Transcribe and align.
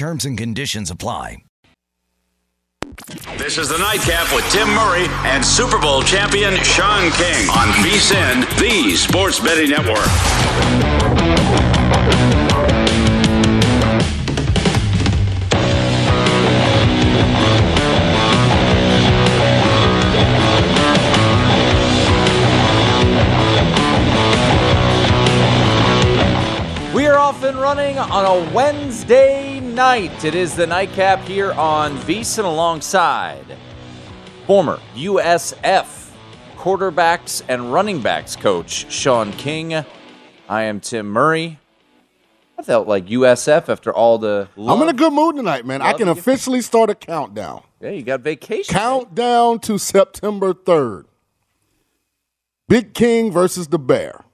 Terms 0.00 0.24
and 0.24 0.38
conditions 0.38 0.90
apply. 0.90 1.44
This 3.36 3.58
is 3.58 3.68
the 3.68 3.76
Nightcap 3.76 4.34
with 4.34 4.50
Tim 4.50 4.66
Murray 4.70 5.04
and 5.28 5.44
Super 5.44 5.78
Bowl 5.78 6.00
champion 6.02 6.56
Sean 6.64 7.10
King 7.10 7.50
on 7.50 7.68
VSIN, 7.84 8.48
the 8.58 8.96
Sports 8.96 9.40
Betting 9.40 9.68
Network. 9.68 9.98
We 26.94 27.06
are 27.06 27.18
off 27.18 27.42
and 27.42 27.58
running 27.58 27.98
on 27.98 28.24
a 28.24 28.54
Wednesday 28.54 29.49
night. 29.80 30.26
It 30.26 30.34
is 30.34 30.56
the 30.56 30.66
nightcap 30.66 31.20
here 31.20 31.52
on 31.52 31.96
VSIN 32.00 32.44
alongside 32.44 33.46
former 34.46 34.78
USF 34.94 36.10
quarterbacks 36.58 37.40
and 37.48 37.72
running 37.72 38.02
backs 38.02 38.36
coach 38.36 38.92
Sean 38.92 39.32
King. 39.32 39.72
I 40.50 40.64
am 40.64 40.80
Tim 40.80 41.06
Murray. 41.06 41.58
I 42.58 42.62
felt 42.62 42.88
like 42.88 43.06
USF 43.06 43.70
after 43.70 43.90
all 43.90 44.18
the. 44.18 44.50
I'm 44.58 44.82
in 44.82 44.90
a 44.90 44.92
good 44.92 45.14
mood 45.14 45.36
tonight, 45.36 45.64
man. 45.64 45.80
I 45.80 45.94
can 45.94 46.08
officially 46.08 46.60
start 46.60 46.90
a 46.90 46.94
countdown. 46.94 47.62
Yeah, 47.80 47.88
you 47.88 48.02
got 48.02 48.20
vacation. 48.20 48.74
Countdown 48.74 49.60
to 49.60 49.78
September 49.78 50.52
3rd. 50.52 51.06
Big 52.68 52.92
King 52.92 53.32
versus 53.32 53.68
the 53.68 53.78
Bear. 53.78 54.26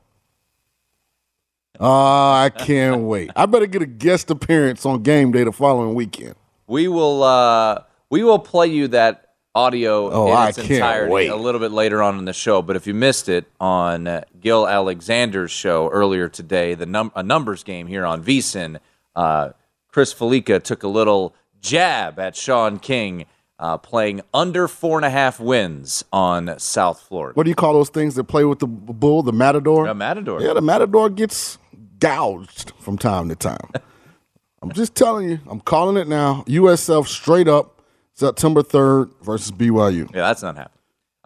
Oh, 1.80 2.32
I 2.32 2.50
can't 2.50 3.02
wait. 3.02 3.30
I 3.36 3.46
better 3.46 3.66
get 3.66 3.82
a 3.82 3.86
guest 3.86 4.30
appearance 4.30 4.84
on 4.86 5.02
game 5.02 5.32
day 5.32 5.44
the 5.44 5.52
following 5.52 5.94
weekend. 5.94 6.34
We 6.66 6.88
will 6.88 7.22
uh 7.22 7.82
we 8.10 8.22
will 8.22 8.38
play 8.38 8.66
you 8.69 8.88
that 8.88 9.22
audio 9.55 10.10
Oh, 10.10 10.28
in 10.28 10.36
I 10.36 10.48
its 10.48 10.59
can't 10.59 10.70
entirety 10.70 11.12
wait. 11.12 11.31
a 11.31 11.36
little 11.36 11.60
bit 11.60 11.72
later 11.72 12.03
on 12.03 12.19
in 12.19 12.25
the 12.25 12.32
show. 12.32 12.60
But 12.62 12.76
if 12.76 12.86
you 12.86 12.94
missed 12.94 13.28
it 13.28 13.47
on 13.60 14.06
uh, 14.06 14.25
Gill 14.41 14.69
Alexander's 14.69 15.50
show 15.50 15.88
earlier 15.91 16.28
today, 16.28 16.75
the 16.75 16.86
num- 16.86 17.12
a 17.15 17.22
numbers 17.22 17.62
game 17.65 17.86
here 17.86 18.04
on 18.04 18.22
VSIN, 18.22 18.78
uh, 19.15 19.50
Chris 19.88 20.12
Fallica 20.12 20.60
took 20.62 20.82
a 20.82 20.88
little 20.88 21.34
jab 21.60 22.19
at 22.19 22.36
Sean 22.36 22.78
King. 22.78 23.25
Uh, 23.59 23.78
playing 23.78 24.20
under 24.34 24.69
four 24.69 24.98
and 24.98 25.06
a 25.06 25.09
half 25.09 25.41
wins 25.41 26.04
on 26.12 26.59
South 26.59 27.00
Florida. 27.00 27.32
What 27.34 27.44
do 27.44 27.48
you 27.48 27.54
call 27.54 27.72
those 27.72 27.88
things 27.88 28.15
that 28.16 28.25
play 28.25 28.44
with 28.44 28.59
the 28.59 28.66
bull, 28.66 29.22
the 29.22 29.32
matador? 29.32 29.86
A 29.86 29.94
matador. 29.94 30.42
Yeah, 30.42 30.53
the 30.53 30.60
matador 30.60 31.09
gets 31.09 31.56
gouged 31.99 32.73
from 32.79 32.99
time 32.99 33.29
to 33.29 33.37
time. 33.37 33.71
I'm 34.62 34.73
just 34.73 34.95
telling 34.95 35.29
you, 35.29 35.39
I'm 35.49 35.61
calling 35.61 35.97
it 35.97 36.09
now. 36.09 36.45
USF 36.49 37.07
straight 37.07 37.47
up 37.47 37.83
September 38.15 38.62
3rd 38.62 39.11
versus 39.23 39.53
BYU. 39.53 40.12
Yeah, 40.15 40.23
that's 40.23 40.43
not 40.43 40.57
happening. 40.57 40.73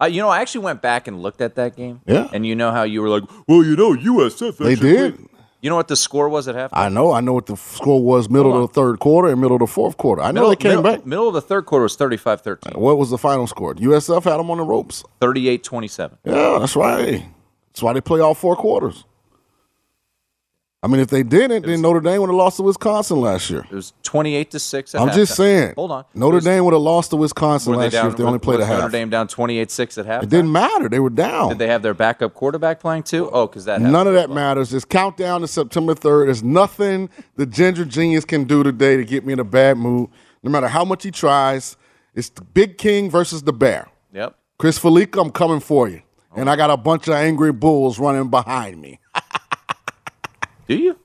Uh, 0.01 0.05
you 0.05 0.21
know, 0.21 0.29
I 0.29 0.41
actually 0.41 0.65
went 0.65 0.81
back 0.81 1.07
and 1.07 1.21
looked 1.21 1.41
at 1.41 1.55
that 1.55 1.75
game. 1.75 2.01
Yeah. 2.05 2.27
And 2.33 2.45
you 2.45 2.55
know 2.55 2.71
how 2.71 2.83
you 2.83 3.01
were 3.01 3.09
like, 3.09 3.23
well, 3.47 3.63
you 3.63 3.75
know, 3.75 3.95
USF. 3.95 4.57
They 4.57 4.75
did. 4.75 5.15
played." 5.15 5.27
You 5.61 5.69
know 5.69 5.75
what 5.75 5.87
the 5.87 5.95
score 5.95 6.27
was 6.27 6.47
at 6.47 6.55
halftime? 6.55 6.69
I 6.73 6.89
know. 6.89 7.11
I 7.11 7.21
know 7.21 7.33
what 7.33 7.45
the 7.45 7.55
score 7.55 8.01
was 8.01 8.31
middle 8.31 8.55
of 8.55 8.61
the 8.67 8.73
third 8.73 8.99
quarter 8.99 9.27
and 9.27 9.39
middle 9.39 9.57
of 9.57 9.59
the 9.59 9.67
fourth 9.67 9.95
quarter. 9.95 10.23
I 10.23 10.31
know 10.31 10.41
middle, 10.41 10.49
they 10.49 10.55
came 10.55 10.69
middle, 10.71 10.83
back. 10.83 11.05
Middle 11.05 11.27
of 11.27 11.35
the 11.35 11.41
third 11.41 11.67
quarter 11.67 11.83
was 11.83 11.95
35 11.95 12.41
13, 12.41 12.81
What 12.81 12.97
was 12.97 13.11
the 13.11 13.19
final 13.19 13.45
score? 13.45 13.75
USF 13.75 14.23
had 14.23 14.37
them 14.37 14.49
on 14.49 14.57
the 14.57 14.63
ropes. 14.63 15.03
38 15.19 15.63
27. 15.63 16.17
Yeah, 16.25 16.57
that's 16.59 16.75
right. 16.75 17.23
That's 17.67 17.83
why 17.83 17.93
they 17.93 18.01
play 18.01 18.19
all 18.21 18.33
four 18.33 18.55
quarters. 18.55 19.05
I 20.83 20.87
mean, 20.87 20.99
if 20.99 21.09
they 21.09 21.21
didn't, 21.21 21.67
then 21.67 21.79
Notre 21.81 21.99
Dame 21.99 22.21
would 22.21 22.29
have 22.31 22.35
lost 22.35 22.57
to 22.57 22.63
Wisconsin 22.63 23.21
last 23.21 23.51
year. 23.51 23.63
It 23.69 23.75
was 23.75 23.93
28 24.01 24.49
to 24.49 24.59
6. 24.59 24.95
I'm 24.95 25.11
just 25.11 25.35
saying. 25.35 25.75
Hold 25.75 25.91
on. 25.91 26.05
Notre 26.15 26.35
was- 26.35 26.43
Dame 26.43 26.65
would 26.65 26.73
have 26.73 26.81
lost 26.81 27.11
to 27.11 27.17
Wisconsin 27.17 27.75
last 27.75 27.93
year 27.93 28.07
if 28.07 28.17
they 28.17 28.23
only 28.23 28.37
was- 28.37 28.41
played 28.41 28.55
a 28.55 28.59
was 28.61 28.67
Notre 28.67 28.81
half. 28.81 28.91
Dame 28.91 29.09
down 29.11 29.27
28 29.27 29.69
6 29.69 29.97
at 29.99 30.07
half. 30.07 30.23
It 30.23 30.29
didn't 30.29 30.51
matter. 30.51 30.89
They 30.89 30.99
were 30.99 31.11
down. 31.11 31.49
Did 31.49 31.59
they 31.59 31.67
have 31.67 31.83
their 31.83 31.93
backup 31.93 32.33
quarterback 32.33 32.79
playing 32.79 33.03
too? 33.03 33.29
Oh, 33.31 33.45
because 33.45 33.65
that 33.65 33.79
None 33.79 34.07
of 34.07 34.15
that 34.15 34.31
matters. 34.31 34.71
Just 34.71 34.89
countdown 34.89 35.41
to 35.41 35.47
September 35.47 35.93
3rd. 35.93 36.25
There's 36.25 36.43
nothing 36.43 37.11
the 37.35 37.45
Ginger 37.45 37.85
Genius 37.85 38.25
can 38.25 38.45
do 38.45 38.63
today 38.63 38.97
to 38.97 39.05
get 39.05 39.23
me 39.23 39.33
in 39.33 39.39
a 39.39 39.43
bad 39.43 39.77
mood. 39.77 40.09
No 40.41 40.49
matter 40.49 40.67
how 40.67 40.83
much 40.83 41.03
he 41.03 41.11
tries, 41.11 41.77
it's 42.15 42.29
the 42.29 42.41
Big 42.41 42.79
King 42.79 43.07
versus 43.11 43.43
the 43.43 43.53
Bear. 43.53 43.87
Yep. 44.13 44.35
Chris 44.57 44.79
Fallica, 44.79 45.21
I'm 45.21 45.29
coming 45.29 45.59
for 45.59 45.87
you. 45.87 46.01
And 46.35 46.49
oh. 46.49 46.51
I 46.51 46.55
got 46.55 46.71
a 46.71 46.77
bunch 46.77 47.07
of 47.07 47.13
angry 47.13 47.51
bulls 47.51 47.99
running 47.99 48.29
behind 48.29 48.81
me. 48.81 48.99
Do 50.71 50.77
you? 50.81 50.97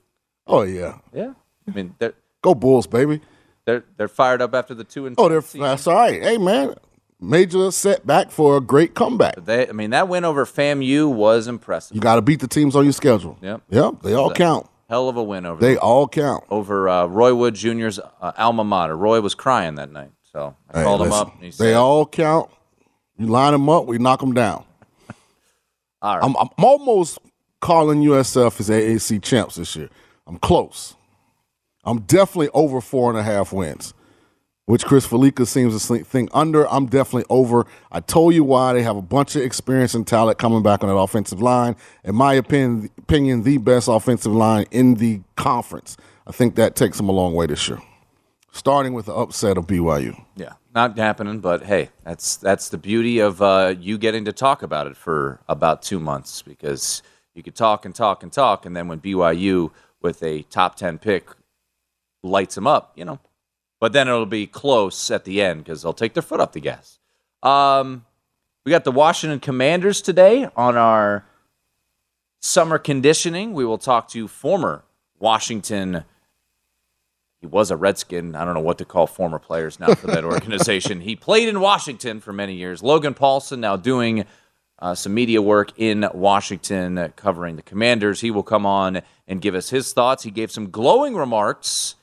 Oh, 0.47 0.61
yeah. 0.61 0.99
Yeah. 1.13 1.33
I 1.67 1.71
mean, 1.71 1.93
they're 1.99 2.13
Go 2.41 2.55
Bulls, 2.55 2.87
baby. 2.87 3.19
they're 3.65 3.83
they're 3.97 4.07
fired 4.07 4.41
up 4.41 4.55
after 4.55 4.73
the 4.73 4.85
two 4.85 5.05
and 5.07 5.15
Oh, 5.19 5.27
they're, 5.27 5.41
season. 5.41 5.59
that's 5.61 5.85
all 5.87 5.95
right. 5.95 6.21
Hey, 6.21 6.37
man. 6.37 6.75
Major 7.19 7.69
setback 7.71 8.31
for 8.31 8.55
a 8.55 8.61
great 8.61 8.93
comeback. 8.93 9.35
They, 9.43 9.67
I 9.67 9.73
mean, 9.73 9.89
that 9.89 10.07
win 10.07 10.23
over 10.23 10.45
FAMU 10.45 11.11
was 11.13 11.47
impressive. 11.49 11.95
You 11.95 11.99
got 11.99 12.15
to 12.15 12.21
beat 12.21 12.39
the 12.39 12.47
teams 12.47 12.77
on 12.77 12.85
your 12.85 12.93
schedule. 12.93 13.37
Yep. 13.41 13.63
Yep. 13.69 13.93
They 14.03 14.13
all 14.13 14.31
count. 14.31 14.69
Hell 14.87 15.09
of 15.09 15.17
a 15.17 15.23
win 15.23 15.45
over 15.45 15.59
They 15.59 15.75
all 15.75 16.07
count. 16.07 16.45
over 16.49 16.87
uh, 16.87 17.07
Roy 17.07 17.35
Wood 17.35 17.55
Jr.'s 17.55 17.99
uh, 17.99 18.31
alma 18.37 18.63
mater. 18.63 18.95
Roy 18.95 19.19
was 19.19 19.35
crying 19.35 19.75
that 19.75 19.91
night, 19.91 20.11
so 20.31 20.55
I 20.71 20.77
Hey, 20.77 20.83
called 20.85 21.01
him 21.01 21.11
up. 21.11 21.33
And 21.33 21.43
he 21.43 21.47
they 21.49 21.51
said, 21.51 21.73
all 21.73 22.05
count. 22.05 22.49
You 23.17 23.25
line 23.27 23.51
them 23.51 23.67
up, 23.67 23.85
we 23.85 23.97
knock 23.97 24.21
them 24.21 24.33
down. 24.33 24.63
All 26.01 26.15
right. 26.19 26.23
I'm, 26.23 26.37
I'm 26.37 26.47
almost 26.63 27.17
calling 27.61 28.01
USF 28.03 28.59
as 28.59 28.69
AAC 28.69 29.21
champs 29.21 29.55
this 29.55 29.75
year. 29.75 29.89
I'm 30.25 30.37
close. 30.37 30.95
I'm 31.83 32.01
definitely 32.01 32.49
over 32.53 32.81
four 32.81 33.09
and 33.09 33.17
a 33.17 33.23
half 33.23 33.53
wins, 33.53 33.93
which 34.65 34.83
Chris 34.85 35.07
Fallica 35.07 35.45
seems 35.47 35.87
to 35.87 35.97
think- 36.03 36.29
under. 36.33 36.69
I'm 36.69 36.87
definitely 36.87 37.25
over. 37.29 37.65
I 37.91 38.01
told 38.01 38.33
you 38.33 38.43
why. 38.43 38.73
They 38.73 38.83
have 38.83 38.97
a 38.97 39.01
bunch 39.01 39.35
of 39.35 39.41
experience 39.41 39.93
and 39.93 40.05
talent 40.05 40.37
coming 40.37 40.61
back 40.61 40.83
on 40.83 40.89
that 40.89 40.95
offensive 40.95 41.41
line. 41.41 41.75
In 42.03 42.15
my 42.15 42.33
opinion, 42.33 42.89
opinion, 42.97 43.43
the 43.43 43.57
best 43.57 43.87
offensive 43.87 44.33
line 44.33 44.65
in 44.71 44.95
the 44.95 45.21
conference. 45.37 45.95
I 46.27 46.33
think 46.33 46.55
that 46.55 46.75
takes 46.75 46.97
them 46.97 47.07
a 47.07 47.13
long 47.13 47.33
way 47.33 47.45
this 47.45 47.69
year. 47.69 47.81
Starting 48.51 48.93
with 48.93 49.05
the 49.05 49.13
upset 49.13 49.57
of 49.57 49.67
BYU. 49.67 50.19
Yeah, 50.35 50.53
not 50.75 50.97
happening. 50.97 51.39
But 51.39 51.63
hey, 51.63 51.89
that's 52.03 52.35
that's 52.35 52.67
the 52.67 52.77
beauty 52.77 53.19
of 53.19 53.41
uh, 53.41 53.75
you 53.79 53.97
getting 53.97 54.25
to 54.25 54.33
talk 54.33 54.61
about 54.61 54.87
it 54.87 54.97
for 54.97 55.39
about 55.47 55.81
two 55.83 55.99
months 55.99 56.41
because 56.41 57.01
you 57.37 57.43
could 57.43 57.55
talk 57.55 57.85
and 57.85 57.93
talk 57.93 58.23
and 58.23 58.33
talk, 58.33 58.65
and 58.65 58.75
then 58.75 58.87
when 58.87 58.99
BYU 58.99 59.71
with 60.01 60.21
a 60.23 60.41
top 60.43 60.75
ten 60.75 60.97
pick 60.97 61.29
lights 62.23 62.55
them 62.55 62.67
up, 62.67 62.91
you 62.95 63.05
know. 63.05 63.19
But 63.79 63.93
then 63.93 64.07
it'll 64.07 64.25
be 64.25 64.47
close 64.47 65.11
at 65.11 65.23
the 65.23 65.41
end 65.41 65.63
because 65.63 65.83
they'll 65.83 65.93
take 65.93 66.15
their 66.15 66.23
foot 66.23 66.39
off 66.39 66.51
the 66.51 66.59
gas. 66.59 66.99
Um, 67.43 68.05
we 68.65 68.71
got 68.71 68.83
the 68.83 68.91
Washington 68.91 69.39
Commanders 69.39 70.01
today 70.01 70.49
on 70.55 70.75
our 70.75 71.25
summer 72.39 72.79
conditioning. 72.79 73.53
We 73.53 73.65
will 73.65 73.77
talk 73.77 74.09
to 74.09 74.27
former 74.27 74.83
Washington 75.19 76.03
he 77.39 77.45
was 77.45 77.69
a 77.69 77.77
Redskin. 77.77 78.35
I 78.35 78.45
don't 78.45 78.55
know 78.55 78.61
what 78.61 78.79
to 78.79 78.85
call 78.85 79.05
former 79.05 79.39
players 79.39 79.79
now 79.79 79.93
for 79.93 80.07
that 80.07 80.23
organization. 80.23 81.01
he 81.01 81.15
played 81.15 81.47
in 81.47 81.59
Washington 81.59 82.19
for 82.19 82.33
many 82.33 82.55
years. 82.55 82.81
Logan 82.81 83.13
Paulson 83.13 83.61
now 83.61 83.75
doing 83.75 84.25
uh, 84.79 84.93
some 84.95 85.13
media 85.13 85.41
work 85.41 85.71
in 85.77 86.07
Washington, 86.13 86.97
uh, 86.97 87.09
covering 87.15 87.55
the 87.55 87.61
Commanders. 87.61 88.21
He 88.21 88.31
will 88.31 88.43
come 88.43 88.65
on 88.65 89.01
and 89.27 89.41
give 89.41 89.55
us 89.55 89.69
his 89.69 89.93
thoughts. 89.93 90.23
He 90.23 90.31
gave 90.31 90.51
some 90.51 90.69
glowing 90.69 91.15
remarks 91.15 91.95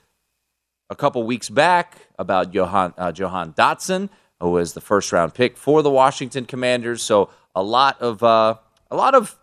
a 0.90 0.96
couple 0.96 1.22
weeks 1.22 1.48
back 1.48 2.08
about 2.18 2.52
Jahan, 2.52 2.94
uh, 2.98 3.12
Jahan 3.12 3.52
Dotson, 3.52 4.08
who 4.40 4.50
was 4.50 4.74
the 4.74 4.80
first 4.80 5.12
round 5.12 5.34
pick 5.34 5.56
for 5.56 5.82
the 5.82 5.90
Washington 5.90 6.44
Commanders. 6.44 7.02
So 7.02 7.30
a 7.54 7.62
lot 7.62 8.00
of 8.02 8.22
uh, 8.22 8.56
a 8.90 8.96
lot 8.96 9.14
of 9.14 9.38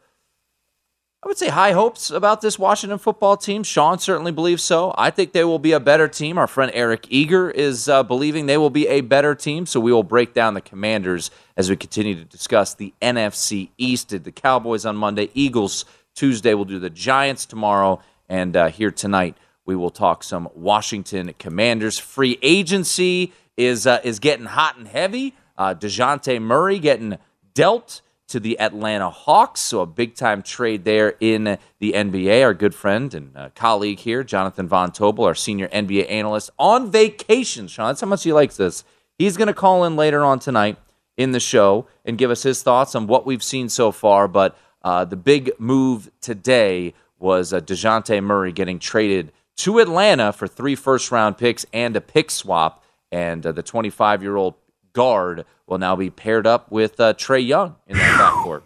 I 1.23 1.27
would 1.27 1.38
say 1.38 1.50
high 1.50 1.73
hopes 1.73 2.09
about 2.09 2.41
this 2.41 2.57
Washington 2.57 2.97
football 2.97 3.38
team. 3.38 3.62
Sean 3.62 4.00
certainly 4.00 4.31
believes 4.31 4.63
so. 4.63 4.91
I 4.97 5.12
think 5.12 5.33
they 5.33 5.44
will 5.44 5.59
be 5.59 5.71
a 5.73 5.79
better 5.79 6.07
team. 6.07 6.39
Our 6.39 6.47
friend 6.47 6.71
Eric 6.73 7.06
Eager 7.09 7.51
is 7.51 7.88
uh, 7.88 8.01
believing 8.01 8.47
they 8.47 8.57
will 8.57 8.71
be 8.71 8.88
a 8.88 9.01
better 9.01 9.35
team. 9.35 9.68
So 9.68 9.79
we 9.79 9.94
will 9.94 10.01
break 10.01 10.33
down 10.33 10.56
the 10.56 10.62
Commanders 10.62 11.29
as 11.56 11.69
we 11.69 11.75
continue 11.75 12.15
to 12.15 12.25
discuss 12.25 12.73
the 12.73 12.91
NFC 13.03 13.69
East. 13.77 14.07
Did 14.07 14.23
the 14.23 14.31
Cowboys 14.31 14.83
on 14.83 14.95
Monday, 14.95 15.29
Eagles 15.35 15.85
Tuesday. 16.15 16.56
We'll 16.56 16.65
do 16.65 16.79
the 16.79 16.89
Giants 16.89 17.45
tomorrow, 17.45 18.01
and 18.27 18.57
uh, 18.57 18.69
here 18.69 18.89
tonight 18.89 19.38
we 19.63 19.75
will 19.75 19.91
talk 19.91 20.24
some 20.24 20.50
Washington 20.56 21.35
Commanders. 21.38 22.00
Free 22.00 22.39
agency 22.41 23.31
is 23.57 23.85
uh, 23.85 24.00
is 24.03 24.17
getting 24.17 24.47
hot 24.47 24.77
and 24.77 24.88
heavy. 24.88 25.35
Uh, 25.56 25.75
Dejounte 25.75 26.41
Murray 26.41 26.79
getting 26.79 27.19
dealt 27.53 28.01
to 28.31 28.39
the 28.39 28.59
Atlanta 28.59 29.09
Hawks. 29.09 29.59
So 29.59 29.81
a 29.81 29.85
big 29.85 30.15
time 30.15 30.41
trade 30.41 30.85
there 30.85 31.15
in 31.19 31.57
the 31.79 31.91
NBA. 31.91 32.43
Our 32.43 32.53
good 32.53 32.73
friend 32.73 33.13
and 33.13 33.35
uh, 33.35 33.49
colleague 33.55 33.99
here, 33.99 34.23
Jonathan 34.23 34.67
Von 34.67 34.91
Tobel, 34.91 35.25
our 35.25 35.35
senior 35.35 35.67
NBA 35.67 36.09
analyst, 36.09 36.49
on 36.57 36.89
vacation. 36.89 37.67
Sean, 37.67 37.87
that's 37.87 38.01
how 38.01 38.07
much 38.07 38.23
he 38.23 38.33
likes 38.33 38.57
this. 38.57 38.83
He's 39.17 39.37
going 39.37 39.49
to 39.49 39.53
call 39.53 39.83
in 39.83 39.95
later 39.95 40.23
on 40.23 40.39
tonight 40.39 40.77
in 41.17 41.31
the 41.31 41.39
show 41.39 41.87
and 42.05 42.17
give 42.17 42.31
us 42.31 42.43
his 42.43 42.63
thoughts 42.63 42.95
on 42.95 43.05
what 43.05 43.25
we've 43.25 43.43
seen 43.43 43.69
so 43.69 43.91
far. 43.91 44.27
But 44.27 44.57
uh, 44.81 45.05
the 45.05 45.17
big 45.17 45.51
move 45.59 46.09
today 46.21 46.93
was 47.19 47.53
uh, 47.53 47.59
Dejounte 47.59 48.23
Murray 48.23 48.51
getting 48.51 48.79
traded 48.79 49.31
to 49.57 49.79
Atlanta 49.79 50.31
for 50.31 50.47
three 50.47 50.75
first 50.75 51.11
round 51.11 51.37
picks 51.37 51.65
and 51.73 51.95
a 51.95 52.01
pick 52.01 52.31
swap. 52.31 52.83
And 53.11 53.45
uh, 53.45 53.51
the 53.51 53.61
25 53.61 54.23
year 54.23 54.37
old 54.37 54.55
guard 54.93 55.45
will 55.67 55.77
now 55.77 55.95
be 55.95 56.09
paired 56.09 56.45
up 56.45 56.71
with 56.71 56.99
uh, 56.99 57.13
Trae 57.13 57.45
Young 57.45 57.75
in 57.88 57.97
that 57.97 58.19
backcourt. 58.19 58.61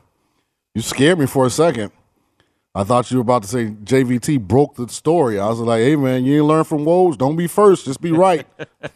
You 0.74 0.82
scared 0.82 1.20
me 1.20 1.26
for 1.26 1.46
a 1.46 1.50
second. 1.50 1.92
I 2.78 2.84
thought 2.84 3.10
you 3.10 3.18
were 3.18 3.22
about 3.22 3.44
to 3.44 3.48
say 3.48 3.68
JVT 3.68 4.42
broke 4.42 4.76
the 4.76 4.90
story. 4.90 5.40
I 5.40 5.48
was 5.48 5.60
like, 5.60 5.80
hey, 5.80 5.96
man, 5.96 6.26
you 6.26 6.40
ain't 6.40 6.46
learn 6.46 6.66
from 6.66 6.84
woes. 6.84 7.16
Don't 7.16 7.38
be 7.38 7.48
first, 7.48 7.86
just 7.86 8.02
be 8.02 8.12
right. 8.12 8.46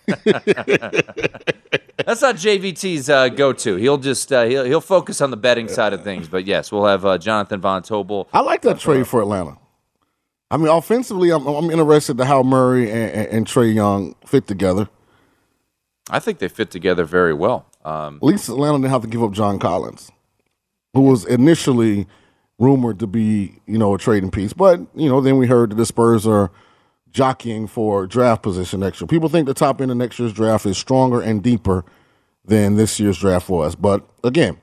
That's 2.06 2.22
not 2.22 2.36
JVT's 2.36 3.10
uh, 3.10 3.30
go-to. 3.30 3.76
He'll 3.76 3.98
just 3.98 4.34
uh, 4.34 4.44
he'll 4.46 4.66
he'll 4.66 4.81
focus 4.81 5.22
on 5.22 5.31
the 5.31 5.38
betting 5.38 5.70
side 5.70 5.94
of 5.94 6.04
things. 6.04 6.28
But 6.28 6.46
yes, 6.46 6.72
we'll 6.72 6.86
have 6.86 7.06
uh, 7.06 7.18
Jonathan 7.18 7.62
Von 7.62 7.84
Tobel. 7.84 8.28
I 8.34 8.42
like 8.42 8.62
that 8.64 8.80
trade 8.80 9.08
for 9.08 9.22
Atlanta. 9.22 9.58
I 10.52 10.58
mean, 10.58 10.68
offensively, 10.68 11.30
I'm, 11.30 11.46
I'm 11.46 11.70
interested 11.70 12.18
to 12.18 12.26
how 12.26 12.42
Murray 12.42 12.90
and, 12.90 13.12
and, 13.12 13.28
and 13.28 13.46
Trae 13.46 13.74
Young 13.74 14.16
fit 14.26 14.48
together. 14.48 14.90
I 16.10 16.20
think 16.20 16.40
they 16.40 16.48
fit 16.48 16.72
together 16.72 17.06
very 17.06 17.34
well. 17.34 17.66
Um, 17.86 18.18
At 18.18 18.24
least 18.24 18.50
Atlanta 18.50 18.78
didn't 18.78 18.92
have 18.92 19.02
to 19.04 19.08
give 19.08 19.24
up 19.24 19.32
John 19.32 19.60
Collins, 19.60 20.12
who 20.94 21.02
was 21.02 21.26
initially 21.26 22.08
rumored 22.58 23.00
to 23.00 23.08
be, 23.08 23.62
you 23.66 23.78
know, 23.78 23.96
a 23.96 23.98
trading 23.98 24.32
piece. 24.32 24.54
But, 24.54 24.82
you 24.96 25.10
know, 25.10 25.22
then 25.22 25.38
we 25.38 25.48
heard 25.48 25.72
that 25.72 25.76
the 25.76 25.86
Spurs 25.86 26.28
are 26.28 26.52
jockeying 27.12 27.68
for 27.68 28.06
draft 28.06 28.44
position 28.44 28.82
next 28.82 29.00
year. 29.02 29.08
People 29.08 29.30
think 29.30 29.48
the 29.48 29.54
top 29.54 29.82
end 29.82 29.92
of 29.92 29.98
next 29.98 30.20
year's 30.20 30.34
draft 30.34 30.66
is 30.66 30.78
stronger 30.78 31.22
and 31.22 31.42
deeper 31.42 31.86
than 32.46 32.76
this 32.76 33.00
year's 33.00 33.18
draft 33.20 33.50
was. 33.50 33.76
But 33.76 34.04
again, 34.24 34.58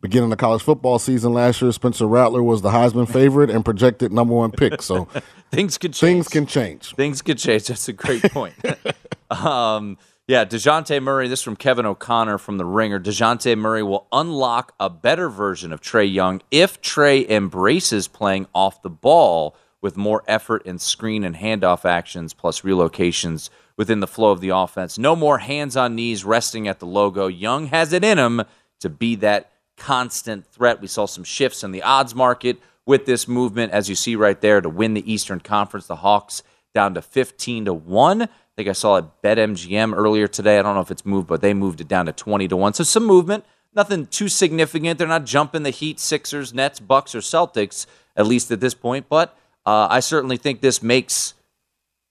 beginning 0.00 0.30
the 0.30 0.36
college 0.36 0.62
football 0.62 0.98
season 0.98 1.32
last 1.32 1.60
year, 1.60 1.72
Spencer 1.72 2.06
Rattler 2.06 2.42
was 2.42 2.62
the 2.62 2.70
Heisman 2.70 3.10
favorite 3.10 3.50
and 3.50 3.64
projected 3.64 4.12
number 4.12 4.34
one 4.34 4.50
pick. 4.50 4.82
So 4.82 5.08
things 5.50 5.78
could 5.78 5.92
change. 5.92 6.26
things 6.26 6.28
can 6.28 6.46
change. 6.46 6.94
Things 6.94 7.22
could 7.22 7.38
change. 7.38 7.66
That's 7.66 7.88
a 7.88 7.92
great 7.92 8.22
point. 8.24 8.54
um, 9.30 9.98
yeah, 10.26 10.46
DeJounte 10.46 11.02
Murray, 11.02 11.28
this 11.28 11.42
from 11.42 11.54
Kevin 11.54 11.84
O'Connor 11.84 12.38
from 12.38 12.56
The 12.56 12.64
Ringer. 12.64 12.98
DeJounte 12.98 13.58
Murray 13.58 13.82
will 13.82 14.06
unlock 14.10 14.74
a 14.80 14.88
better 14.88 15.28
version 15.28 15.70
of 15.70 15.82
Trae 15.82 16.10
Young 16.10 16.40
if 16.50 16.80
Trae 16.80 17.28
embraces 17.28 18.08
playing 18.08 18.46
off 18.54 18.80
the 18.80 18.88
ball 18.88 19.54
with 19.82 19.98
more 19.98 20.24
effort 20.26 20.62
and 20.64 20.80
screen 20.80 21.24
and 21.24 21.36
handoff 21.36 21.84
actions 21.84 22.32
plus 22.32 22.62
relocations 22.62 23.50
within 23.76 24.00
the 24.00 24.06
flow 24.06 24.30
of 24.30 24.40
the 24.40 24.48
offense. 24.48 24.98
No 24.98 25.14
more 25.14 25.36
hands 25.38 25.76
on 25.76 25.94
knees 25.94 26.24
resting 26.24 26.68
at 26.68 26.78
the 26.78 26.86
logo. 26.86 27.26
Young 27.26 27.66
has 27.66 27.92
it 27.92 28.02
in 28.02 28.16
him 28.16 28.42
to 28.80 28.88
be 28.88 29.16
that 29.16 29.52
constant 29.76 30.46
threat. 30.46 30.80
We 30.80 30.86
saw 30.86 31.04
some 31.04 31.24
shifts 31.24 31.62
in 31.62 31.70
the 31.70 31.82
odds 31.82 32.14
market 32.14 32.58
with 32.86 33.04
this 33.04 33.28
movement, 33.28 33.72
as 33.72 33.90
you 33.90 33.94
see 33.94 34.16
right 34.16 34.40
there, 34.40 34.62
to 34.62 34.70
win 34.70 34.94
the 34.94 35.12
Eastern 35.12 35.40
Conference. 35.40 35.86
The 35.86 35.96
Hawks 35.96 36.42
down 36.74 36.94
to 36.94 37.02
15 37.02 37.66
to 37.66 37.74
1. 37.74 38.28
I 38.54 38.62
think 38.62 38.68
I 38.68 38.72
saw 38.72 38.98
at 38.98 39.20
BetMGM 39.20 39.96
earlier 39.96 40.28
today. 40.28 40.60
I 40.60 40.62
don't 40.62 40.76
know 40.76 40.80
if 40.80 40.92
it's 40.92 41.04
moved, 41.04 41.26
but 41.26 41.40
they 41.40 41.54
moved 41.54 41.80
it 41.80 41.88
down 41.88 42.06
to 42.06 42.12
20 42.12 42.46
to 42.46 42.56
1. 42.56 42.74
So 42.74 42.84
some 42.84 43.04
movement. 43.04 43.44
Nothing 43.74 44.06
too 44.06 44.28
significant. 44.28 45.00
They're 45.00 45.08
not 45.08 45.24
jumping 45.24 45.64
the 45.64 45.70
Heat, 45.70 45.98
Sixers, 45.98 46.54
Nets, 46.54 46.78
Bucks, 46.78 47.16
or 47.16 47.18
Celtics, 47.18 47.86
at 48.14 48.24
least 48.28 48.52
at 48.52 48.60
this 48.60 48.72
point. 48.72 49.06
But 49.08 49.36
uh, 49.66 49.88
I 49.90 49.98
certainly 49.98 50.36
think 50.36 50.60
this 50.60 50.80
makes 50.84 51.34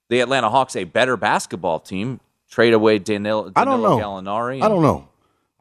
the 0.10 0.20
Atlanta 0.20 0.50
Hawks 0.50 0.76
a 0.76 0.84
better 0.84 1.16
basketball 1.16 1.80
team. 1.80 2.20
Trade 2.50 2.74
away 2.74 3.00
Danilo, 3.00 3.50
Danilo 3.50 3.56
I 3.56 3.64
don't 3.64 3.82
know. 3.82 3.98
Gallinari. 3.98 4.62
I 4.62 4.68
don't 4.68 4.82
know. 4.82 5.08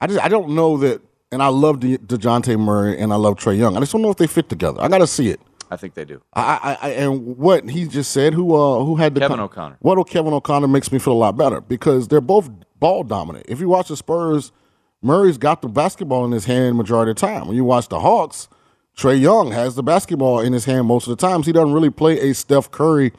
I 0.00 0.08
just 0.08 0.20
I 0.20 0.28
don't 0.28 0.50
know 0.56 0.76
that. 0.78 1.00
And 1.30 1.42
I 1.42 1.46
love 1.46 1.78
De, 1.80 1.96
Dejounte 1.96 2.58
Murray 2.58 2.98
and 2.98 3.12
I 3.12 3.16
love 3.16 3.36
Trae 3.36 3.56
Young. 3.56 3.76
I 3.76 3.80
just 3.80 3.92
don't 3.92 4.02
know 4.02 4.10
if 4.10 4.18
they 4.18 4.26
fit 4.26 4.48
together. 4.50 4.82
I 4.82 4.88
got 4.88 4.98
to 4.98 5.06
see 5.06 5.28
it. 5.28 5.40
I 5.72 5.76
think 5.76 5.94
they 5.94 6.04
do. 6.04 6.20
I, 6.34 6.76
I, 6.82 6.88
I 6.88 6.90
and 6.90 7.38
what 7.38 7.66
he 7.70 7.86
just 7.86 8.12
said, 8.12 8.34
who 8.34 8.54
uh 8.54 8.84
who 8.84 8.96
had 8.96 9.14
the 9.14 9.20
Kevin 9.20 9.38
con- 9.38 9.44
O'Connor. 9.44 9.76
What 9.80 9.96
will 9.96 10.04
Kevin 10.04 10.34
O'Connor 10.34 10.68
makes 10.68 10.92
me 10.92 10.98
feel 10.98 11.14
a 11.14 11.14
lot 11.14 11.38
better 11.38 11.62
because 11.62 12.08
they're 12.08 12.20
both 12.20 12.50
ball 12.78 13.04
dominant. 13.04 13.46
If 13.48 13.58
you 13.58 13.70
watch 13.70 13.88
the 13.88 13.96
Spurs, 13.96 14.52
Murray's 15.00 15.38
got 15.38 15.62
the 15.62 15.68
basketball 15.68 16.26
in 16.26 16.32
his 16.32 16.44
hand 16.44 16.76
majority 16.76 17.12
of 17.12 17.16
the 17.16 17.20
time. 17.20 17.46
When 17.46 17.56
you 17.56 17.64
watch 17.64 17.88
the 17.88 18.00
Hawks, 18.00 18.48
Trae 18.94 19.18
Young 19.18 19.52
has 19.52 19.74
the 19.74 19.82
basketball 19.82 20.40
in 20.40 20.52
his 20.52 20.66
hand 20.66 20.86
most 20.88 21.06
of 21.08 21.16
the 21.16 21.26
times. 21.26 21.46
He 21.46 21.52
doesn't 21.52 21.72
really 21.72 21.88
play 21.88 22.20
a 22.20 22.34
Steph 22.34 22.70
Curry 22.70 23.10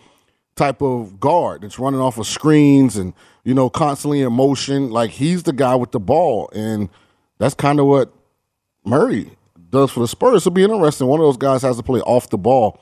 type 0.55 0.79
of 0.83 1.19
guard 1.19 1.63
that's 1.63 1.79
running 1.79 1.99
off 1.99 2.19
of 2.19 2.27
screens 2.27 2.97
and 2.97 3.13
you 3.43 3.55
know 3.55 3.67
constantly 3.67 4.21
in 4.21 4.31
motion. 4.31 4.91
Like 4.91 5.09
he's 5.09 5.41
the 5.41 5.53
guy 5.53 5.73
with 5.73 5.91
the 5.91 5.99
ball, 5.99 6.51
and 6.53 6.89
that's 7.39 7.55
kind 7.55 7.79
of 7.79 7.87
what 7.87 8.13
Murray 8.85 9.31
does 9.73 9.91
for 9.91 9.99
the 9.99 10.07
Spurs. 10.07 10.43
It'll 10.43 10.51
be 10.51 10.63
interesting. 10.63 11.07
One 11.07 11.19
of 11.19 11.25
those 11.25 11.37
guys 11.37 11.61
has 11.63 11.75
to 11.75 11.83
play 11.83 11.99
off 12.01 12.29
the 12.29 12.37
ball. 12.37 12.79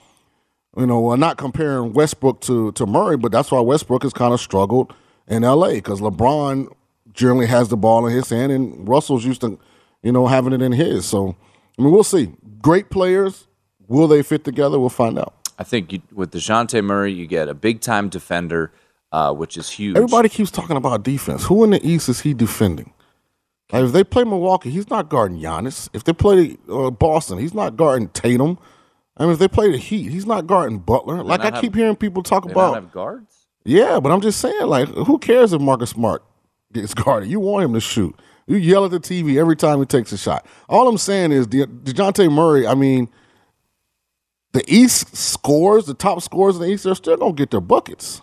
You 0.78 0.86
know, 0.86 1.16
not 1.16 1.38
comparing 1.38 1.94
Westbrook 1.94 2.42
to 2.42 2.72
to 2.74 2.86
Murray, 2.86 3.18
but 3.18 3.32
that's 3.32 3.52
why 3.52 3.60
Westbrook 3.60 4.04
has 4.04 4.14
kind 4.14 4.34
of 4.34 4.40
struggled 4.40 4.94
in 5.28 5.44
L.A. 5.44 5.76
because 5.76 6.00
LeBron 6.00 6.68
generally 7.14 7.48
has 7.48 7.70
the 7.70 7.78
ball 7.78 8.06
in 8.08 8.14
his 8.14 8.30
hand, 8.30 8.52
and 8.52 8.88
Russell's 8.88 9.26
used 9.26 9.42
to, 9.42 9.60
you 10.04 10.12
know, 10.12 10.28
having 10.28 10.54
it 10.54 10.62
in 10.62 10.72
his. 10.72 11.06
So, 11.06 11.36
I 11.78 11.82
mean, 11.82 11.92
we'll 11.92 12.04
see. 12.04 12.34
Great 12.62 12.90
players. 12.90 13.48
Will 13.88 14.08
they 14.08 14.24
fit 14.24 14.46
together? 14.46 14.80
We'll 14.80 14.90
find 14.90 15.20
out. 15.20 15.34
I 15.60 15.64
think 15.64 15.92
you, 15.92 16.02
with 16.14 16.32
Dejounte 16.32 16.82
Murray, 16.84 17.12
you 17.12 17.28
get 17.28 17.50
a 17.50 17.54
big 17.54 17.82
time 17.82 18.08
defender, 18.08 18.72
uh, 19.12 19.34
which 19.34 19.58
is 19.58 19.70
huge. 19.70 19.98
Everybody 19.98 20.30
keeps 20.30 20.52
talking 20.52 20.78
about 20.78 21.04
defense. 21.04 21.44
Who 21.46 21.66
in 21.66 21.72
the 21.72 21.86
East 21.86 22.08
is 22.08 22.22
he 22.22 22.34
defending? 22.34 22.94
Like 23.72 23.86
if 23.86 23.92
they 23.94 24.04
play 24.04 24.24
Milwaukee, 24.24 24.70
he's 24.70 24.90
not 24.90 25.10
guarding 25.10 25.40
Giannis. 25.40 25.90
If 25.94 26.04
they 26.04 26.14
play 26.14 26.58
uh, 26.70 26.92
Boston, 26.92 27.38
he's 27.38 27.54
not 27.54 27.78
guarding 27.78 28.10
Tatum. 28.10 28.58
I 29.18 29.24
mean, 29.24 29.34
if 29.34 29.40
they 29.40 29.48
play 29.48 29.72
the 29.72 29.78
Heat, 29.78 30.10
he's 30.12 30.26
not 30.26 30.48
guarding 30.48 30.80
Butler. 30.80 31.24
Like 31.24 31.42
I 31.42 31.50
not 31.50 31.62
keep 31.62 31.76
hearing 31.76 31.96
people 31.96 32.24
talk 32.24 32.46
They 32.46 32.52
about. 32.52 32.76
have 32.76 32.92
guards. 32.92 33.46
Yeah, 33.64 34.00
but 34.00 34.12
I'm 34.12 34.22
just 34.22 34.40
saying, 34.40 34.66
like, 34.66 34.88
who 34.90 35.20
cares 35.20 35.54
if 35.54 35.62
Marcus 35.62 35.92
Smart 35.92 36.24
gets 36.74 36.94
guarded? 36.96 37.30
You 37.30 37.40
want 37.40 37.64
him 37.66 37.74
to 37.74 37.80
shoot. 37.80 38.20
You 38.48 38.58
yell 38.58 38.84
at 38.86 38.92
the 38.92 39.00
TV 39.00 39.40
every 39.40 39.56
time 39.56 39.80
he 39.80 39.86
takes 39.86 40.12
a 40.12 40.18
shot. 40.18 40.46
All 40.68 40.88
I'm 40.88 40.98
saying 40.98 41.32
is, 41.32 41.46
De- 41.48 41.68
DeJounte 41.68 42.32
Murray, 42.32 42.66
I 42.66 42.74
mean, 42.74 43.08
the 44.54 44.64
East 44.68 45.16
scores, 45.16 45.86
the 45.86 45.94
top 45.94 46.22
scores 46.22 46.56
in 46.56 46.64
the 46.64 46.68
East, 46.70 46.84
they're 46.84 46.96
still 46.96 47.18
going 47.18 47.36
to 47.36 47.38
get 47.42 47.52
their 47.52 47.62
buckets. 47.62 48.22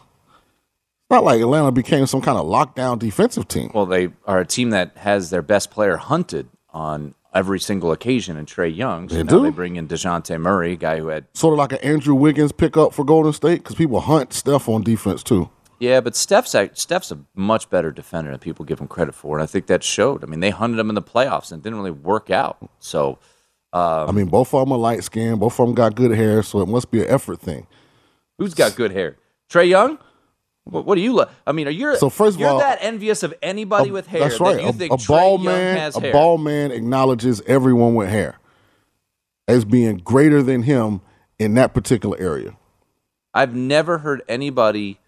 Not 1.11 1.25
like 1.25 1.41
Atlanta 1.41 1.73
became 1.73 2.07
some 2.07 2.21
kind 2.21 2.37
of 2.39 2.47
lockdown 2.47 2.99
defensive 2.99 3.49
team. 3.49 3.71
Well, 3.75 3.87
they 3.87 4.11
are 4.27 4.41
a 4.41 4.47
team 4.47 4.71
that 4.71 4.97
has 4.99 5.31
their 5.31 5.43
best 5.43 5.71
player 5.71 5.97
hunted 5.97 6.49
on 6.71 7.15
every 7.35 7.61
single 7.61 7.93
occasion 7.93 8.37
in 8.37 8.45
Trae 8.47 8.75
Young. 8.75 9.09
So 9.09 9.15
They 9.17 9.23
now 9.23 9.31
do? 9.39 9.43
they 9.43 9.51
bring 9.51 9.77
in 9.77 9.89
Dejounte 9.89 10.39
Murray, 10.41 10.73
a 10.73 10.77
guy 10.77 10.99
who 10.99 11.09
had 11.09 11.27
Sort 11.35 11.55
of 11.55 11.59
like 11.59 11.73
an 11.73 11.79
Andrew 11.79 12.15
Wiggins 12.15 12.53
pickup 12.53 12.93
for 12.93 13.05
Golden 13.05 13.33
State 13.33 13.63
because 13.63 13.75
people 13.77 14.01
hunt 14.01 14.33
Steph 14.35 14.69
on 14.69 14.83
defense 14.83 15.23
too. 15.23 15.49
yeah, 15.79 16.01
but 16.01 16.15
Steph's 16.17 16.55
a, 16.55 16.71
Steph's 16.75 17.11
a 17.13 17.19
much 17.35 17.71
better 17.71 17.91
defender 17.91 18.31
than 18.31 18.41
people 18.41 18.65
give 18.67 18.79
him 18.81 18.89
credit 18.89 19.15
for, 19.15 19.37
and 19.39 19.43
I 19.43 19.47
think 19.47 19.67
that 19.69 19.83
showed. 19.85 20.23
I 20.23 20.27
mean, 20.27 20.41
they 20.41 20.51
hunted 20.51 20.79
him 20.79 20.89
in 20.91 20.95
the 20.95 21.03
playoffs 21.03 21.53
and 21.53 21.61
it 21.61 21.65
didn't 21.65 21.79
really 21.79 21.91
work 21.91 22.31
out. 22.31 22.59
So 22.81 23.19
um, 23.73 24.09
I 24.09 24.13
mean, 24.13 24.27
both 24.27 24.53
of 24.53 24.61
them 24.61 24.73
are 24.73 24.79
light 24.79 25.05
skinned, 25.05 25.41
both 25.41 25.59
of 25.59 25.67
them 25.67 25.75
got 25.75 25.95
good 25.95 26.11
hair, 26.13 26.43
so 26.43 26.61
it 26.61 26.67
must 26.69 26.91
be 26.91 27.01
an 27.03 27.09
effort 27.09 27.41
thing. 27.41 27.67
who's 28.39 28.53
got 28.55 28.75
good 28.77 28.93
hair? 28.93 29.17
Trae 29.51 29.69
Young. 29.69 29.99
What, 30.69 30.85
what 30.85 30.95
do 30.97 31.01
you? 31.01 31.15
Lo- 31.15 31.27
I 31.47 31.53
mean, 31.53 31.67
are 31.67 31.71
you? 31.71 31.97
So 31.97 32.11
first 32.11 32.37
of 32.37 32.41
you're 32.41 32.51
all- 32.51 32.59
that 32.59 32.79
envious 32.83 33.23
of 33.23 33.33
anybody 33.43 33.91
with 33.91 34.07
hair 34.07 34.21
That's 34.29 34.39
right. 34.41 34.57
that 34.57 34.63
you 34.63 34.69
A, 34.69 34.73
think 34.73 34.93
a 34.93 34.97
Trae 34.97 35.07
bald 35.09 35.43
Young 35.43 35.53
man, 35.55 35.77
has 35.79 35.97
a 35.97 36.01
hair? 36.01 36.13
bald 36.13 36.41
man 36.43 36.71
acknowledges 36.73 37.41
everyone 37.47 37.95
with 37.95 38.09
hair 38.09 38.39
as 39.47 39.65
being 39.65 39.97
greater 39.99 40.43
than 40.43 40.63
him 40.63 41.01
in 41.39 41.55
that 41.55 41.73
particular 41.75 42.19
area. 42.19 42.57
I've 43.33 43.55
never 43.55 43.99
heard 43.99 44.23
anybody 44.29 44.99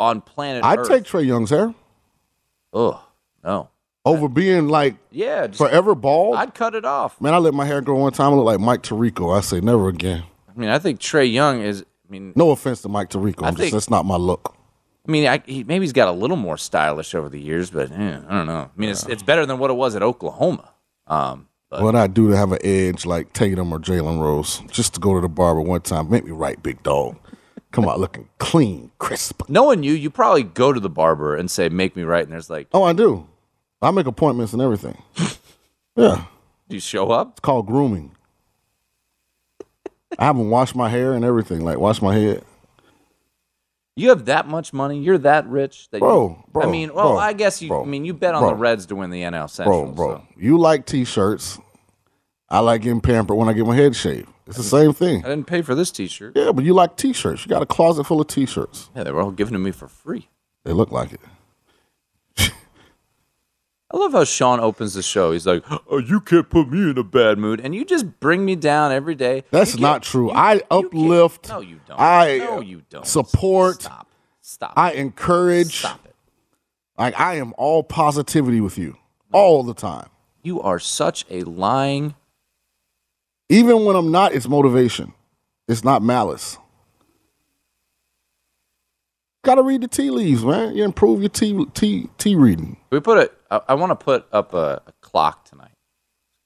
on 0.00 0.20
planet 0.20 0.64
I'd 0.64 0.80
Earth. 0.80 0.88
take 0.88 1.04
Trae 1.04 1.24
Young's 1.26 1.50
hair 1.50 1.74
Ugh, 2.74 2.98
no. 3.44 3.68
over 4.04 4.28
being 4.28 4.68
like 4.68 4.96
Yeah, 5.10 5.46
just, 5.46 5.58
forever 5.58 5.94
bald. 5.94 6.36
I'd 6.36 6.54
cut 6.54 6.74
it 6.74 6.84
off. 6.84 7.20
Man, 7.20 7.32
I 7.34 7.38
let 7.38 7.54
my 7.54 7.64
hair 7.66 7.80
grow 7.80 7.96
one 7.96 8.12
time. 8.12 8.32
I 8.32 8.36
look 8.36 8.46
like 8.46 8.60
Mike 8.60 8.82
Tirico. 8.82 9.36
I 9.36 9.40
say 9.40 9.60
never 9.60 9.88
again. 9.88 10.24
I 10.48 10.58
mean, 10.58 10.68
I 10.68 10.78
think 10.78 10.98
Trae 11.00 11.30
Young 11.32 11.60
is. 11.62 11.84
I 12.12 12.18
mean, 12.20 12.32
No 12.36 12.50
offense 12.50 12.82
to 12.82 12.90
Mike 12.90 13.08
Tirico. 13.08 13.44
I'm 13.46 13.54
just, 13.54 13.58
think- 13.58 13.72
that's 13.72 13.88
not 13.88 14.04
my 14.04 14.16
look. 14.16 14.54
I 15.08 15.10
mean, 15.10 15.26
I, 15.26 15.42
he, 15.46 15.64
maybe 15.64 15.82
he's 15.82 15.94
got 15.94 16.08
a 16.08 16.12
little 16.12 16.36
more 16.36 16.56
stylish 16.58 17.14
over 17.14 17.28
the 17.30 17.40
years, 17.40 17.70
but 17.70 17.90
eh, 17.90 18.20
I 18.28 18.30
don't 18.34 18.46
know. 18.46 18.70
I 18.76 18.80
mean, 18.80 18.90
it's 18.90 19.04
it's 19.06 19.22
better 19.22 19.46
than 19.46 19.58
what 19.58 19.70
it 19.70 19.74
was 19.74 19.96
at 19.96 20.02
Oklahoma. 20.02 20.72
Um, 21.08 21.48
but 21.70 21.82
What 21.82 21.96
I 21.96 22.06
do 22.06 22.30
to 22.30 22.36
have 22.36 22.52
an 22.52 22.58
edge 22.62 23.06
like 23.06 23.32
Tatum 23.32 23.72
or 23.72 23.78
Jalen 23.80 24.20
Rose, 24.20 24.60
just 24.70 24.94
to 24.94 25.00
go 25.00 25.14
to 25.14 25.20
the 25.22 25.28
barber 25.28 25.60
one 25.62 25.80
time, 25.80 26.08
make 26.10 26.24
me 26.24 26.30
right, 26.32 26.62
big 26.62 26.82
dog. 26.82 27.16
Come 27.72 27.88
out 27.88 27.98
looking 27.98 28.28
clean, 28.38 28.92
crisp. 28.98 29.42
knowing 29.48 29.82
you, 29.82 29.92
you 29.94 30.10
probably 30.10 30.42
go 30.42 30.72
to 30.72 30.78
the 30.78 30.90
barber 30.90 31.34
and 31.34 31.50
say, 31.50 31.70
"Make 31.70 31.96
me 31.96 32.02
right," 32.02 32.22
and 32.22 32.30
there's 32.32 32.50
like, 32.50 32.68
Oh, 32.74 32.82
I 32.84 32.92
do. 32.92 33.26
I 33.80 33.90
make 33.90 34.06
appointments 34.06 34.52
and 34.52 34.60
everything. 34.60 35.02
yeah, 35.96 36.26
"Do 36.68 36.76
you 36.76 36.80
show 36.80 37.10
up?" 37.10 37.30
it's 37.32 37.40
called 37.40 37.66
grooming. 37.66 38.12
I 40.18 40.24
haven't 40.26 40.50
washed 40.50 40.74
my 40.74 40.88
hair 40.88 41.14
and 41.14 41.24
everything, 41.24 41.64
like 41.64 41.78
wash 41.78 42.00
my 42.02 42.14
head. 42.14 42.44
You 43.94 44.08
have 44.08 44.24
that 44.24 44.48
much 44.48 44.72
money? 44.72 44.98
You're 45.02 45.18
that 45.18 45.46
rich? 45.46 45.88
That 45.90 46.00
Bro, 46.00 46.28
you, 46.28 46.44
bro, 46.52 46.62
I 46.62 46.66
mean, 46.70 46.94
well, 46.94 47.10
bro, 47.10 47.18
I 47.18 47.34
guess 47.34 47.60
you. 47.60 47.68
bro, 47.68 47.82
I 47.82 47.86
mean, 47.86 48.04
you 48.06 48.14
bet 48.14 48.34
on 48.34 48.40
bro. 48.42 48.50
the 48.50 48.56
Reds 48.56 48.86
to 48.86 48.96
win 48.96 49.10
the 49.10 49.22
NL 49.22 49.50
Central, 49.50 49.84
Bro, 49.86 49.92
bro, 49.94 50.16
so. 50.16 50.24
you 50.38 50.58
like 50.58 50.86
t-shirts. 50.86 51.58
I 52.48 52.60
like 52.60 52.82
getting 52.82 53.00
pampered 53.00 53.36
when 53.36 53.48
I 53.48 53.52
get 53.52 53.66
my 53.66 53.74
head 53.76 53.94
shaved. 53.96 54.28
It's 54.46 54.56
the 54.56 54.62
same 54.62 54.92
thing. 54.92 55.24
I 55.24 55.28
didn't 55.28 55.46
pay 55.46 55.62
for 55.62 55.74
this 55.74 55.90
T-shirt. 55.90 56.36
Yeah, 56.36 56.52
but 56.52 56.64
you 56.64 56.74
like 56.74 56.96
t-shirts. 56.96 57.44
You 57.44 57.48
got 57.50 57.62
a 57.62 57.66
closet 57.66 58.04
full 58.04 58.20
of 58.20 58.26
t-shirts. 58.26 58.90
Yeah, 58.94 59.04
they 59.04 59.12
were 59.12 59.20
all 59.22 59.30
given 59.30 59.52
to 59.52 59.58
me 59.58 59.70
for 59.70 59.88
free. 59.88 60.28
They 60.64 60.72
look 60.72 60.90
like 60.90 61.12
it. 61.12 61.20
I 63.92 63.96
love 63.98 64.12
how 64.12 64.24
Sean 64.24 64.58
opens 64.60 64.94
the 64.94 65.02
show. 65.02 65.32
He's 65.32 65.46
like, 65.46 65.62
"Oh, 65.88 65.98
you 65.98 66.20
can't 66.20 66.48
put 66.48 66.70
me 66.70 66.90
in 66.90 66.96
a 66.98 67.04
bad 67.04 67.38
mood," 67.38 67.60
and 67.60 67.74
you 67.74 67.84
just 67.84 68.20
bring 68.20 68.44
me 68.44 68.56
down 68.56 68.90
every 68.90 69.14
day. 69.14 69.44
That's 69.50 69.78
not 69.78 70.02
true. 70.02 70.28
you- 70.28 70.32
I 70.32 70.54
you 70.54 70.60
can't- 70.60 70.72
uplift. 70.86 71.48
No, 71.50 71.60
you 71.60 71.80
don't. 71.86 72.00
I 72.00 72.38
no, 72.38 72.60
you 72.60 72.82
don't. 72.88 73.06
support. 73.06 73.82
Stop. 73.82 74.06
Stop. 74.40 74.72
I 74.76 74.92
encourage. 74.92 75.80
Stop 75.80 76.00
it. 76.06 76.14
Like 76.98 77.18
I 77.20 77.34
am 77.36 77.52
all 77.58 77.82
positivity 77.82 78.60
with 78.60 78.78
you 78.78 78.96
all 79.32 79.62
the 79.62 79.74
time. 79.74 80.08
You 80.42 80.60
are 80.62 80.78
such 80.78 81.24
a 81.30 81.42
lying. 81.44 82.14
Even 83.48 83.84
when 83.84 83.94
I'm 83.96 84.10
not, 84.10 84.32
it's 84.32 84.48
motivation. 84.48 85.12
It's 85.68 85.84
not 85.84 86.02
malice. 86.02 86.56
Got 89.44 89.56
to 89.56 89.62
read 89.62 89.80
the 89.82 89.88
tea 89.88 90.10
leaves, 90.10 90.44
man. 90.44 90.74
You 90.76 90.84
improve 90.84 91.20
your 91.20 91.28
tea 91.28 91.64
tea 91.74 92.08
tea 92.16 92.36
reading. 92.36 92.76
We 92.90 93.00
put 93.00 93.18
it. 93.18 93.32
I, 93.52 93.60
I 93.68 93.74
want 93.74 93.90
to 93.90 93.96
put 93.96 94.26
up 94.32 94.54
a, 94.54 94.82
a 94.86 94.92
clock 95.00 95.44
tonight. 95.44 95.72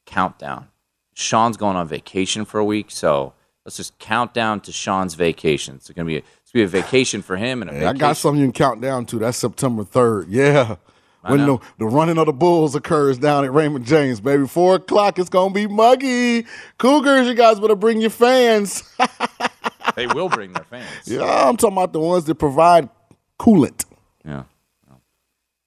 Countdown. 0.06 0.68
Sean's 1.14 1.56
going 1.56 1.76
on 1.76 1.88
vacation 1.88 2.44
for 2.44 2.58
a 2.58 2.64
week, 2.64 2.90
so 2.90 3.32
let's 3.64 3.76
just 3.76 3.98
count 3.98 4.34
down 4.34 4.60
to 4.60 4.72
Sean's 4.72 5.14
vacation. 5.14 5.76
It's 5.76 5.90
gonna 5.90 6.04
be 6.06 6.16
a, 6.16 6.18
it's 6.18 6.52
gonna 6.52 6.64
be 6.66 6.78
a 6.78 6.82
vacation 6.82 7.22
for 7.22 7.36
him 7.36 7.62
and 7.62 7.70
a 7.70 7.75
Hey, 7.75 7.86
I 7.86 7.92
got 7.94 8.16
something 8.16 8.40
you 8.40 8.46
can 8.46 8.52
count 8.52 8.80
down 8.80 9.06
to. 9.06 9.18
That's 9.18 9.38
September 9.38 9.84
third. 9.84 10.28
Yeah. 10.28 10.76
When 11.22 11.44
the, 11.44 11.58
the 11.78 11.86
running 11.86 12.18
of 12.18 12.26
the 12.26 12.32
Bulls 12.32 12.76
occurs 12.76 13.18
down 13.18 13.44
at 13.44 13.52
Raymond 13.52 13.84
James, 13.84 14.20
baby. 14.20 14.46
Four 14.46 14.76
o'clock, 14.76 15.18
it's 15.18 15.28
gonna 15.28 15.52
be 15.52 15.66
muggy. 15.66 16.46
Cougars, 16.78 17.26
you 17.26 17.34
guys 17.34 17.58
better 17.58 17.75
bring 17.75 18.00
your 18.00 18.10
fans. 18.10 18.82
They 19.94 20.06
will 20.06 20.28
bring 20.28 20.52
their 20.52 20.64
fans. 20.64 20.86
yeah, 21.06 21.48
I'm 21.48 21.56
talking 21.56 21.75
about 21.75 21.94
the 21.94 22.00
ones 22.00 22.25
that 22.25 22.34
provide 22.34 22.90
coolant. 23.40 23.86
Yeah. 24.26 24.42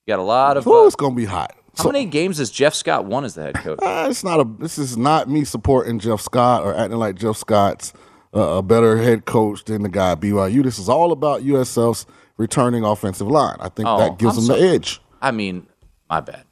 Got 0.09 0.17
a 0.17 0.23
lot 0.23 0.57
of. 0.57 0.67
Oh, 0.67 0.85
uh, 0.85 0.87
it's 0.87 0.95
gonna 0.95 1.13
be 1.13 1.25
hot. 1.25 1.53
how 1.77 1.83
So- 1.83 1.91
many 1.91 2.05
games 2.05 2.39
has 2.39 2.49
Jeff 2.49 2.73
Scott 2.73 3.05
won 3.05 3.25
as 3.25 3.35
the 3.35 3.43
head 3.43 3.53
coach? 3.53 3.77
Uh, 3.79 4.07
it's 4.09 4.23
not 4.23 4.39
a. 4.39 4.47
This 4.57 4.79
is 4.79 4.97
not 4.97 5.29
me 5.29 5.43
supporting 5.43 5.99
Jeff 5.99 6.19
Scott 6.19 6.63
or 6.63 6.73
acting 6.75 6.97
like 6.97 7.13
Jeff 7.13 7.37
Scott's 7.37 7.93
uh, 8.35 8.39
a 8.57 8.63
better 8.63 8.97
head 8.97 9.25
coach 9.25 9.63
than 9.65 9.83
the 9.83 9.89
guy 9.89 10.13
at 10.13 10.19
BYU. 10.19 10.63
This 10.63 10.79
is 10.79 10.89
all 10.89 11.11
about 11.11 11.43
USF's 11.43 12.07
returning 12.37 12.83
offensive 12.83 13.27
line. 13.27 13.55
I 13.59 13.69
think 13.69 13.87
Oh, 13.87 13.99
that 13.99 14.17
gives 14.17 14.35
I'm 14.39 14.47
them 14.47 14.57
the 14.59 14.67
edge. 14.67 14.99
I 15.21 15.29
mean, 15.29 15.67
my 16.09 16.21
bad. 16.21 16.43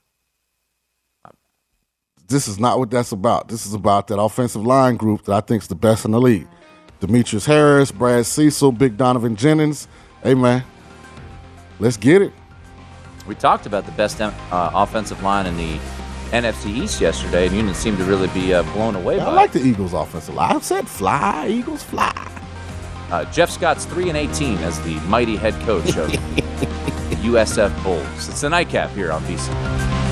This 2.28 2.48
is 2.48 2.60
not 2.60 2.78
what 2.78 2.92
that's 2.92 3.12
about. 3.12 3.48
This 3.48 3.66
is 3.66 3.74
about 3.74 4.06
that 4.10 4.20
offensive 4.20 4.64
line 4.68 4.98
group 4.98 5.24
that 5.24 5.34
I 5.34 5.42
think 5.42 5.64
is 5.64 5.68
the 5.68 5.76
best 5.76 6.06
in 6.06 6.12
the 6.12 6.22
league. 6.22 6.48
Demetrius 7.00 7.48
Harris, 7.48 7.92
Brad 7.92 8.28
Cecil, 8.28 8.72
Big 8.74 8.98
Donovan 8.98 9.36
Jennings. 9.36 9.88
Hey 10.22 10.36
man, 10.36 10.64
let's 11.80 11.98
get 11.98 12.22
it. 12.22 12.34
We 13.28 13.36
talked 13.36 13.66
about 13.66 13.86
the 13.86 13.92
best 13.92 14.22
uh, 14.22 14.32
offensive 14.52 15.22
line 15.22 15.46
in 15.46 15.58
the 15.58 15.78
NFC 16.32 16.68
East 16.68 17.02
yesterday, 17.02 17.46
and 17.48 17.56
you 17.56 17.62
didn't 17.62 17.76
seem 17.76 17.98
to 17.98 18.04
really 18.04 18.30
be 18.30 18.54
uh, 18.54 18.64
blown 18.74 18.96
away 18.96 19.20
I 19.20 19.26
by 19.26 19.34
like 19.34 19.50
it. 19.56 19.60
the 19.60 19.66
Eagles 19.70 19.94
offensive 19.94 20.34
line. 20.36 20.56
I've 20.56 20.64
said 20.64 20.88
fly, 20.88 21.48
Eagles 21.48 21.84
fly. 21.84 22.14
Uh, 23.12 23.26
Jeff 23.32 23.50
Scott's 23.50 23.86
three 23.86 24.10
and 24.10 24.18
eighteen 24.18 24.58
as 24.60 24.82
the 24.82 24.96
mighty 25.02 25.36
head 25.36 25.54
coach 25.66 25.88
of 25.98 26.12
the 26.12 27.16
USF 27.24 27.84
Bulls. 27.84 28.30
It's 28.30 28.42
the 28.42 28.50
nightcap 28.50 28.92
here 28.92 29.12
on 29.12 29.22
VSIN. 29.24 30.07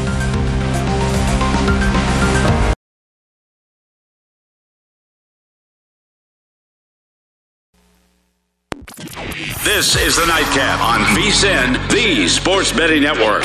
This 9.76 9.98
is 9.98 10.16
the 10.16 10.26
Nightcap 10.26 10.80
on 10.80 11.02
VSIN, 11.18 11.92
the 11.92 12.30
Sports 12.30 12.72
Betting 12.72 13.04
Network. 13.04 13.44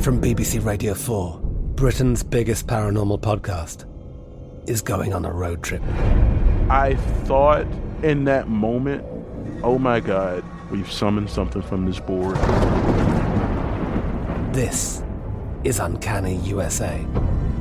From 0.00 0.18
BBC 0.18 0.64
Radio 0.64 0.94
4, 0.94 1.40
Britain's 1.74 2.22
biggest 2.22 2.66
paranormal 2.66 3.20
podcast 3.20 3.84
is 4.66 4.80
going 4.80 5.12
on 5.12 5.26
a 5.26 5.30
road 5.30 5.62
trip. 5.62 5.82
I 6.70 6.96
thought 7.24 7.66
in 8.02 8.24
that 8.24 8.48
moment, 8.48 9.04
oh 9.62 9.78
my 9.78 10.00
God, 10.00 10.42
we've 10.70 10.90
summoned 10.90 11.28
something 11.28 11.60
from 11.60 11.84
this 11.84 12.00
board. 12.00 12.36
This 14.54 15.02
is 15.64 15.78
Uncanny 15.78 16.36
USA. 16.36 17.04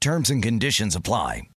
Terms 0.00 0.30
and 0.30 0.40
conditions 0.40 0.94
apply. 0.94 1.48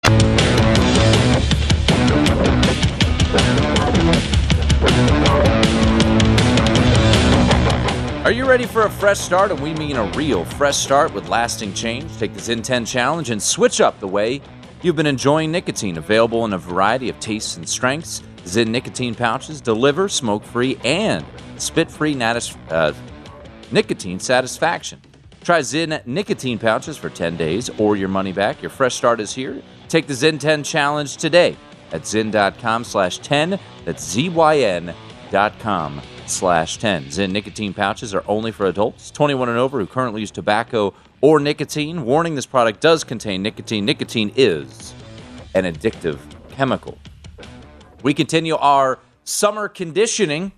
Are 8.25 8.33
you 8.33 8.49
ready 8.49 8.65
for 8.65 8.83
a 8.87 8.91
fresh 8.91 9.19
start? 9.19 9.51
And 9.51 9.61
we 9.61 9.75
mean 9.75 9.97
a 9.97 10.05
real 10.13 10.47
fresh 10.47 10.79
start 10.79 11.13
with 11.13 11.29
lasting 11.29 11.75
change. 11.75 12.17
Take 12.17 12.33
the 12.33 12.41
Zyn 12.41 12.65
10 12.65 12.87
challenge 12.87 13.29
and 13.29 13.43
switch 13.43 13.83
up 13.83 14.01
the 14.01 14.09
way 14.09 14.41
you've 14.81 14.97
been 14.97 15.07
enjoying 15.07 15.53
nicotine. 15.53 15.99
Available 15.99 16.47
in 16.47 16.55
a 16.55 16.59
variety 16.59 17.11
of 17.11 17.21
tastes 17.21 17.59
and 17.59 17.69
strengths, 17.69 18.23
Zyn 18.45 18.69
nicotine 18.69 19.15
pouches 19.15 19.61
deliver 19.61 20.09
smoke 20.09 20.45
free 20.45 20.79
and 20.83 21.27
spit 21.59 21.91
free 21.91 22.15
natis- 22.15 22.57
uh, 22.71 22.95
nicotine 23.71 24.19
satisfaction. 24.19 25.03
Try 25.43 25.61
Zyn 25.61 26.05
nicotine 26.07 26.59
pouches 26.59 26.97
for 26.97 27.09
10 27.09 27.37
days 27.37 27.71
or 27.79 27.97
your 27.97 28.09
money 28.09 28.33
back. 28.33 28.61
Your 28.63 28.71
fresh 28.71 28.95
start 28.95 29.21
is 29.21 29.33
here. 29.35 29.63
Take 29.89 30.07
the 30.07 30.13
Zyn 30.13 30.39
10 30.39 30.63
challenge 30.63 31.17
today 31.17 31.57
at 31.93 32.03
zyn.com 32.03 32.85
slash 32.85 33.19
10. 33.19 33.59
That's 33.85 34.05
Z-Y-N 34.05 34.95
dot 35.31 35.59
com 35.61 36.01
slash 36.27 36.79
10. 36.79 37.07
Zyn 37.07 37.31
nicotine 37.31 37.73
pouches 37.73 38.15
are 38.15 38.25
only 38.27 38.53
for 38.53 38.67
adults 38.67 39.11
21 39.11 39.49
and 39.49 39.59
over 39.59 39.79
who 39.79 39.87
currently 39.87 40.21
use 40.21 40.31
tobacco 40.31 40.93
or 41.21 41.41
nicotine. 41.41 42.05
Warning 42.05 42.35
this 42.35 42.47
product 42.47 42.81
does 42.81 43.05
contain 43.05 43.43
nicotine. 43.43 43.85
Nicotine 43.85 44.33
is 44.37 44.95
an 45.55 45.65
addictive 45.65 46.19
chemical. 46.51 46.99
We 48.03 48.15
continue 48.15 48.57
our 48.57 48.99
summer 49.25 49.69
conditioning, 49.69 50.53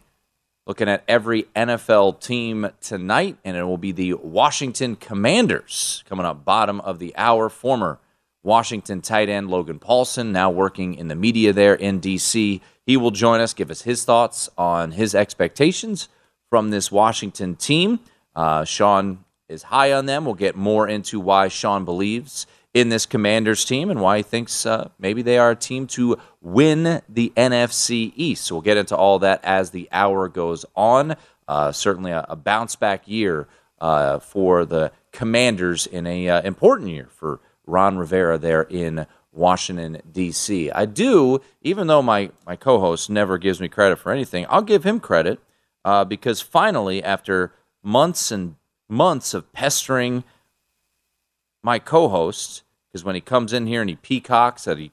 looking 0.66 0.88
at 0.88 1.04
every 1.08 1.44
NFL 1.56 2.20
team 2.20 2.70
tonight, 2.80 3.36
and 3.44 3.56
it 3.56 3.64
will 3.64 3.78
be 3.78 3.92
the 3.92 4.14
Washington 4.14 4.96
Commanders 4.96 6.04
coming 6.08 6.26
up 6.26 6.44
bottom 6.44 6.80
of 6.80 6.98
the 6.98 7.14
hour. 7.16 7.48
Former 7.48 7.98
Washington 8.42 9.00
tight 9.00 9.28
end 9.28 9.50
Logan 9.50 9.78
Paulson, 9.78 10.32
now 10.32 10.50
working 10.50 10.94
in 10.94 11.08
the 11.08 11.14
media 11.14 11.52
there 11.52 11.74
in 11.74 12.00
D.C. 12.00 12.60
He 12.84 12.96
will 12.96 13.10
join 13.10 13.40
us, 13.40 13.54
give 13.54 13.70
us 13.70 13.82
his 13.82 14.04
thoughts 14.04 14.48
on 14.58 14.92
his 14.92 15.14
expectations 15.14 16.08
from 16.50 16.70
this 16.70 16.90
Washington 16.90 17.54
team. 17.56 18.00
Uh, 18.34 18.64
Sean 18.64 19.24
is 19.48 19.64
high 19.64 19.92
on 19.92 20.06
them. 20.06 20.24
We'll 20.24 20.34
get 20.34 20.56
more 20.56 20.88
into 20.88 21.20
why 21.20 21.48
Sean 21.48 21.84
believes 21.84 22.46
in 22.74 22.88
this 22.88 23.06
Commanders 23.06 23.64
team 23.64 23.90
and 23.90 24.00
why 24.00 24.18
he 24.18 24.22
thinks 24.22 24.64
uh, 24.64 24.88
maybe 24.98 25.22
they 25.22 25.38
are 25.38 25.50
a 25.50 25.56
team 25.56 25.86
to 25.88 26.18
win 26.40 27.02
the 27.08 27.32
NFC 27.36 28.12
East. 28.16 28.44
So 28.44 28.54
we'll 28.54 28.62
get 28.62 28.76
into 28.76 28.96
all 28.96 29.18
that 29.18 29.44
as 29.44 29.70
the 29.70 29.88
hour 29.92 30.28
goes 30.28 30.64
on. 30.74 31.16
Uh, 31.46 31.72
certainly 31.72 32.12
a, 32.12 32.24
a, 32.28 32.36
bounce 32.36 32.76
back 32.76 33.06
year 33.06 33.46
uh, 33.80 34.18
for 34.20 34.64
the 34.64 34.92
Commanders 35.10 35.86
in 35.86 36.06
a 36.06 36.28
uh, 36.28 36.40
important 36.42 36.88
year 36.88 37.08
for 37.10 37.40
Ron 37.66 37.98
Rivera 37.98 38.38
there 38.38 38.62
in 38.62 39.06
Washington 39.32 40.00
D.C. 40.10 40.70
I 40.70 40.86
do, 40.86 41.40
even 41.62 41.88
though 41.88 42.02
my 42.02 42.30
my 42.46 42.56
co-host 42.56 43.10
never 43.10 43.38
gives 43.38 43.60
me 43.60 43.68
credit 43.68 43.96
for 43.96 44.12
anything, 44.12 44.46
I'll 44.48 44.62
give 44.62 44.84
him 44.84 45.00
credit 45.00 45.40
uh, 45.84 46.04
because 46.04 46.40
finally, 46.40 47.02
after 47.02 47.52
months 47.82 48.30
and 48.30 48.56
months 48.88 49.34
of 49.34 49.52
pestering 49.52 50.24
my 51.62 51.78
co-host, 51.78 52.62
because 52.88 53.04
when 53.04 53.14
he 53.14 53.20
comes 53.20 53.52
in 53.52 53.66
here 53.66 53.80
and 53.80 53.90
he 53.90 53.96
peacocks 53.96 54.64
that 54.64 54.78
he 54.78 54.90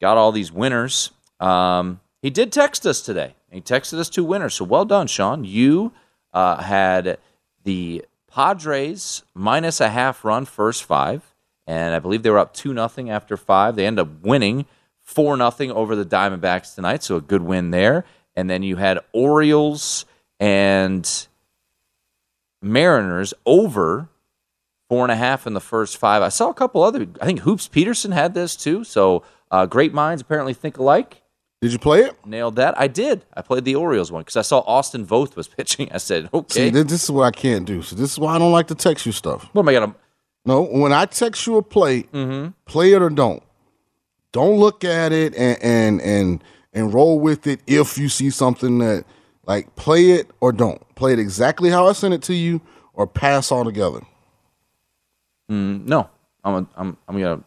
got 0.00 0.16
all 0.16 0.32
these 0.32 0.52
winners, 0.52 1.10
um, 1.40 2.00
he 2.22 2.30
did 2.30 2.52
text 2.52 2.86
us 2.86 3.00
today. 3.00 3.34
He 3.50 3.60
texted 3.60 3.98
us 3.98 4.08
two 4.08 4.24
winners, 4.24 4.54
so 4.54 4.64
well 4.64 4.84
done, 4.84 5.06
Sean. 5.06 5.44
You 5.44 5.92
uh, 6.32 6.62
had 6.62 7.18
the 7.64 8.04
Padres 8.30 9.22
minus 9.34 9.80
a 9.80 9.88
half 9.88 10.24
run 10.24 10.44
first 10.44 10.84
five, 10.84 11.34
and 11.66 11.94
I 11.94 11.98
believe 11.98 12.22
they 12.22 12.30
were 12.30 12.38
up 12.38 12.52
two 12.52 12.74
nothing 12.74 13.08
after 13.08 13.36
five. 13.36 13.76
They 13.76 13.86
end 13.86 13.98
up 13.98 14.22
winning 14.22 14.66
four 15.00 15.36
nothing 15.36 15.70
over 15.70 15.94
the 15.94 16.04
Diamondbacks 16.04 16.74
tonight, 16.74 17.02
so 17.02 17.16
a 17.16 17.20
good 17.20 17.42
win 17.42 17.70
there. 17.70 18.04
And 18.34 18.50
then 18.50 18.62
you 18.62 18.76
had 18.76 18.98
Orioles 19.12 20.04
and 20.38 21.26
Mariners 22.60 23.32
over 23.46 24.08
four 24.88 25.04
and 25.04 25.12
a 25.12 25.16
half 25.16 25.46
in 25.46 25.54
the 25.54 25.60
first 25.60 25.96
five. 25.96 26.22
I 26.22 26.28
saw 26.28 26.48
a 26.50 26.54
couple 26.54 26.82
other. 26.82 27.06
I 27.20 27.26
think 27.26 27.40
Hoops 27.40 27.68
Peterson 27.68 28.12
had 28.12 28.34
this 28.34 28.56
too. 28.56 28.84
So 28.84 29.22
uh, 29.50 29.66
great 29.66 29.92
minds 29.94 30.22
apparently 30.22 30.54
think 30.54 30.78
alike. 30.78 31.22
Did 31.62 31.72
you 31.72 31.78
play 31.78 32.02
it? 32.02 32.14
Nailed 32.26 32.56
that. 32.56 32.78
I 32.78 32.86
did. 32.86 33.24
I 33.34 33.40
played 33.42 33.64
the 33.64 33.74
Orioles 33.76 34.12
one 34.12 34.20
because 34.22 34.36
I 34.36 34.42
saw 34.42 34.58
Austin 34.66 35.06
Voth 35.06 35.36
was 35.36 35.48
pitching. 35.56 35.88
I 35.90 35.98
said, 35.98 36.28
okay. 36.34 36.70
See, 36.70 36.82
this 36.82 37.04
is 37.04 37.10
what 37.10 37.24
I 37.24 37.30
can't 37.30 37.64
do. 37.66 37.82
So 37.82 37.96
this 37.96 38.12
is 38.12 38.18
why 38.18 38.34
I 38.36 38.38
don't 38.38 38.52
like 38.52 38.66
to 38.68 38.74
text 38.74 39.06
you 39.06 39.12
stuff. 39.12 39.48
What 39.52 39.62
am 39.62 39.68
I 39.68 39.72
gonna? 39.72 39.94
No, 40.44 40.62
when 40.62 40.92
I 40.92 41.06
text 41.06 41.46
you 41.46 41.56
a 41.56 41.62
play, 41.62 42.02
Mm-hmm. 42.04 42.48
play 42.66 42.92
it 42.92 43.02
or 43.02 43.10
don't. 43.10 43.42
Don't 44.32 44.58
look 44.58 44.84
at 44.84 45.12
it 45.12 45.34
and 45.34 45.58
and 45.62 46.00
and 46.02 46.44
and 46.74 46.92
roll 46.92 47.18
with 47.18 47.46
it 47.46 47.60
if 47.66 47.96
you 47.96 48.08
see 48.08 48.28
something 48.30 48.78
that 48.78 49.04
like 49.46 49.74
play 49.76 50.10
it 50.10 50.30
or 50.40 50.52
don't. 50.52 50.82
Play 50.94 51.14
it 51.14 51.18
exactly 51.18 51.70
how 51.70 51.88
I 51.88 51.92
sent 51.92 52.12
it 52.14 52.22
to 52.24 52.34
you 52.34 52.60
or 52.92 53.06
pass 53.06 53.50
altogether. 53.50 54.00
Mm, 55.50 55.86
no, 55.86 56.08
I'm 56.44 56.54
a, 56.54 56.66
I'm 56.76 56.96
I'm 57.08 57.18
gonna. 57.20 57.42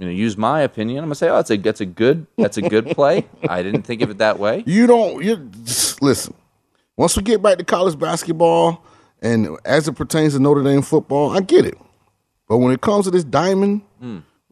I'm 0.00 0.06
gonna 0.08 0.12
use 0.18 0.36
my 0.36 0.62
opinion. 0.62 0.98
I'm 0.98 1.04
gonna 1.04 1.14
say, 1.14 1.28
oh, 1.28 1.36
that's 1.36 1.50
a 1.52 1.56
that's 1.58 1.80
a 1.80 1.86
good 1.86 2.26
that's 2.36 2.56
a 2.56 2.62
good 2.62 2.86
play. 2.86 3.24
I 3.48 3.62
didn't 3.62 3.82
think 3.82 4.02
of 4.02 4.10
it 4.10 4.18
that 4.18 4.38
way. 4.40 4.64
You 4.66 4.88
don't 4.88 5.22
you 5.22 5.48
listen. 6.00 6.34
Once 6.96 7.16
we 7.16 7.22
get 7.22 7.40
back 7.40 7.58
to 7.58 7.64
college 7.64 7.96
basketball 7.96 8.84
and 9.20 9.56
as 9.64 9.86
it 9.86 9.92
pertains 9.92 10.32
to 10.34 10.40
Notre 10.40 10.64
Dame 10.64 10.82
football, 10.82 11.30
I 11.30 11.40
get 11.40 11.64
it. 11.64 11.78
But 12.48 12.58
when 12.58 12.72
it 12.72 12.80
comes 12.80 13.04
to 13.04 13.12
this 13.12 13.22
diamond, 13.22 13.82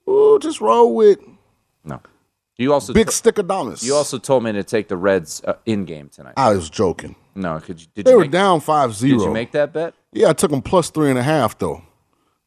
ooh, 0.09 0.38
just 0.38 0.61
roll 0.61 0.94
with 0.94 1.18
No, 1.85 2.01
you 2.57 2.72
also 2.72 2.92
big 2.92 3.11
stick 3.11 3.38
of 3.38 3.48
dollars. 3.48 3.83
you 3.83 3.94
also 3.96 4.18
told 4.18 4.44
me 4.44 4.53
to 4.53 4.62
take 4.62 4.87
the 4.87 4.96
Reds 4.96 5.42
uh, 5.44 5.55
in 5.66 5.85
game 5.85 6.11
tonight. 6.11 6.35
I 6.37 6.53
was 6.55 6.70
joking. 6.70 7.16
No, 7.35 7.59
could 7.59 7.81
you? 7.81 7.88
Did 7.92 8.05
They 8.07 8.12
you 8.12 8.18
were 8.18 8.22
make, 8.22 8.31
down 8.31 8.61
5 8.61 8.94
0. 8.94 9.18
Did 9.18 9.25
you 9.25 9.33
make 9.33 9.51
that 9.53 9.72
bet? 9.72 9.94
Yeah, 10.12 10.29
I 10.29 10.33
took 10.33 10.53
them 10.53 10.62
plus 10.62 10.90
three 10.90 11.11
and 11.11 11.18
a 11.18 11.22
half, 11.25 11.59
though. 11.59 11.83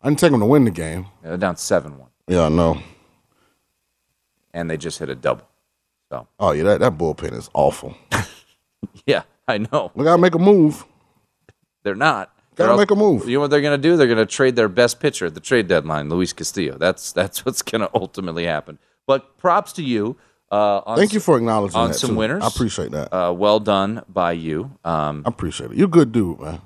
I 0.04 0.10
didn't 0.10 0.20
take 0.20 0.32
them 0.32 0.42
to 0.42 0.46
win 0.46 0.66
the 0.66 0.72
game. 0.72 1.06
Yeah, 1.24 1.30
they're 1.30 1.38
down 1.38 1.56
seven 1.58 1.98
one, 1.98 2.10
Yeah, 2.28 2.44
I 2.46 2.50
know. 2.50 2.78
and 4.54 4.70
they 4.70 4.78
just 4.78 5.00
hit 5.00 5.10
a 5.10 5.16
double. 5.16 5.48
So 6.10 6.28
Oh, 6.39 6.52
yeah, 6.52 6.63
that, 6.63 6.80
that 6.82 6.98
bullpen 6.98 7.34
is 7.34 7.50
awful. 7.54 7.96
yeah, 9.06 9.24
I 9.48 9.58
know 9.60 9.92
We 9.96 10.04
got 10.04 10.16
to 10.18 10.22
make 10.22 10.36
a 10.36 10.39
move. 10.39 10.86
they're 11.84 11.96
not. 11.96 12.32
Gotta 12.56 12.70
They're 12.70 12.78
make 12.78 12.92
a 12.92 12.96
move. 12.96 13.28
You 13.28 13.38
know 13.38 13.42
what 13.42 13.50
they're 13.50 13.62
going 13.62 13.82
to 13.82 13.82
do? 13.89 13.98
They're 13.98 14.06
going 14.06 14.20
to 14.20 14.28
trade 14.28 14.56
their 14.56 14.70
best 14.70 15.00
pitcher 15.00 15.26
at 15.26 15.34
the 15.34 15.39
trade 15.39 15.68
deadline, 15.68 16.08
Luis 16.10 16.34
Castillo. 16.34 16.78
That's 16.78 17.12
that's 17.12 17.44
what's 17.46 17.63
going 17.63 17.82
to 17.82 17.89
ultimately 17.96 18.46
happen. 18.46 18.78
But 19.08 19.38
props 19.38 19.74
to 19.74 19.84
you. 19.84 20.18
Uh, 20.52 20.82
on 20.86 20.98
Thank 20.98 21.13
you 21.13 21.20
for 21.20 21.36
acknowledging 21.36 21.76
on 21.78 21.88
that. 21.88 21.94
some 21.96 22.12
too. 22.12 22.16
winners. 22.18 22.44
I 22.44 22.48
appreciate 22.48 22.92
that. 22.92 23.12
Uh, 23.12 23.34
well 23.34 23.60
done 23.60 24.04
by 24.08 24.34
you. 24.34 24.70
Um, 24.86 25.24
I 25.26 25.30
appreciate 25.30 25.72
it. 25.72 25.78
You're 25.78 25.88
a 25.88 25.89
good 25.89 26.12
dude, 26.12 26.39
man. 26.42 26.62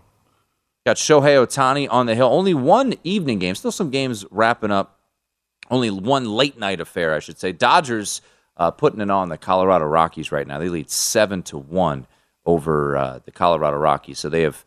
Got 0.88 0.96
Shohei 0.96 1.46
Ohtani 1.46 1.90
on 1.92 2.06
the 2.06 2.16
hill. 2.16 2.30
Only 2.30 2.54
one 2.54 2.94
evening 3.04 3.40
game. 3.40 3.56
Still 3.56 3.74
some 3.74 3.90
games 3.90 4.24
wrapping 4.32 4.72
up. 4.72 5.02
Only 5.70 5.92
one 5.92 6.24
late 6.24 6.58
night 6.58 6.80
affair, 6.80 7.14
I 7.14 7.20
should 7.20 7.38
say. 7.38 7.52
Dodgers 7.52 8.22
uh, 8.56 8.72
putting 8.72 9.02
it 9.02 9.12
on 9.12 9.28
the 9.28 9.38
Colorado 9.38 9.84
Rockies 9.84 10.32
right 10.32 10.48
now. 10.48 10.60
They 10.60 10.70
lead 10.70 10.90
seven 10.90 11.44
to 11.44 11.58
one 11.58 12.08
over 12.46 12.96
uh, 12.96 13.20
the 13.26 13.32
Colorado 13.32 13.76
Rockies. 13.76 14.20
So 14.20 14.30
they 14.30 14.44
have 14.44 14.64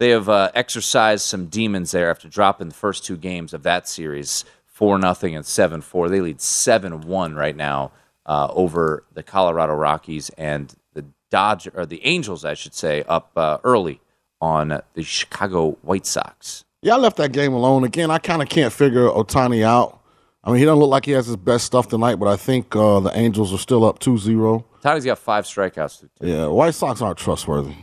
they 0.00 0.08
have 0.08 0.28
uh, 0.28 0.50
exercised 0.52 1.26
some 1.26 1.46
demons 1.46 1.92
there 1.92 2.10
after 2.10 2.28
dropping 2.28 2.70
the 2.70 2.74
first 2.74 3.04
two 3.04 3.16
games 3.16 3.54
of 3.54 3.62
that 3.62 3.86
series 3.86 4.44
four 4.66 4.98
nothing 4.98 5.36
and 5.36 5.46
seven 5.46 5.80
four. 5.80 6.08
They 6.08 6.20
lead 6.20 6.40
seven 6.40 7.02
one 7.02 7.36
right 7.36 7.54
now 7.54 7.92
uh, 8.26 8.48
over 8.50 9.04
the 9.12 9.22
Colorado 9.22 9.74
Rockies 9.74 10.28
and 10.30 10.74
the 10.94 11.04
Dodger 11.30 11.70
or 11.72 11.86
the 11.86 12.04
Angels, 12.04 12.44
I 12.44 12.54
should 12.54 12.74
say, 12.74 13.04
up 13.04 13.30
uh, 13.36 13.58
early 13.62 14.00
on 14.42 14.80
the 14.94 15.02
Chicago 15.04 15.78
White 15.82 16.04
Sox. 16.04 16.64
Yeah, 16.82 16.94
I 16.94 16.96
left 16.98 17.16
that 17.18 17.32
game 17.32 17.52
alone. 17.54 17.84
Again, 17.84 18.10
I 18.10 18.18
kind 18.18 18.42
of 18.42 18.48
can't 18.48 18.72
figure 18.72 19.08
Ohtani 19.08 19.62
out. 19.62 20.00
I 20.42 20.50
mean, 20.50 20.58
he 20.58 20.64
doesn't 20.64 20.80
look 20.80 20.90
like 20.90 21.04
he 21.06 21.12
has 21.12 21.26
his 21.26 21.36
best 21.36 21.64
stuff 21.64 21.86
tonight, 21.86 22.16
but 22.16 22.26
I 22.26 22.36
think 22.36 22.74
uh, 22.74 22.98
the 22.98 23.16
Angels 23.16 23.54
are 23.54 23.58
still 23.58 23.84
up 23.84 24.00
2 24.00 24.18
0. 24.18 24.66
Tony's 24.82 25.04
got 25.04 25.18
five 25.18 25.44
strikeouts. 25.44 26.08
Yeah, 26.20 26.48
White 26.48 26.74
Sox 26.74 27.00
aren't 27.00 27.18
trustworthy. 27.18 27.70
I 27.70 27.76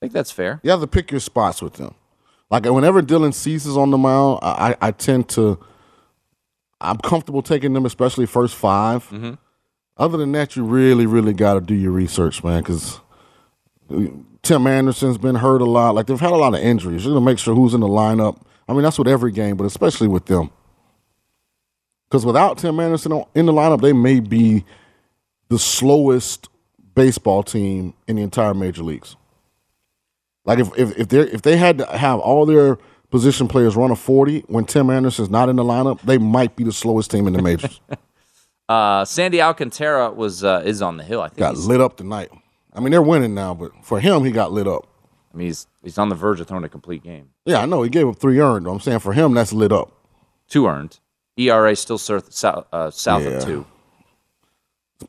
think 0.00 0.14
that's 0.14 0.30
fair. 0.30 0.58
You 0.62 0.70
have 0.70 0.80
to 0.80 0.86
pick 0.86 1.10
your 1.10 1.20
spots 1.20 1.60
with 1.60 1.74
them. 1.74 1.94
Like 2.50 2.64
whenever 2.64 3.02
Dylan 3.02 3.34
Cease 3.34 3.66
is 3.66 3.76
on 3.76 3.90
the 3.90 3.98
mound, 3.98 4.38
I, 4.42 4.70
I 4.80 4.88
I 4.88 4.90
tend 4.92 5.28
to. 5.30 5.58
I'm 6.80 6.96
comfortable 6.98 7.42
taking 7.42 7.74
them, 7.74 7.84
especially 7.86 8.26
first 8.26 8.54
5 8.54 9.08
Mm-hmm. 9.08 9.34
Other 9.96 10.18
than 10.18 10.32
that, 10.32 10.56
you 10.56 10.64
really, 10.64 11.06
really 11.06 11.32
got 11.32 11.54
to 11.54 11.60
do 11.60 11.74
your 11.74 11.92
research, 11.92 12.42
man, 12.42 12.62
because 12.62 13.00
Tim 14.44 14.66
Anderson's 14.66 15.18
been 15.18 15.34
hurt 15.34 15.60
a 15.60 15.64
lot. 15.64 15.94
Like 15.94 16.06
they've 16.06 16.20
had 16.20 16.32
a 16.32 16.36
lot 16.36 16.54
of 16.54 16.60
injuries. 16.60 17.04
You're 17.04 17.14
gonna 17.14 17.24
make 17.24 17.38
sure 17.38 17.54
who's 17.54 17.74
in 17.74 17.80
the 17.80 17.88
lineup. 17.88 18.40
I 18.68 18.72
mean, 18.72 18.82
that's 18.82 18.98
with 18.98 19.08
every 19.08 19.32
game, 19.32 19.56
but 19.56 19.64
especially 19.64 20.08
with 20.08 20.26
them. 20.26 20.50
Because 22.08 22.24
without 22.24 22.58
Tim 22.58 22.78
Anderson 22.78 23.24
in 23.34 23.46
the 23.46 23.52
lineup, 23.52 23.80
they 23.80 23.92
may 23.92 24.20
be 24.20 24.64
the 25.48 25.58
slowest 25.58 26.48
baseball 26.94 27.42
team 27.42 27.94
in 28.06 28.16
the 28.16 28.22
entire 28.22 28.54
major 28.54 28.82
leagues. 28.82 29.16
Like 30.44 30.58
if 30.58 30.68
if 30.78 30.98
if 30.98 31.08
they 31.08 31.20
if 31.20 31.42
they 31.42 31.56
had 31.56 31.78
to 31.78 31.86
have 31.86 32.20
all 32.20 32.46
their 32.46 32.76
position 33.10 33.48
players 33.48 33.76
run 33.76 33.90
a 33.90 33.96
forty 33.96 34.40
when 34.40 34.66
Tim 34.66 34.90
Anderson's 34.90 35.30
not 35.30 35.48
in 35.48 35.56
the 35.56 35.64
lineup, 35.64 36.00
they 36.02 36.18
might 36.18 36.54
be 36.54 36.64
the 36.64 36.72
slowest 36.72 37.10
team 37.10 37.26
in 37.26 37.32
the 37.32 37.42
majors. 37.42 37.80
Uh, 38.66 39.04
Sandy 39.04 39.42
Alcantara 39.42 40.10
was 40.10 40.42
uh, 40.42 40.62
is 40.64 40.80
on 40.80 40.96
the 40.96 41.04
hill. 41.04 41.20
I 41.20 41.28
think 41.28 41.38
got 41.40 41.56
lit 41.58 41.82
up 41.82 41.98
tonight. 41.98 42.30
I 42.74 42.80
mean, 42.80 42.90
they're 42.90 43.02
winning 43.02 43.34
now, 43.34 43.54
but 43.54 43.72
for 43.82 44.00
him, 44.00 44.24
he 44.24 44.30
got 44.32 44.52
lit 44.52 44.66
up. 44.66 44.86
I 45.32 45.36
mean, 45.36 45.46
he's 45.48 45.66
he's 45.82 45.98
on 45.98 46.08
the 46.08 46.14
verge 46.14 46.40
of 46.40 46.46
throwing 46.48 46.64
a 46.64 46.68
complete 46.68 47.02
game. 47.02 47.30
Yeah, 47.44 47.60
I 47.60 47.66
know 47.66 47.82
he 47.82 47.90
gave 47.90 48.08
up 48.08 48.16
three 48.18 48.40
earned. 48.40 48.66
I'm 48.66 48.80
saying 48.80 49.00
for 49.00 49.12
him, 49.12 49.34
that's 49.34 49.52
lit 49.52 49.72
up. 49.72 49.92
Two 50.48 50.66
earned. 50.66 50.98
ERA 51.36 51.74
still 51.74 51.98
south, 51.98 52.32
south, 52.32 52.66
uh, 52.72 52.90
south 52.90 53.22
Yeah. 53.24 53.30
of 53.30 53.44
two. 53.44 53.66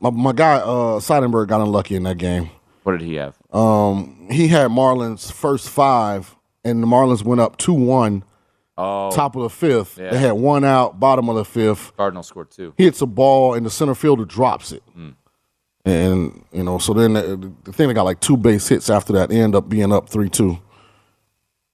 My, 0.00 0.10
my 0.10 0.32
guy 0.32 0.56
uh, 0.56 0.98
Seidenberg 1.00 1.48
got 1.48 1.60
unlucky 1.60 1.94
in 1.94 2.02
that 2.02 2.18
game. 2.18 2.50
What 2.82 2.92
did 2.92 3.02
he 3.02 3.14
have? 3.14 3.36
Um, 3.52 4.26
he 4.30 4.48
had 4.48 4.70
Marlins 4.70 5.30
first 5.32 5.68
five, 5.68 6.34
and 6.64 6.82
the 6.82 6.86
Marlins 6.86 7.24
went 7.24 7.40
up 7.40 7.56
two 7.56 7.72
one, 7.74 8.24
Oh, 8.78 9.10
top 9.10 9.36
of 9.36 9.42
the 9.42 9.50
fifth. 9.50 9.98
Yeah. 9.98 10.10
They 10.10 10.18
had 10.18 10.32
one 10.32 10.64
out, 10.64 11.00
bottom 11.00 11.28
of 11.30 11.36
the 11.36 11.44
fifth. 11.44 11.96
Cardinals 11.96 12.26
scored 12.26 12.50
two. 12.50 12.74
Hits 12.76 13.00
a 13.00 13.06
ball, 13.06 13.54
and 13.54 13.64
the 13.64 13.70
center 13.70 13.94
fielder 13.94 14.24
drops 14.24 14.70
it. 14.72 14.82
And 15.86 16.44
you 16.52 16.64
know, 16.64 16.78
so 16.78 16.92
then 16.92 17.12
the, 17.14 17.52
the 17.64 17.72
thing 17.72 17.86
they 17.88 17.94
got 17.94 18.02
like 18.02 18.20
two 18.20 18.36
base 18.36 18.66
hits 18.68 18.90
after 18.90 19.12
that. 19.14 19.28
They 19.30 19.40
end 19.40 19.54
up 19.54 19.68
being 19.68 19.92
up 19.92 20.08
three 20.08 20.28
two. 20.28 20.58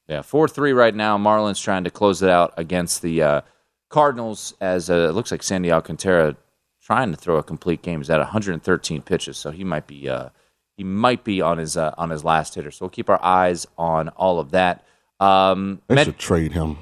Yeah, 0.06 0.20
four 0.22 0.46
three 0.48 0.72
right 0.72 0.94
now. 0.94 1.16
Marlins 1.16 1.62
trying 1.62 1.84
to 1.84 1.90
close 1.90 2.22
it 2.22 2.28
out 2.28 2.52
against 2.58 3.00
the 3.00 3.22
uh, 3.22 3.40
Cardinals. 3.88 4.54
As 4.60 4.90
uh, 4.90 5.08
it 5.08 5.14
looks 5.14 5.30
like 5.30 5.42
Sandy 5.42 5.72
Alcantara 5.72 6.36
trying 6.82 7.10
to 7.10 7.16
throw 7.16 7.36
a 7.38 7.42
complete 7.42 7.80
game. 7.80 8.00
He's 8.00 8.10
at 8.10 8.18
113 8.18 9.00
pitches, 9.02 9.38
so 9.38 9.50
he 9.50 9.64
might 9.64 9.86
be 9.86 10.08
uh, 10.10 10.28
he 10.76 10.84
might 10.84 11.24
be 11.24 11.40
on 11.40 11.56
his 11.56 11.78
uh, 11.78 11.94
on 11.96 12.10
his 12.10 12.22
last 12.22 12.54
hitter. 12.54 12.70
So 12.70 12.84
we'll 12.84 12.90
keep 12.90 13.08
our 13.08 13.22
eyes 13.24 13.66
on 13.78 14.10
all 14.10 14.38
of 14.38 14.50
that. 14.50 14.84
Um, 15.20 15.80
They 15.88 15.94
Met- 15.94 16.04
should 16.06 16.18
trade 16.18 16.52
him. 16.52 16.76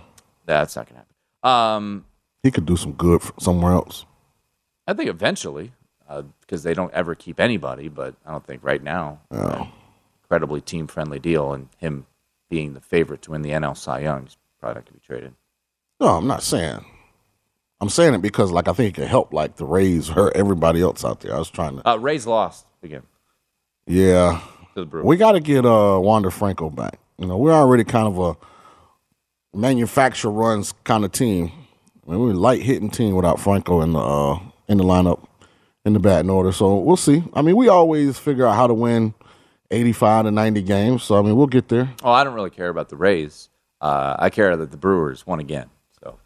that's 0.46 0.74
not 0.74 0.88
gonna 0.88 1.04
happen. 1.44 1.76
Um, 1.84 2.04
He 2.42 2.50
could 2.50 2.66
do 2.66 2.76
some 2.76 2.92
good 2.94 3.20
somewhere 3.38 3.72
else. 3.74 4.04
I 4.88 4.94
think 4.94 5.08
eventually, 5.08 5.72
because 6.40 6.62
they 6.62 6.74
don't 6.74 6.92
ever 6.92 7.14
keep 7.14 7.38
anybody. 7.40 7.88
But 7.88 8.14
I 8.26 8.32
don't 8.32 8.46
think 8.46 8.62
right 8.64 8.82
now. 8.82 9.20
uh, 9.30 9.66
incredibly 10.24 10.60
team 10.60 10.86
friendly 10.86 11.18
deal, 11.18 11.52
and 11.52 11.68
him 11.78 12.06
being 12.48 12.74
the 12.74 12.80
favorite 12.80 13.22
to 13.22 13.32
win 13.32 13.42
the 13.42 13.50
NL 13.50 13.76
Cy 13.76 14.00
Young, 14.00 14.22
he's 14.24 14.36
probably 14.60 14.74
not 14.76 14.84
going 14.84 14.86
to 14.86 14.92
be 15.00 15.06
traded. 15.06 15.32
No, 16.00 16.06
I'm 16.08 16.26
not 16.28 16.42
saying. 16.42 16.84
I'm 17.80 17.88
saying 17.88 18.14
it 18.14 18.22
because, 18.22 18.52
like, 18.52 18.68
I 18.68 18.72
think 18.72 18.96
it 18.96 19.00
could 19.00 19.08
help, 19.08 19.32
like, 19.32 19.56
the 19.56 19.64
Rays 19.64 20.08
hurt 20.08 20.36
everybody 20.36 20.82
else 20.82 21.04
out 21.04 21.20
there. 21.20 21.34
I 21.34 21.38
was 21.38 21.50
trying 21.50 21.78
to. 21.78 21.88
Uh, 21.88 21.96
Rays 21.96 22.26
lost 22.26 22.66
again 22.82 23.02
Yeah, 23.86 24.40
to 24.74 24.80
the 24.80 24.86
Brewers. 24.86 25.06
we 25.06 25.16
got 25.16 25.32
to 25.32 25.40
get 25.40 25.64
uh 25.66 25.98
Wander 26.00 26.30
Franco 26.30 26.70
back. 26.70 26.98
You 27.18 27.26
know, 27.26 27.36
we're 27.36 27.52
already 27.52 27.84
kind 27.84 28.06
of 28.06 28.18
a 28.18 28.36
manufacturer 29.56 30.30
runs 30.30 30.72
kind 30.84 31.04
of 31.04 31.12
team. 31.12 31.52
I 32.06 32.10
mean, 32.12 32.20
we're 32.20 32.30
a 32.30 32.34
light 32.34 32.62
hitting 32.62 32.90
team 32.90 33.14
without 33.14 33.40
Franco 33.40 33.80
in 33.80 33.92
the 33.92 33.98
uh, 34.00 34.38
in 34.68 34.78
the 34.78 34.84
lineup 34.84 35.26
in 35.84 35.92
the 35.92 35.98
batting 36.00 36.30
order. 36.30 36.52
So 36.52 36.76
we'll 36.78 36.96
see. 36.96 37.22
I 37.34 37.42
mean, 37.42 37.56
we 37.56 37.68
always 37.68 38.18
figure 38.18 38.46
out 38.46 38.54
how 38.56 38.66
to 38.66 38.74
win 38.74 39.14
85 39.70 40.26
to 40.26 40.30
90 40.30 40.62
games. 40.62 41.02
So 41.02 41.18
I 41.18 41.22
mean, 41.22 41.36
we'll 41.36 41.46
get 41.46 41.68
there. 41.68 41.92
oh, 42.02 42.10
I 42.12 42.24
don't 42.24 42.34
really 42.34 42.50
care 42.50 42.68
about 42.68 42.88
the 42.88 42.96
Rays. 42.96 43.48
Uh, 43.80 44.14
I 44.18 44.28
care 44.30 44.56
that 44.56 44.70
the 44.70 44.76
Brewers 44.76 45.26
won 45.26 45.40
again. 45.40 45.70
So 46.02 46.18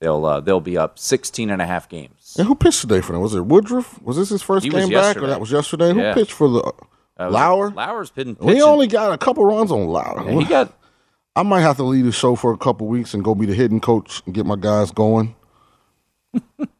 they'll 0.00 0.24
uh, 0.24 0.40
they'll 0.40 0.60
be 0.60 0.78
up 0.78 0.98
16 0.98 1.50
and 1.50 1.60
a 1.60 1.66
half 1.66 1.88
games. 1.88 2.36
And 2.38 2.46
who 2.46 2.54
pitched 2.54 2.80
today 2.82 3.00
for 3.00 3.12
them? 3.12 3.20
Was 3.22 3.34
it 3.34 3.44
Woodruff? 3.44 4.00
Was 4.02 4.16
this 4.16 4.28
his 4.28 4.42
first 4.42 4.64
He 4.64 4.70
game 4.70 4.88
back, 4.90 5.16
or 5.16 5.26
that 5.26 5.40
was 5.40 5.50
yesterday? 5.50 5.92
Yeah. 5.92 6.12
Who 6.14 6.20
pitched 6.20 6.32
for 6.32 6.48
the 6.48 6.72
Uh, 7.18 7.28
Lauer? 7.30 7.70
Lauer's 7.72 8.10
been 8.10 8.36
pitching. 8.36 8.46
We 8.54 8.62
only 8.62 8.86
got 8.86 9.12
a 9.12 9.18
couple 9.18 9.44
runs 9.44 9.72
on 9.72 9.86
Lauer. 9.86 10.22
Yeah, 10.30 10.38
he 10.38 10.44
got 10.44 10.72
I 11.36 11.42
might 11.42 11.62
have 11.62 11.76
to 11.78 11.82
leave 11.82 12.04
the 12.04 12.12
show 12.12 12.36
for 12.36 12.52
a 12.52 12.58
couple 12.58 12.86
weeks 12.88 13.14
and 13.14 13.24
go 13.24 13.34
be 13.34 13.46
the 13.46 13.54
hitting 13.54 13.80
coach 13.80 14.22
and 14.26 14.34
get 14.34 14.46
my 14.46 14.56
guys 14.56 14.90
going. 14.90 15.34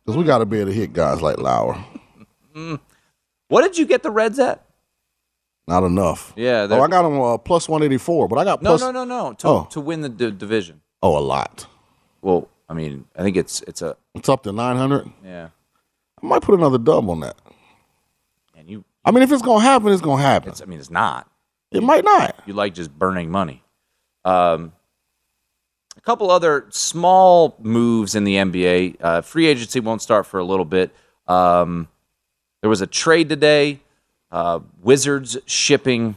Because 0.05 0.17
we 0.17 0.25
got 0.25 0.39
to 0.39 0.47
be 0.47 0.59
able 0.59 0.71
to 0.73 0.77
hit 0.77 0.93
guys 0.93 1.23
like 1.23 1.39
Lauer. 1.39 1.83
What 3.49 3.63
did 3.63 3.79
you 3.79 3.87
get 3.87 4.03
the 4.03 4.11
Reds 4.11 4.39
at? 4.39 4.65
Not 5.69 5.85
enough. 5.85 6.33
Yeah, 6.37 6.67
Oh, 6.71 6.81
I 6.83 6.89
got 6.89 7.03
them 7.03 7.21
uh, 7.21 7.39
plus 7.39 7.69
184, 7.69 8.27
but 8.29 8.37
I 8.39 8.45
got 8.45 8.63
No, 8.63 8.71
plus. 8.71 8.81
no, 8.81 8.91
no, 8.91 9.05
no. 9.05 9.33
To, 9.35 9.49
Oh. 9.49 9.65
to 9.71 9.81
win 9.81 10.01
the 10.01 10.09
d- 10.09 10.31
division. 10.33 10.81
Oh, 11.03 11.17
a 11.17 11.21
lot. 11.21 11.67
Well, 12.21 12.49
I 12.69 12.75
mean, 12.75 13.05
I 13.17 13.23
think 13.23 13.37
it's 13.37 13.61
it's 13.63 13.81
a 13.83 13.97
It's 14.15 14.29
up 14.29 14.43
to 14.45 14.53
900. 14.53 15.11
yeah. 15.25 15.49
I 16.23 16.27
might 16.27 16.43
put 16.43 16.55
another 16.59 16.79
dub 16.79 17.09
on 17.11 17.21
that. 17.21 17.37
And 18.57 18.69
you, 18.71 18.85
I 19.05 19.11
mean, 19.11 19.23
if 19.23 19.33
it's 19.33 19.43
going 19.43 19.61
to 19.61 19.65
happen, 19.65 19.93
it's 19.93 20.01
going 20.03 20.19
to 20.19 20.23
happen. 20.25 20.51
it's 20.51 20.63
I 20.63 20.65
mean, 20.67 20.79
it's 20.79 20.91
not. 20.91 21.29
It 21.71 21.83
might 21.83 22.05
not. 22.05 22.37
You 22.47 22.53
like 22.55 22.75
just 22.75 22.97
burning 22.97 23.31
money. 23.31 23.63
Um, 24.25 24.73
a 25.97 26.01
couple 26.01 26.31
other 26.31 26.67
small 26.71 27.57
moves 27.61 28.15
in 28.15 28.25
the 28.25 28.37
NBA. 28.37 28.97
Uh, 29.01 29.21
free 29.23 29.47
agency 29.47 29.81
won't 29.81 30.03
start 30.03 30.27
for 30.27 30.39
a 30.39 30.45
little 30.45 30.65
bit. 30.65 30.95
Um, 31.27 31.89
there 32.63 32.71
was 32.71 32.81
a 32.81 32.87
trade 32.87 33.29
today. 33.29 33.81
Uh, 34.31 34.61
Wizards 34.83 35.37
shipping 35.45 36.17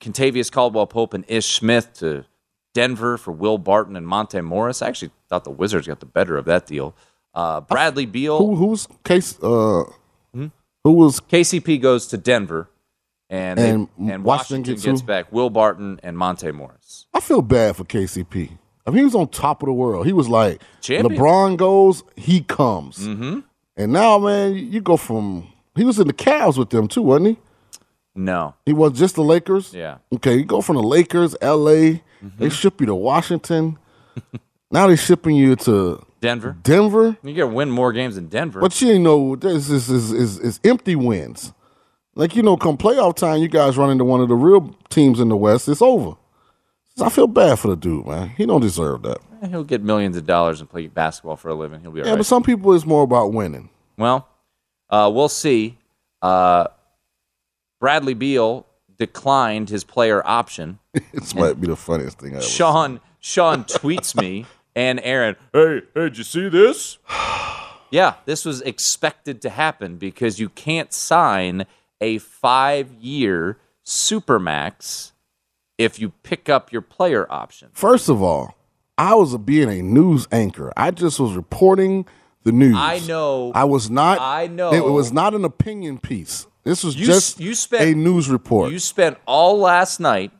Kentavious 0.00 0.50
Caldwell 0.50 0.86
Pope 0.86 1.14
and 1.14 1.24
Ish 1.28 1.46
Smith 1.46 1.92
to 1.98 2.24
Denver 2.72 3.16
for 3.18 3.32
Will 3.32 3.58
Barton 3.58 3.96
and 3.96 4.06
Monte 4.06 4.40
Morris. 4.40 4.82
I 4.82 4.88
actually 4.88 5.10
thought 5.28 5.44
the 5.44 5.50
Wizards 5.50 5.86
got 5.86 6.00
the 6.00 6.06
better 6.06 6.36
of 6.36 6.44
that 6.46 6.66
deal. 6.66 6.94
Uh, 7.34 7.60
Bradley 7.60 8.06
Beal. 8.06 8.38
Who, 8.38 8.56
who's 8.56 8.88
case? 9.04 9.38
Uh, 9.42 9.84
Hmm? 10.32 10.46
Who 10.82 10.92
was? 10.92 11.20
KCP 11.20 11.80
goes 11.80 12.06
to 12.08 12.16
Denver, 12.18 12.68
and 13.30 13.58
they- 13.58 13.70
And 13.70 13.88
and, 13.98 14.24
Washington 14.24 14.24
Washington, 14.24 14.74
gets 14.74 14.84
gets, 14.84 15.02
back 15.02 15.32
Will 15.32 15.50
Barton 15.50 16.00
and 16.02 16.18
Monte 16.18 16.50
Morris. 16.52 17.06
I 17.14 17.20
feel 17.20 17.42
bad 17.42 17.76
for 17.76 17.84
KCP. 17.84 18.58
I 18.86 18.90
mean, 18.90 18.98
he 18.98 19.04
was 19.04 19.14
on 19.14 19.28
top 19.28 19.62
of 19.62 19.66
the 19.66 19.72
world. 19.72 20.06
He 20.06 20.12
was 20.12 20.28
like, 20.28 20.60
Champion. 20.80 21.20
LeBron 21.20 21.56
goes, 21.56 22.02
he 22.16 22.40
comes. 22.42 22.98
Mm-hmm. 22.98 23.40
And 23.76 23.92
now, 23.92 24.18
man, 24.18 24.54
you 24.54 24.80
go 24.80 24.96
from. 24.96 25.48
He 25.74 25.84
was 25.84 25.98
in 25.98 26.06
the 26.06 26.12
Cavs 26.12 26.56
with 26.56 26.70
them 26.70 26.86
too, 26.88 27.02
wasn't 27.02 27.28
he? 27.28 27.36
No, 28.16 28.54
He 28.64 28.72
was 28.72 28.92
just 28.96 29.16
the 29.16 29.24
Lakers. 29.24 29.74
yeah, 29.74 29.96
Okay, 30.12 30.36
you 30.36 30.44
go 30.44 30.60
from 30.60 30.76
the 30.76 30.82
Lakers, 30.84 31.34
L.A. 31.40 31.94
Mm-hmm. 31.94 32.28
They 32.38 32.48
ship 32.48 32.80
you 32.80 32.86
to 32.86 32.94
Washington. 32.94 33.76
now 34.70 34.86
they're 34.86 34.96
shipping 34.96 35.34
you 35.34 35.56
to 35.56 36.00
Denver. 36.20 36.56
Denver. 36.62 37.16
You 37.24 37.34
to 37.34 37.46
win 37.48 37.70
more 37.70 37.92
games 37.92 38.16
in 38.16 38.28
Denver. 38.28 38.60
But 38.60 38.80
you 38.80 38.92
ain't 38.92 39.02
know 39.02 39.34
this 39.34 39.68
is 39.68 39.90
is, 39.90 40.12
is 40.12 40.38
is 40.38 40.60
empty 40.64 40.94
wins. 40.94 41.52
Like 42.14 42.36
you 42.36 42.42
know, 42.44 42.56
come 42.56 42.78
playoff 42.78 43.16
time, 43.16 43.42
you 43.42 43.48
guys 43.48 43.76
run 43.76 43.90
into 43.90 44.04
one 44.04 44.20
of 44.20 44.28
the 44.28 44.36
real 44.36 44.76
teams 44.88 45.18
in 45.18 45.28
the 45.28 45.36
West. 45.36 45.68
It's 45.68 45.82
over. 45.82 46.16
I 47.00 47.08
feel 47.08 47.26
bad 47.26 47.58
for 47.58 47.68
the 47.68 47.76
dude, 47.76 48.06
man. 48.06 48.28
He 48.30 48.46
don't 48.46 48.60
deserve 48.60 49.02
that. 49.02 49.18
He'll 49.48 49.64
get 49.64 49.82
millions 49.82 50.16
of 50.16 50.26
dollars 50.26 50.60
and 50.60 50.70
play 50.70 50.86
basketball 50.86 51.36
for 51.36 51.48
a 51.48 51.54
living. 51.54 51.80
He'll 51.80 51.90
be 51.90 52.00
all 52.00 52.06
Yeah, 52.06 52.12
right. 52.12 52.18
but 52.18 52.26
some 52.26 52.42
people 52.42 52.72
it's 52.72 52.86
more 52.86 53.02
about 53.02 53.32
winning. 53.32 53.68
well, 53.98 54.28
uh, 54.90 55.10
we'll 55.12 55.28
see. 55.28 55.76
Uh, 56.22 56.68
Bradley 57.80 58.14
Beal 58.14 58.64
declined 58.96 59.68
his 59.70 59.82
player 59.84 60.22
option. 60.26 60.78
this 61.12 61.34
might 61.34 61.60
be 61.60 61.66
the 61.66 61.76
funniest 61.76 62.20
thing 62.20 62.34
I 62.34 62.36
ever. 62.36 62.46
Sean 62.46 63.00
Sean 63.18 63.64
tweets 63.64 64.14
me 64.18 64.46
and 64.76 65.00
Aaron, 65.02 65.36
hey, 65.52 65.82
hey, 65.94 66.00
did 66.04 66.18
you 66.18 66.24
see 66.24 66.48
this? 66.48 66.98
yeah, 67.90 68.14
this 68.24 68.44
was 68.44 68.60
expected 68.62 69.42
to 69.42 69.50
happen 69.50 69.96
because 69.96 70.38
you 70.38 70.48
can't 70.48 70.92
sign 70.92 71.66
a 72.00 72.18
five 72.18 72.92
year 72.94 73.58
supermax 73.84 75.12
if 75.78 75.98
you 75.98 76.10
pick 76.22 76.48
up 76.48 76.72
your 76.72 76.82
player 76.82 77.26
option. 77.30 77.70
First 77.72 78.08
of 78.08 78.22
all, 78.22 78.54
I 78.96 79.14
was 79.14 79.36
being 79.38 79.68
a 79.68 79.82
news 79.82 80.28
anchor. 80.30 80.72
I 80.76 80.90
just 80.90 81.18
was 81.18 81.34
reporting 81.34 82.06
the 82.44 82.52
news. 82.52 82.76
I 82.78 83.00
know. 83.00 83.52
I 83.54 83.64
was 83.64 83.90
not. 83.90 84.18
I 84.20 84.46
know. 84.46 84.72
It 84.72 84.84
was 84.84 85.12
not 85.12 85.34
an 85.34 85.44
opinion 85.44 85.98
piece. 85.98 86.46
This 86.62 86.84
was 86.84 86.96
You 86.96 87.06
just 87.06 87.40
you 87.40 87.54
spent- 87.54 87.84
a 87.84 87.94
news 87.94 88.28
report. 88.28 88.70
You 88.72 88.78
spent 88.78 89.18
all 89.26 89.58
last 89.58 90.00
night 90.00 90.30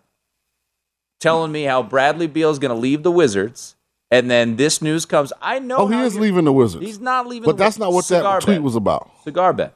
telling 1.20 1.51
me 1.53 1.64
how 1.64 1.83
Bradley 1.83 2.27
Beal 2.27 2.51
is 2.51 2.59
going 2.59 2.75
to 2.75 2.79
leave 2.81 3.03
the 3.03 3.11
Wizards, 3.11 3.77
and 4.11 4.31
then 4.31 4.57
this 4.57 4.81
news 4.81 5.05
comes. 5.05 5.33
I 5.42 5.59
know. 5.59 5.79
oh, 5.79 5.87
he 5.87 5.99
is 6.01 6.16
leaving 6.16 6.44
the 6.44 6.53
Wizards. 6.53 6.85
He's 6.85 7.01
not 7.01 7.27
leaving. 7.27 7.47
But 7.47 7.57
that's 7.57 7.79
not 7.79 7.92
what 7.92 8.07
that 8.09 8.42
tweet 8.42 8.57
bet. 8.57 8.62
was 8.62 8.77
about. 8.77 9.11
Cigar 9.25 9.53
bet. 9.53 9.75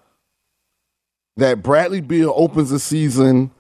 That 1.37 1.63
Bradley 1.63 2.01
Beal 2.01 2.33
opens 2.37 2.71
the 2.71 2.79
season 2.79 3.51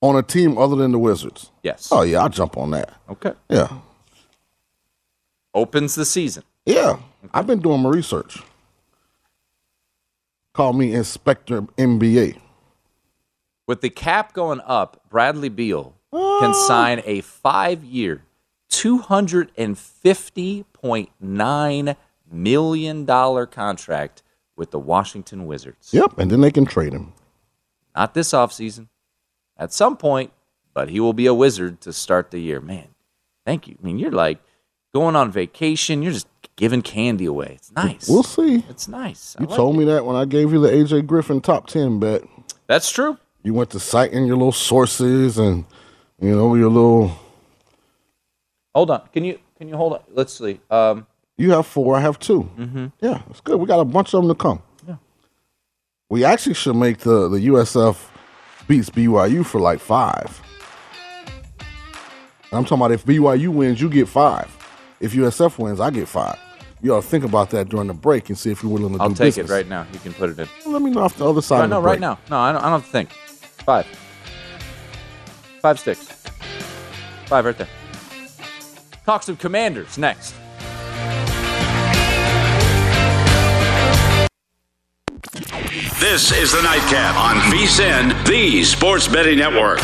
on 0.00 0.16
a 0.16 0.22
team 0.22 0.58
other 0.58 0.76
than 0.76 0.92
the 0.92 0.98
Wizards. 0.98 1.50
Yes. 1.62 1.88
Oh 1.90 2.02
yeah, 2.02 2.22
I'll 2.22 2.28
jump 2.28 2.56
on 2.56 2.70
that. 2.72 2.94
Okay. 3.08 3.32
Yeah, 3.48 3.78
Opens 5.54 5.94
the 5.94 6.04
season. 6.04 6.42
yeah. 6.64 6.98
I've 7.34 7.46
been 7.46 7.60
doing 7.60 7.80
my 7.80 7.90
research. 7.90 8.38
Call 10.54 10.72
me 10.72 10.94
Inspector 10.94 11.60
MBA. 11.60 12.38
With 13.66 13.80
the 13.80 13.90
cap 13.90 14.32
going 14.32 14.60
up, 14.64 15.02
Bradley 15.10 15.48
Beal 15.48 15.96
can 16.12 16.50
ah. 16.50 16.66
sign 16.68 17.02
a 17.04 17.20
five-year, 17.22 18.22
two 18.68 18.98
hundred 18.98 19.50
and 19.56 19.76
fifty 19.76 20.64
point 20.72 21.10
nine 21.20 21.96
million 22.30 23.04
dollar 23.04 23.44
contract 23.44 24.22
with 24.56 24.70
the 24.70 24.78
Washington 24.78 25.46
Wizards. 25.46 25.92
Yep, 25.92 26.18
and 26.18 26.30
then 26.30 26.40
they 26.42 26.50
can 26.50 26.64
trade 26.64 26.92
him. 26.92 27.12
Not 27.94 28.14
this 28.14 28.32
offseason. 28.32 28.88
At 29.58 29.72
some 29.72 29.96
point, 29.96 30.32
but 30.74 30.88
he 30.90 31.00
will 31.00 31.12
be 31.14 31.26
a 31.26 31.34
wizard 31.34 31.80
to 31.82 31.92
start 31.92 32.30
the 32.30 32.38
year. 32.38 32.60
Man, 32.60 32.88
thank 33.44 33.66
you. 33.68 33.76
I 33.82 33.84
mean, 33.86 33.98
you're 33.98 34.10
like 34.12 34.38
going 34.94 35.16
on 35.16 35.30
vacation. 35.32 36.02
You're 36.02 36.12
just 36.12 36.28
giving 36.56 36.82
candy 36.82 37.24
away. 37.26 37.52
It's 37.56 37.72
nice. 37.72 38.08
We'll 38.08 38.22
see. 38.22 38.64
It's 38.68 38.86
nice. 38.88 39.34
I 39.38 39.42
You 39.42 39.48
like 39.48 39.56
told 39.56 39.76
it. 39.76 39.78
me 39.78 39.84
that 39.86 40.04
when 40.04 40.16
I 40.16 40.24
gave 40.24 40.52
you 40.52 40.60
the 40.60 40.68
AJ 40.68 41.06
Griffin 41.06 41.40
top 41.40 41.66
ten 41.68 41.98
bet. 41.98 42.22
That's 42.66 42.90
true. 42.90 43.18
You 43.42 43.54
went 43.54 43.70
to 43.70 43.80
citing 43.80 44.26
your 44.26 44.36
little 44.36 44.52
sources 44.52 45.38
and 45.38 45.64
you 46.20 46.34
know 46.34 46.54
your 46.54 46.68
little. 46.70 47.12
Hold 48.74 48.90
on. 48.90 49.02
Can 49.12 49.24
you 49.24 49.38
can 49.58 49.68
you 49.68 49.76
hold 49.76 49.94
on? 49.94 50.00
Let's 50.12 50.36
see. 50.36 50.60
Um, 50.70 51.06
You 51.38 51.52
have 51.52 51.66
four. 51.66 51.96
I 51.96 52.00
have 52.00 52.18
2 52.18 52.42
Mm-hmm. 52.58 52.86
Yeah, 53.00 53.22
it's 53.30 53.40
good. 53.40 53.58
We 53.58 53.66
got 53.66 53.80
a 53.80 53.84
bunch 53.84 54.12
of 54.14 54.22
them 54.22 54.28
to 54.28 54.34
come. 54.34 54.62
Yeah. 54.86 54.96
We 56.10 56.24
actually 56.24 56.54
should 56.54 56.76
make 56.76 56.98
the 56.98 57.28
the 57.28 57.46
USF 57.48 57.96
beats 58.66 58.90
BYU 58.90 59.44
for 59.44 59.60
like 59.60 59.80
five. 59.80 60.40
I'm 62.52 62.64
talking 62.64 62.78
about 62.78 62.92
if 62.92 63.04
BYU 63.04 63.48
wins, 63.48 63.80
you 63.80 63.88
get 63.88 64.08
five. 64.08 64.50
If 65.00 65.12
USF 65.12 65.58
wins, 65.58 65.80
I 65.80 65.90
get 65.90 66.08
five. 66.08 66.38
You 66.80 66.94
ought 66.94 67.02
to 67.02 67.06
think 67.06 67.24
about 67.24 67.50
that 67.50 67.68
during 67.68 67.88
the 67.88 67.94
break 67.94 68.28
and 68.28 68.38
see 68.38 68.50
if 68.50 68.62
you're 68.62 68.72
willing 68.72 68.92
to 68.92 68.98
do 68.98 69.02
it. 69.02 69.02
I'll 69.02 69.08
do 69.08 69.14
take 69.14 69.28
business. 69.34 69.50
it 69.50 69.52
right 69.52 69.68
now. 69.68 69.86
You 69.92 69.98
can 69.98 70.14
put 70.14 70.30
it 70.30 70.38
in. 70.38 70.48
Let 70.72 70.82
me 70.82 70.90
know 70.90 71.02
off 71.02 71.16
the 71.16 71.28
other 71.28 71.42
side. 71.42 71.58
No, 71.58 71.64
of 71.64 71.70
the 71.70 71.76
no, 71.76 71.80
right 71.80 72.00
now. 72.00 72.18
No, 72.30 72.38
I 72.38 72.52
don't, 72.52 72.62
I 72.62 72.70
don't 72.70 72.84
think. 72.84 73.10
Five. 73.10 73.86
Five 75.60 75.80
sticks. 75.80 76.04
Five 77.26 77.44
right 77.44 77.58
there. 77.58 77.68
Talk 79.04 79.22
some 79.22 79.36
commanders 79.36 79.98
next. 79.98 80.34
This 85.98 86.30
is 86.30 86.52
the 86.52 86.60
Nightcap 86.60 87.16
on 87.16 87.36
VSIN, 87.50 88.26
the 88.26 88.62
Sports 88.64 89.08
Betting 89.08 89.38
Network. 89.38 89.78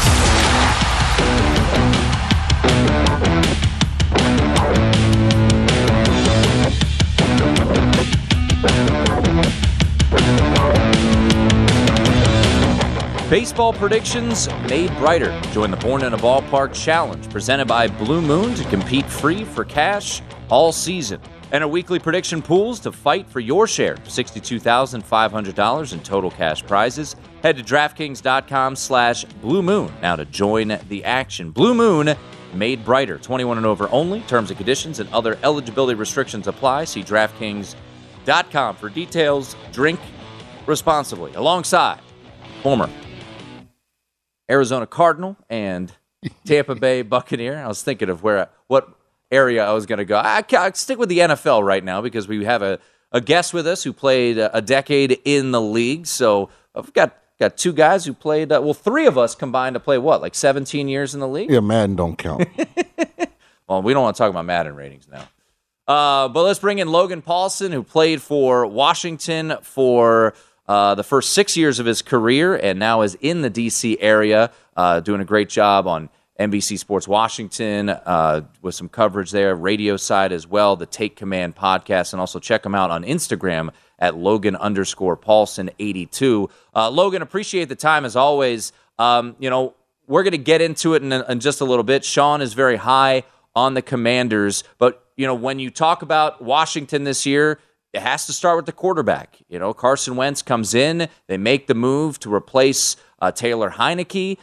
Baseball 13.30 13.72
predictions 13.72 14.50
made 14.68 14.94
brighter. 14.98 15.40
Join 15.52 15.70
the 15.70 15.78
Born 15.78 16.04
in 16.04 16.12
a 16.12 16.18
Ballpark 16.18 16.74
Challenge 16.74 17.26
presented 17.30 17.68
by 17.68 17.88
Blue 17.88 18.20
Moon 18.20 18.54
to 18.56 18.64
compete 18.64 19.06
free 19.06 19.44
for 19.44 19.64
cash 19.64 20.20
all 20.50 20.72
season. 20.72 21.22
And 21.52 21.62
our 21.62 21.68
weekly 21.68 21.98
prediction 21.98 22.40
pools 22.42 22.80
to 22.80 22.90
fight 22.90 23.28
for 23.28 23.38
your 23.38 23.66
share 23.66 23.96
$62,500 23.96 25.92
in 25.92 26.00
total 26.00 26.30
cash 26.30 26.64
prizes. 26.66 27.14
Head 27.42 27.58
to 27.58 27.62
DraftKings.com 27.62 28.74
slash 28.74 29.24
Blue 29.24 29.62
Moon 29.62 29.92
now 30.00 30.16
to 30.16 30.24
join 30.24 30.78
the 30.88 31.04
action. 31.04 31.50
Blue 31.50 31.74
Moon 31.74 32.16
made 32.54 32.84
brighter. 32.84 33.18
21 33.18 33.58
and 33.58 33.66
over 33.66 33.88
only. 33.90 34.20
Terms 34.22 34.50
and 34.50 34.56
conditions 34.56 34.98
and 34.98 35.12
other 35.12 35.38
eligibility 35.42 35.94
restrictions 35.94 36.46
apply. 36.46 36.84
See 36.84 37.02
DraftKings.com 37.02 38.76
for 38.76 38.88
details. 38.88 39.54
Drink 39.72 40.00
responsibly. 40.66 41.34
Alongside 41.34 42.00
former 42.62 42.88
Arizona 44.50 44.86
Cardinal 44.86 45.36
and 45.50 45.92
Tampa 46.46 46.74
Bay 46.74 47.02
Buccaneer. 47.02 47.58
I 47.58 47.66
was 47.66 47.82
thinking 47.82 48.08
of 48.08 48.22
where 48.22 48.48
what 48.68 48.88
area 49.32 49.66
I 49.66 49.72
was 49.72 49.86
going 49.86 49.98
to 49.98 50.04
go. 50.04 50.16
I, 50.16 50.44
I 50.52 50.70
stick 50.72 50.98
with 50.98 51.08
the 51.08 51.18
NFL 51.18 51.64
right 51.64 51.82
now 51.82 52.00
because 52.00 52.28
we 52.28 52.44
have 52.44 52.62
a, 52.62 52.78
a 53.10 53.20
guest 53.20 53.52
with 53.52 53.66
us 53.66 53.82
who 53.82 53.92
played 53.92 54.38
a 54.38 54.60
decade 54.60 55.18
in 55.24 55.50
the 55.50 55.60
league. 55.60 56.06
So 56.06 56.50
I've 56.74 56.92
got 56.92 57.18
got 57.38 57.56
two 57.56 57.72
guys 57.72 58.04
who 58.04 58.12
played. 58.12 58.52
Uh, 58.52 58.60
well, 58.62 58.74
three 58.74 59.06
of 59.06 59.18
us 59.18 59.34
combined 59.34 59.74
to 59.74 59.80
play 59.80 59.98
what, 59.98 60.20
like 60.20 60.34
17 60.34 60.88
years 60.88 61.14
in 61.14 61.20
the 61.20 61.28
league. 61.28 61.50
Yeah, 61.50 61.60
Madden 61.60 61.96
don't 61.96 62.16
count. 62.16 62.48
well, 63.68 63.82
we 63.82 63.92
don't 63.92 64.02
want 64.02 64.16
to 64.16 64.18
talk 64.18 64.30
about 64.30 64.44
Madden 64.44 64.76
ratings 64.76 65.08
now. 65.08 65.28
Uh, 65.88 66.28
but 66.28 66.44
let's 66.44 66.60
bring 66.60 66.78
in 66.78 66.88
Logan 66.88 67.22
Paulson, 67.22 67.72
who 67.72 67.82
played 67.82 68.22
for 68.22 68.66
Washington 68.66 69.54
for 69.62 70.34
uh, 70.68 70.94
the 70.94 71.02
first 71.02 71.32
six 71.32 71.56
years 71.56 71.80
of 71.80 71.86
his 71.86 72.02
career 72.02 72.54
and 72.54 72.78
now 72.78 73.02
is 73.02 73.16
in 73.20 73.42
the 73.42 73.50
D.C. 73.50 74.00
area, 74.00 74.52
uh, 74.76 75.00
doing 75.00 75.20
a 75.20 75.24
great 75.24 75.48
job 75.48 75.88
on 75.88 76.08
NBC 76.42 76.78
Sports 76.78 77.06
Washington 77.06 77.88
uh, 77.88 78.42
with 78.60 78.74
some 78.74 78.88
coverage 78.88 79.30
there, 79.30 79.54
radio 79.54 79.96
side 79.96 80.32
as 80.32 80.46
well, 80.46 80.76
the 80.76 80.86
Take 80.86 81.16
Command 81.16 81.54
podcast, 81.54 82.12
and 82.12 82.20
also 82.20 82.38
check 82.38 82.62
them 82.62 82.74
out 82.74 82.90
on 82.90 83.04
Instagram 83.04 83.70
at 83.98 84.16
Logan 84.16 84.56
underscore 84.56 85.16
Paulson 85.16 85.70
82. 85.78 86.50
Uh, 86.74 86.90
Logan, 86.90 87.22
appreciate 87.22 87.68
the 87.68 87.76
time 87.76 88.04
as 88.04 88.16
always. 88.16 88.72
Um, 88.98 89.36
you 89.38 89.48
know, 89.50 89.74
we're 90.06 90.24
going 90.24 90.32
to 90.32 90.38
get 90.38 90.60
into 90.60 90.94
it 90.94 91.02
in, 91.02 91.12
in 91.12 91.40
just 91.40 91.60
a 91.60 91.64
little 91.64 91.84
bit. 91.84 92.04
Sean 92.04 92.40
is 92.40 92.54
very 92.54 92.76
high 92.76 93.22
on 93.54 93.74
the 93.74 93.82
Commanders, 93.82 94.64
but 94.78 95.06
you 95.16 95.26
know, 95.26 95.34
when 95.34 95.58
you 95.58 95.70
talk 95.70 96.02
about 96.02 96.42
Washington 96.42 97.04
this 97.04 97.24
year, 97.24 97.60
it 97.92 98.00
has 98.00 98.26
to 98.26 98.32
start 98.32 98.56
with 98.56 98.66
the 98.66 98.72
quarterback. 98.72 99.36
You 99.48 99.58
know, 99.58 99.74
Carson 99.74 100.16
Wentz 100.16 100.42
comes 100.42 100.74
in, 100.74 101.08
they 101.26 101.36
make 101.36 101.66
the 101.66 101.74
move 101.74 102.18
to 102.20 102.32
replace 102.32 102.96
uh, 103.20 103.30
Taylor 103.30 103.70
Heinicke. 103.70 104.38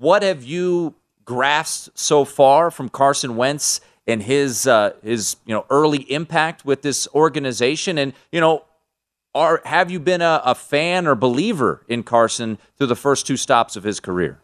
What 0.00 0.22
have 0.22 0.42
you 0.42 0.94
grasped 1.26 1.98
so 1.98 2.24
far 2.24 2.70
from 2.70 2.88
Carson 2.88 3.36
Wentz 3.36 3.82
and 4.06 4.22
his 4.22 4.66
uh, 4.66 4.94
his 5.02 5.36
you 5.44 5.54
know 5.54 5.66
early 5.68 6.10
impact 6.10 6.64
with 6.64 6.80
this 6.80 7.06
organization? 7.14 7.98
And 7.98 8.14
you 8.32 8.40
know, 8.40 8.64
are 9.34 9.60
have 9.66 9.90
you 9.90 10.00
been 10.00 10.22
a, 10.22 10.40
a 10.42 10.54
fan 10.54 11.06
or 11.06 11.14
believer 11.14 11.84
in 11.86 12.02
Carson 12.02 12.56
through 12.78 12.86
the 12.86 12.96
first 12.96 13.26
two 13.26 13.36
stops 13.36 13.76
of 13.76 13.84
his 13.84 14.00
career? 14.00 14.40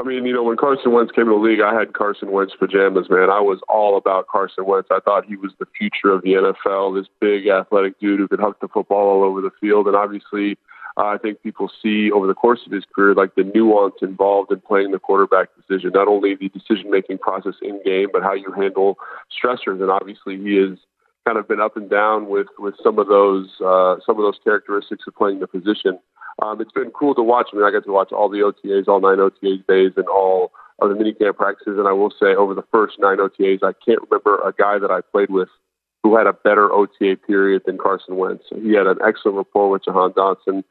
I 0.00 0.02
mean, 0.02 0.26
you 0.26 0.32
know, 0.32 0.42
when 0.42 0.56
Carson 0.56 0.90
Wentz 0.90 1.12
came 1.12 1.26
to 1.26 1.30
the 1.30 1.36
league, 1.36 1.60
I 1.60 1.78
had 1.78 1.92
Carson 1.92 2.32
Wentz 2.32 2.54
pajamas, 2.58 3.08
man. 3.08 3.30
I 3.30 3.40
was 3.40 3.60
all 3.68 3.96
about 3.96 4.26
Carson 4.26 4.66
Wentz. 4.66 4.88
I 4.90 4.98
thought 4.98 5.26
he 5.26 5.36
was 5.36 5.52
the 5.60 5.66
future 5.78 6.12
of 6.12 6.22
the 6.22 6.32
NFL, 6.32 7.00
this 7.00 7.08
big 7.20 7.46
athletic 7.46 8.00
dude 8.00 8.18
who 8.18 8.26
could 8.26 8.40
huck 8.40 8.58
the 8.60 8.66
football 8.66 9.08
all 9.08 9.22
over 9.22 9.40
the 9.40 9.52
field. 9.60 9.86
And 9.86 9.94
obviously, 9.94 10.58
I 10.98 11.18
think 11.18 11.42
people 11.42 11.70
see 11.82 12.10
over 12.10 12.26
the 12.26 12.34
course 12.34 12.60
of 12.66 12.72
his 12.72 12.84
career, 12.94 13.14
like 13.14 13.34
the 13.34 13.44
nuance 13.44 13.94
involved 14.02 14.50
in 14.50 14.60
playing 14.60 14.90
the 14.90 14.98
quarterback 14.98 15.48
decision, 15.56 15.92
not 15.94 16.08
only 16.08 16.34
the 16.34 16.48
decision 16.48 16.90
making 16.90 17.18
process 17.18 17.54
in 17.62 17.80
game, 17.84 18.08
but 18.12 18.22
how 18.22 18.34
you 18.34 18.52
handle 18.52 18.98
stressors. 19.30 19.80
And 19.80 19.90
obviously, 19.90 20.36
he 20.36 20.56
has 20.56 20.78
kind 21.26 21.38
of 21.38 21.46
been 21.46 21.60
up 21.60 21.76
and 21.76 21.88
down 21.88 22.28
with, 22.28 22.48
with 22.58 22.74
some 22.82 22.98
of 22.98 23.06
those, 23.06 23.48
uh, 23.64 23.96
some 24.04 24.16
of 24.16 24.22
those 24.22 24.38
characteristics 24.42 25.04
of 25.06 25.14
playing 25.14 25.40
the 25.40 25.46
position 25.46 25.98
um, 26.40 26.60
it's 26.60 26.72
been 26.72 26.90
cool 26.90 27.14
to 27.14 27.22
watch. 27.22 27.48
I 27.52 27.56
mean, 27.56 27.64
I 27.64 27.70
got 27.70 27.84
to 27.84 27.92
watch 27.92 28.12
all 28.12 28.28
the 28.28 28.38
OTAs, 28.38 28.86
all 28.86 29.00
nine 29.00 29.18
OTAs 29.18 29.66
days, 29.66 29.92
and 29.96 30.06
all 30.08 30.52
of 30.80 30.88
the 30.88 30.94
minicamp 30.94 31.36
practices. 31.36 31.78
And 31.78 31.88
I 31.88 31.92
will 31.92 32.10
say, 32.10 32.34
over 32.34 32.54
the 32.54 32.64
first 32.72 32.96
nine 32.98 33.18
OTAs, 33.18 33.62
I 33.62 33.72
can't 33.84 34.00
remember 34.08 34.36
a 34.46 34.52
guy 34.52 34.78
that 34.78 34.90
I 34.90 35.00
played 35.00 35.30
with 35.30 35.48
who 36.02 36.16
had 36.16 36.28
a 36.28 36.32
better 36.32 36.72
OTA 36.72 37.16
period 37.26 37.62
than 37.66 37.76
Carson 37.76 38.16
Wentz. 38.16 38.44
He 38.50 38.74
had 38.74 38.86
an 38.86 38.98
excellent 39.04 39.36
rapport 39.36 39.70
with 39.70 39.84
Jahan 39.84 40.12
Dotson, 40.12 40.62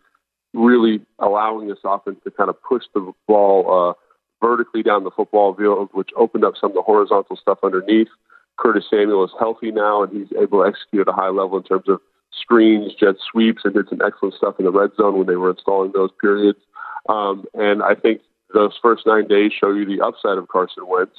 really 0.57 1.01
allowing 1.19 1.67
this 1.67 1.77
offense 1.83 2.17
to 2.23 2.31
kind 2.31 2.49
of 2.49 2.61
push 2.61 2.83
the 2.93 3.11
ball 3.27 3.65
uh, 3.71 4.45
vertically 4.45 4.83
down 4.83 5.03
the 5.03 5.11
football 5.11 5.53
field, 5.53 5.89
which 5.93 6.09
opened 6.17 6.43
up 6.43 6.55
some 6.59 6.71
of 6.71 6.75
the 6.75 6.81
horizontal 6.81 7.37
stuff 7.37 7.59
underneath. 7.63 8.09
Curtis 8.57 8.85
Samuel 8.89 9.23
is 9.23 9.31
healthy 9.39 9.71
now, 9.71 10.03
and 10.03 10.11
he's 10.11 10.35
able 10.37 10.63
to 10.63 10.67
execute 10.67 11.07
at 11.07 11.13
a 11.13 11.15
high 11.15 11.29
level 11.29 11.57
in 11.57 11.63
terms 11.63 11.87
of 11.87 12.01
screens, 12.31 12.93
jet 12.99 13.15
sweeps, 13.31 13.61
and 13.63 13.73
did 13.73 13.87
some 13.89 14.01
excellent 14.05 14.35
stuff 14.35 14.55
in 14.59 14.65
the 14.65 14.71
red 14.71 14.89
zone 14.97 15.17
when 15.17 15.27
they 15.27 15.35
were 15.35 15.51
installing 15.51 15.91
those 15.93 16.09
periods. 16.19 16.59
Um, 17.07 17.45
and 17.53 17.83
I 17.83 17.95
think 17.95 18.21
those 18.53 18.77
first 18.81 19.05
nine 19.05 19.27
days 19.27 19.51
show 19.53 19.71
you 19.71 19.85
the 19.85 20.03
upside 20.03 20.37
of 20.37 20.47
Carson 20.47 20.87
Wentz. 20.87 21.15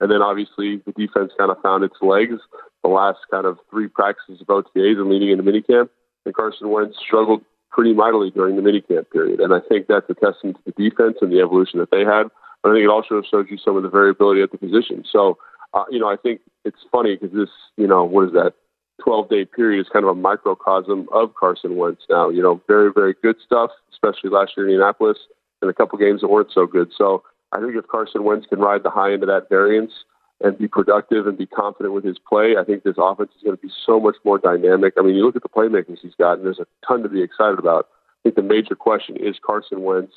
And 0.00 0.10
then 0.10 0.20
obviously 0.20 0.82
the 0.84 0.92
defense 0.92 1.32
kind 1.38 1.50
of 1.50 1.60
found 1.62 1.84
its 1.84 1.96
legs 2.02 2.40
the 2.82 2.88
last 2.88 3.20
kind 3.30 3.46
of 3.46 3.58
three 3.70 3.88
practices 3.88 4.40
of 4.40 4.48
OTAs 4.48 4.98
and 4.98 5.08
leading 5.08 5.30
into 5.30 5.44
minicamp. 5.44 5.88
And 6.24 6.34
Carson 6.34 6.70
Wentz 6.70 6.98
struggled 6.98 7.42
pretty 7.72 7.94
mightily 7.94 8.30
during 8.30 8.56
the 8.56 8.62
minicamp 8.62 9.10
period. 9.10 9.40
And 9.40 9.52
I 9.52 9.60
think 9.60 9.86
that's 9.88 10.08
a 10.08 10.14
testament 10.14 10.58
to 10.58 10.62
the 10.66 10.90
defense 10.90 11.16
and 11.20 11.32
the 11.32 11.40
evolution 11.40 11.80
that 11.80 11.90
they 11.90 12.04
had. 12.04 12.24
But 12.62 12.70
I 12.70 12.74
think 12.74 12.84
it 12.84 12.90
also 12.90 13.22
shows 13.28 13.46
you 13.50 13.58
some 13.58 13.76
of 13.76 13.82
the 13.82 13.88
variability 13.88 14.42
at 14.42 14.52
the 14.52 14.58
position. 14.58 15.04
So, 15.10 15.38
uh, 15.74 15.84
you 15.90 15.98
know, 15.98 16.08
I 16.08 16.16
think 16.16 16.40
it's 16.64 16.84
funny 16.92 17.16
because 17.16 17.34
this, 17.34 17.48
you 17.76 17.86
know, 17.86 18.04
what 18.04 18.26
is 18.26 18.32
that? 18.32 18.54
12 19.02 19.30
day 19.30 19.44
period 19.44 19.80
is 19.80 19.88
kind 19.92 20.04
of 20.04 20.10
a 20.10 20.14
microcosm 20.14 21.08
of 21.12 21.34
Carson 21.34 21.76
Wentz 21.76 22.02
now. 22.08 22.28
You 22.28 22.42
know, 22.42 22.60
very, 22.68 22.92
very 22.92 23.14
good 23.20 23.36
stuff, 23.44 23.70
especially 23.90 24.30
last 24.30 24.52
year 24.56 24.66
in 24.66 24.72
Indianapolis, 24.74 25.18
and 25.60 25.70
a 25.70 25.74
couple 25.74 25.98
games 25.98 26.20
that 26.20 26.28
weren't 26.28 26.52
so 26.52 26.66
good. 26.66 26.92
So 26.96 27.24
I 27.52 27.60
think 27.60 27.74
if 27.74 27.88
Carson 27.88 28.22
Wentz 28.22 28.46
can 28.46 28.60
ride 28.60 28.82
the 28.82 28.90
high 28.90 29.12
end 29.12 29.22
of 29.22 29.28
that 29.28 29.48
variance 29.48 29.92
and 30.42 30.58
be 30.58 30.68
productive 30.68 31.26
and 31.26 31.38
be 31.38 31.46
confident 31.46 31.94
with 31.94 32.04
his 32.04 32.18
play, 32.18 32.56
I 32.58 32.64
think 32.64 32.82
this 32.82 32.96
offense 32.98 33.30
is 33.36 33.42
going 33.42 33.56
to 33.56 33.62
be 33.62 33.72
so 33.86 34.00
much 34.00 34.16
more 34.24 34.38
dynamic. 34.38 34.94
I 34.98 35.02
mean, 35.02 35.14
you 35.14 35.24
look 35.24 35.36
at 35.36 35.42
the 35.42 35.48
playmakers 35.48 35.98
he's 36.02 36.14
got, 36.18 36.34
and 36.34 36.44
there's 36.44 36.58
a 36.58 36.66
ton 36.86 37.02
to 37.02 37.08
be 37.08 37.22
excited 37.22 37.58
about. 37.58 37.88
I 38.20 38.28
think 38.28 38.36
the 38.36 38.42
major 38.42 38.74
question 38.74 39.16
is 39.16 39.36
Carson 39.44 39.82
Wentz. 39.82 40.12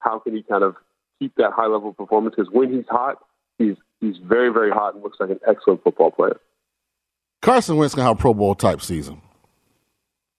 How 0.00 0.18
can 0.18 0.34
he 0.34 0.42
kind 0.42 0.62
of 0.62 0.76
keep 1.18 1.34
that 1.36 1.52
high 1.52 1.66
level 1.66 1.92
performance? 1.92 2.34
Because 2.36 2.52
when 2.52 2.72
he's 2.72 2.86
hot, 2.88 3.18
he's 3.58 3.76
he's 4.00 4.16
very, 4.18 4.52
very 4.52 4.70
hot 4.70 4.94
and 4.94 5.02
looks 5.02 5.18
like 5.20 5.30
an 5.30 5.40
excellent 5.46 5.82
football 5.82 6.10
player. 6.10 6.38
Carson 7.40 7.76
Wentz 7.76 7.94
gonna 7.94 8.08
have 8.08 8.18
a 8.18 8.20
Pro 8.20 8.34
Bowl 8.34 8.54
type 8.54 8.82
season. 8.82 9.22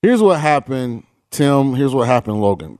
Here's 0.01 0.21
what 0.21 0.39
happened, 0.39 1.03
Tim. 1.31 1.75
Here's 1.75 1.95
what 1.95 2.07
happened, 2.07 2.41
Logan. 2.41 2.77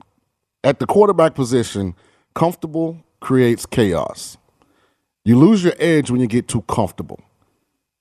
At 0.62 0.78
the 0.78 0.86
quarterback 0.86 1.34
position, 1.34 1.94
comfortable 2.34 3.02
creates 3.20 3.66
chaos. 3.66 4.36
You 5.24 5.38
lose 5.38 5.64
your 5.64 5.74
edge 5.78 6.10
when 6.10 6.20
you 6.20 6.26
get 6.26 6.48
too 6.48 6.62
comfortable. 6.62 7.20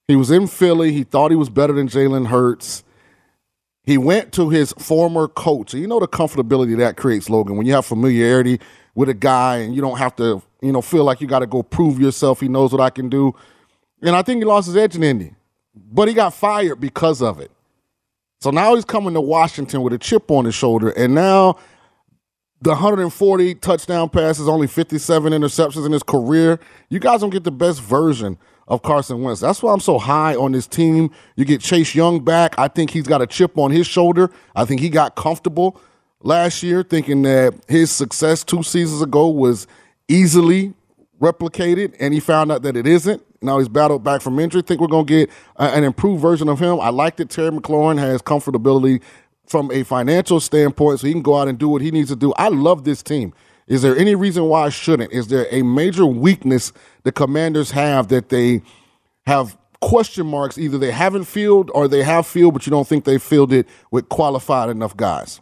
He 0.07 0.15
was 0.15 0.31
in 0.31 0.47
Philly. 0.47 0.91
He 0.91 1.03
thought 1.03 1.31
he 1.31 1.37
was 1.37 1.49
better 1.49 1.73
than 1.73 1.87
Jalen 1.87 2.27
Hurts. 2.27 2.83
He 3.83 3.97
went 3.97 4.31
to 4.33 4.49
his 4.49 4.73
former 4.73 5.27
coach. 5.27 5.73
You 5.73 5.87
know 5.87 5.99
the 5.99 6.07
comfortability 6.07 6.77
that 6.77 6.97
creates, 6.97 7.29
Logan, 7.29 7.57
when 7.57 7.65
you 7.65 7.73
have 7.73 7.85
familiarity 7.85 8.59
with 8.95 9.09
a 9.09 9.13
guy 9.13 9.57
and 9.57 9.75
you 9.75 9.81
don't 9.81 9.97
have 9.97 10.15
to, 10.17 10.41
you 10.61 10.71
know, 10.71 10.81
feel 10.81 11.03
like 11.03 11.21
you 11.21 11.27
got 11.27 11.39
to 11.39 11.47
go 11.47 11.63
prove 11.63 11.99
yourself. 11.99 12.39
He 12.39 12.47
knows 12.47 12.71
what 12.71 12.81
I 12.81 12.89
can 12.89 13.09
do. 13.09 13.33
And 14.01 14.15
I 14.15 14.21
think 14.21 14.39
he 14.39 14.45
lost 14.45 14.67
his 14.67 14.75
edge 14.75 14.95
in 14.95 15.03
Indy 15.03 15.35
but 15.75 16.07
he 16.07 16.13
got 16.13 16.33
fired 16.33 16.79
because 16.79 17.21
of 17.21 17.39
it. 17.39 17.51
So 18.41 18.51
now 18.51 18.75
he's 18.75 18.85
coming 18.85 19.13
to 19.13 19.21
Washington 19.21 19.81
with 19.81 19.93
a 19.93 19.97
chip 19.97 20.29
on 20.29 20.45
his 20.45 20.55
shoulder, 20.55 20.89
and 20.89 21.15
now 21.15 21.57
the 22.63 22.69
140 22.69 23.55
touchdown 23.55 24.07
passes, 24.07 24.47
only 24.47 24.67
57 24.67 25.33
interceptions 25.33 25.85
in 25.85 25.91
his 25.91 26.01
career. 26.01 26.61
You 26.89 26.99
guys 26.99 27.19
don't 27.19 27.29
get 27.29 27.43
the 27.43 27.51
best 27.51 27.81
version 27.81 28.37
of 28.69 28.81
Carson 28.81 29.21
Wentz. 29.21 29.41
That's 29.41 29.61
why 29.61 29.73
I'm 29.73 29.81
so 29.81 29.99
high 29.99 30.33
on 30.35 30.53
this 30.53 30.65
team. 30.65 31.11
You 31.35 31.43
get 31.43 31.59
Chase 31.59 31.93
Young 31.93 32.23
back. 32.23 32.57
I 32.57 32.69
think 32.69 32.91
he's 32.91 33.05
got 33.05 33.21
a 33.21 33.27
chip 33.27 33.57
on 33.57 33.71
his 33.71 33.85
shoulder. 33.85 34.31
I 34.55 34.63
think 34.63 34.79
he 34.79 34.87
got 34.87 35.17
comfortable 35.17 35.77
last 36.21 36.63
year, 36.63 36.83
thinking 36.83 37.23
that 37.23 37.53
his 37.67 37.91
success 37.91 38.45
two 38.45 38.63
seasons 38.63 39.01
ago 39.01 39.27
was 39.27 39.67
easily 40.07 40.73
replicated, 41.19 41.93
and 41.99 42.13
he 42.13 42.21
found 42.21 42.49
out 42.49 42.61
that 42.61 42.77
it 42.77 42.87
isn't. 42.87 43.21
Now 43.41 43.59
he's 43.59 43.67
battled 43.67 44.05
back 44.05 44.21
from 44.21 44.39
injury. 44.39 44.61
Think 44.61 44.79
we're 44.79 44.87
going 44.87 45.05
to 45.05 45.13
get 45.25 45.29
an 45.57 45.83
improved 45.83 46.21
version 46.21 46.47
of 46.47 46.59
him. 46.59 46.79
I 46.79 46.89
like 46.89 47.17
that 47.17 47.29
Terry 47.29 47.51
McLaurin 47.51 47.97
has 47.97 48.21
comfortability 48.21 49.01
from 49.45 49.71
a 49.71 49.83
financial 49.83 50.39
standpoint, 50.39 50.99
so 50.99 51.07
he 51.07 51.13
can 51.13 51.21
go 51.21 51.35
out 51.35 51.47
and 51.47 51.57
do 51.57 51.69
what 51.69 51.81
he 51.81 51.91
needs 51.91 52.09
to 52.09 52.15
do. 52.15 52.33
I 52.37 52.47
love 52.47 52.83
this 52.83 53.03
team. 53.03 53.33
Is 53.67 53.81
there 53.81 53.95
any 53.95 54.15
reason 54.15 54.45
why 54.45 54.65
I 54.65 54.69
shouldn't? 54.69 55.11
Is 55.11 55.27
there 55.27 55.47
a 55.51 55.61
major 55.61 56.05
weakness 56.05 56.73
the 57.03 57.11
Commanders 57.11 57.71
have 57.71 58.09
that 58.09 58.29
they 58.29 58.61
have 59.25 59.57
question 59.81 60.27
marks? 60.27 60.57
Either 60.57 60.77
they 60.77 60.91
haven't 60.91 61.25
filled 61.25 61.71
or 61.73 61.87
they 61.87 62.03
have 62.03 62.27
filled, 62.27 62.53
but 62.53 62.65
you 62.65 62.71
don't 62.71 62.87
think 62.87 63.05
they 63.05 63.17
filled 63.17 63.53
it 63.53 63.67
with 63.91 64.09
qualified 64.09 64.69
enough 64.69 64.97
guys. 64.97 65.39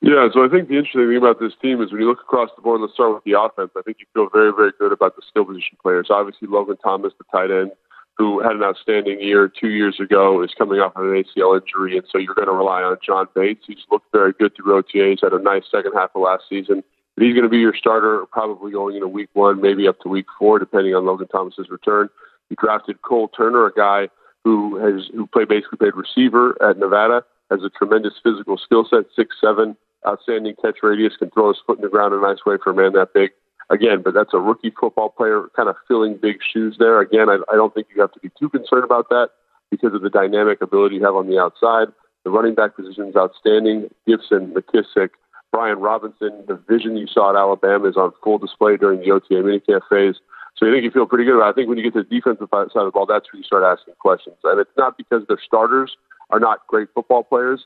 Yeah, 0.00 0.28
so 0.34 0.44
I 0.44 0.48
think 0.48 0.68
the 0.68 0.74
interesting 0.74 1.06
thing 1.06 1.16
about 1.16 1.38
this 1.38 1.52
team 1.62 1.80
is 1.80 1.92
when 1.92 2.00
you 2.00 2.08
look 2.08 2.20
across 2.20 2.50
the 2.56 2.62
board, 2.62 2.80
let's 2.80 2.92
start 2.92 3.14
with 3.14 3.22
the 3.22 3.38
offense. 3.38 3.70
I 3.76 3.82
think 3.82 3.98
you 4.00 4.06
feel 4.12 4.28
very, 4.32 4.52
very 4.52 4.72
good 4.76 4.90
about 4.90 5.14
the 5.14 5.22
skill 5.28 5.44
position 5.44 5.78
players. 5.80 6.08
Obviously, 6.10 6.48
Logan 6.48 6.76
Thomas, 6.82 7.12
the 7.18 7.24
tight 7.30 7.52
end, 7.52 7.70
who 8.22 8.40
had 8.40 8.52
an 8.52 8.62
outstanding 8.62 9.20
year 9.20 9.48
two 9.48 9.70
years 9.70 9.98
ago, 9.98 10.44
is 10.44 10.54
coming 10.56 10.78
off 10.78 10.92
of 10.94 11.06
an 11.06 11.24
ACL 11.24 11.60
injury, 11.60 11.98
and 11.98 12.06
so 12.08 12.18
you're 12.18 12.36
going 12.36 12.46
to 12.46 12.54
rely 12.54 12.80
on 12.80 12.96
John 13.04 13.26
Bates. 13.34 13.64
He's 13.66 13.84
looked 13.90 14.12
very 14.12 14.32
good 14.32 14.54
through 14.54 14.80
OTAs, 14.80 15.24
had 15.24 15.32
a 15.32 15.42
nice 15.42 15.64
second 15.68 15.90
half 15.92 16.10
of 16.14 16.22
last 16.22 16.44
season. 16.48 16.84
But 17.16 17.24
he's 17.24 17.34
going 17.34 17.42
to 17.42 17.48
be 17.48 17.58
your 17.58 17.74
starter 17.74 18.24
probably 18.30 18.70
going 18.70 18.94
into 18.94 19.08
week 19.08 19.30
one, 19.32 19.60
maybe 19.60 19.88
up 19.88 19.98
to 20.00 20.08
week 20.08 20.26
four, 20.38 20.60
depending 20.60 20.94
on 20.94 21.04
Logan 21.04 21.26
Thomas's 21.26 21.68
return. 21.68 22.08
You 22.48 22.54
drafted 22.60 23.02
Cole 23.02 23.26
Turner, 23.26 23.66
a 23.66 23.72
guy 23.72 24.08
who 24.44 24.76
has 24.76 25.08
who 25.12 25.26
played 25.26 25.48
basically 25.48 25.78
played 25.78 25.96
receiver 25.96 26.56
at 26.62 26.78
Nevada, 26.78 27.24
has 27.50 27.64
a 27.64 27.70
tremendous 27.70 28.14
physical 28.22 28.56
skill 28.56 28.86
set, 28.88 29.06
six 29.16 29.34
seven, 29.40 29.76
outstanding 30.06 30.54
catch 30.62 30.78
radius, 30.80 31.16
can 31.18 31.30
throw 31.30 31.48
his 31.48 31.58
foot 31.66 31.78
in 31.78 31.82
the 31.82 31.90
ground 31.90 32.14
in 32.14 32.20
a 32.20 32.22
nice 32.22 32.46
way 32.46 32.54
for 32.62 32.70
a 32.70 32.74
man 32.74 32.92
that 32.92 33.12
big. 33.12 33.30
Again, 33.72 34.02
but 34.04 34.12
that's 34.12 34.34
a 34.34 34.38
rookie 34.38 34.72
football 34.78 35.08
player 35.08 35.48
kind 35.56 35.68
of 35.68 35.76
filling 35.88 36.18
big 36.20 36.36
shoes 36.52 36.76
there. 36.78 37.00
Again, 37.00 37.28
I, 37.28 37.38
I 37.50 37.56
don't 37.56 37.72
think 37.72 37.86
you 37.94 38.00
have 38.02 38.12
to 38.12 38.20
be 38.20 38.30
too 38.38 38.50
concerned 38.50 38.84
about 38.84 39.08
that 39.08 39.30
because 39.70 39.94
of 39.94 40.02
the 40.02 40.10
dynamic 40.10 40.60
ability 40.60 40.96
you 40.96 41.04
have 41.04 41.14
on 41.14 41.26
the 41.26 41.38
outside. 41.38 41.88
The 42.24 42.30
running 42.30 42.54
back 42.54 42.76
position 42.76 43.08
is 43.08 43.16
outstanding. 43.16 43.88
Gibson, 44.06 44.54
McKissic, 44.54 45.10
Brian 45.50 45.78
Robinson, 45.78 46.44
the 46.46 46.60
vision 46.68 46.96
you 46.96 47.06
saw 47.06 47.30
at 47.30 47.36
Alabama 47.36 47.88
is 47.88 47.96
on 47.96 48.12
full 48.22 48.38
display 48.38 48.76
during 48.76 49.00
the 49.00 49.10
OTA 49.10 49.42
minicamp 49.42 49.80
phase. 49.88 50.20
So 50.56 50.68
I 50.68 50.70
think 50.70 50.84
you 50.84 50.90
feel 50.90 51.06
pretty 51.06 51.24
good 51.24 51.36
about 51.36 51.48
it. 51.48 51.50
I 51.50 51.54
think 51.54 51.68
when 51.70 51.78
you 51.78 51.84
get 51.84 51.94
to 51.94 52.04
the 52.04 52.14
defensive 52.14 52.48
side 52.52 52.68
of 52.76 52.84
the 52.84 52.90
ball, 52.92 53.06
that's 53.06 53.32
where 53.32 53.38
you 53.38 53.44
start 53.44 53.64
asking 53.64 53.94
questions. 53.98 54.36
And 54.44 54.60
it's 54.60 54.76
not 54.76 54.98
because 54.98 55.26
their 55.26 55.40
starters 55.42 55.96
are 56.28 56.38
not 56.38 56.66
great 56.68 56.88
football 56.94 57.24
players 57.24 57.64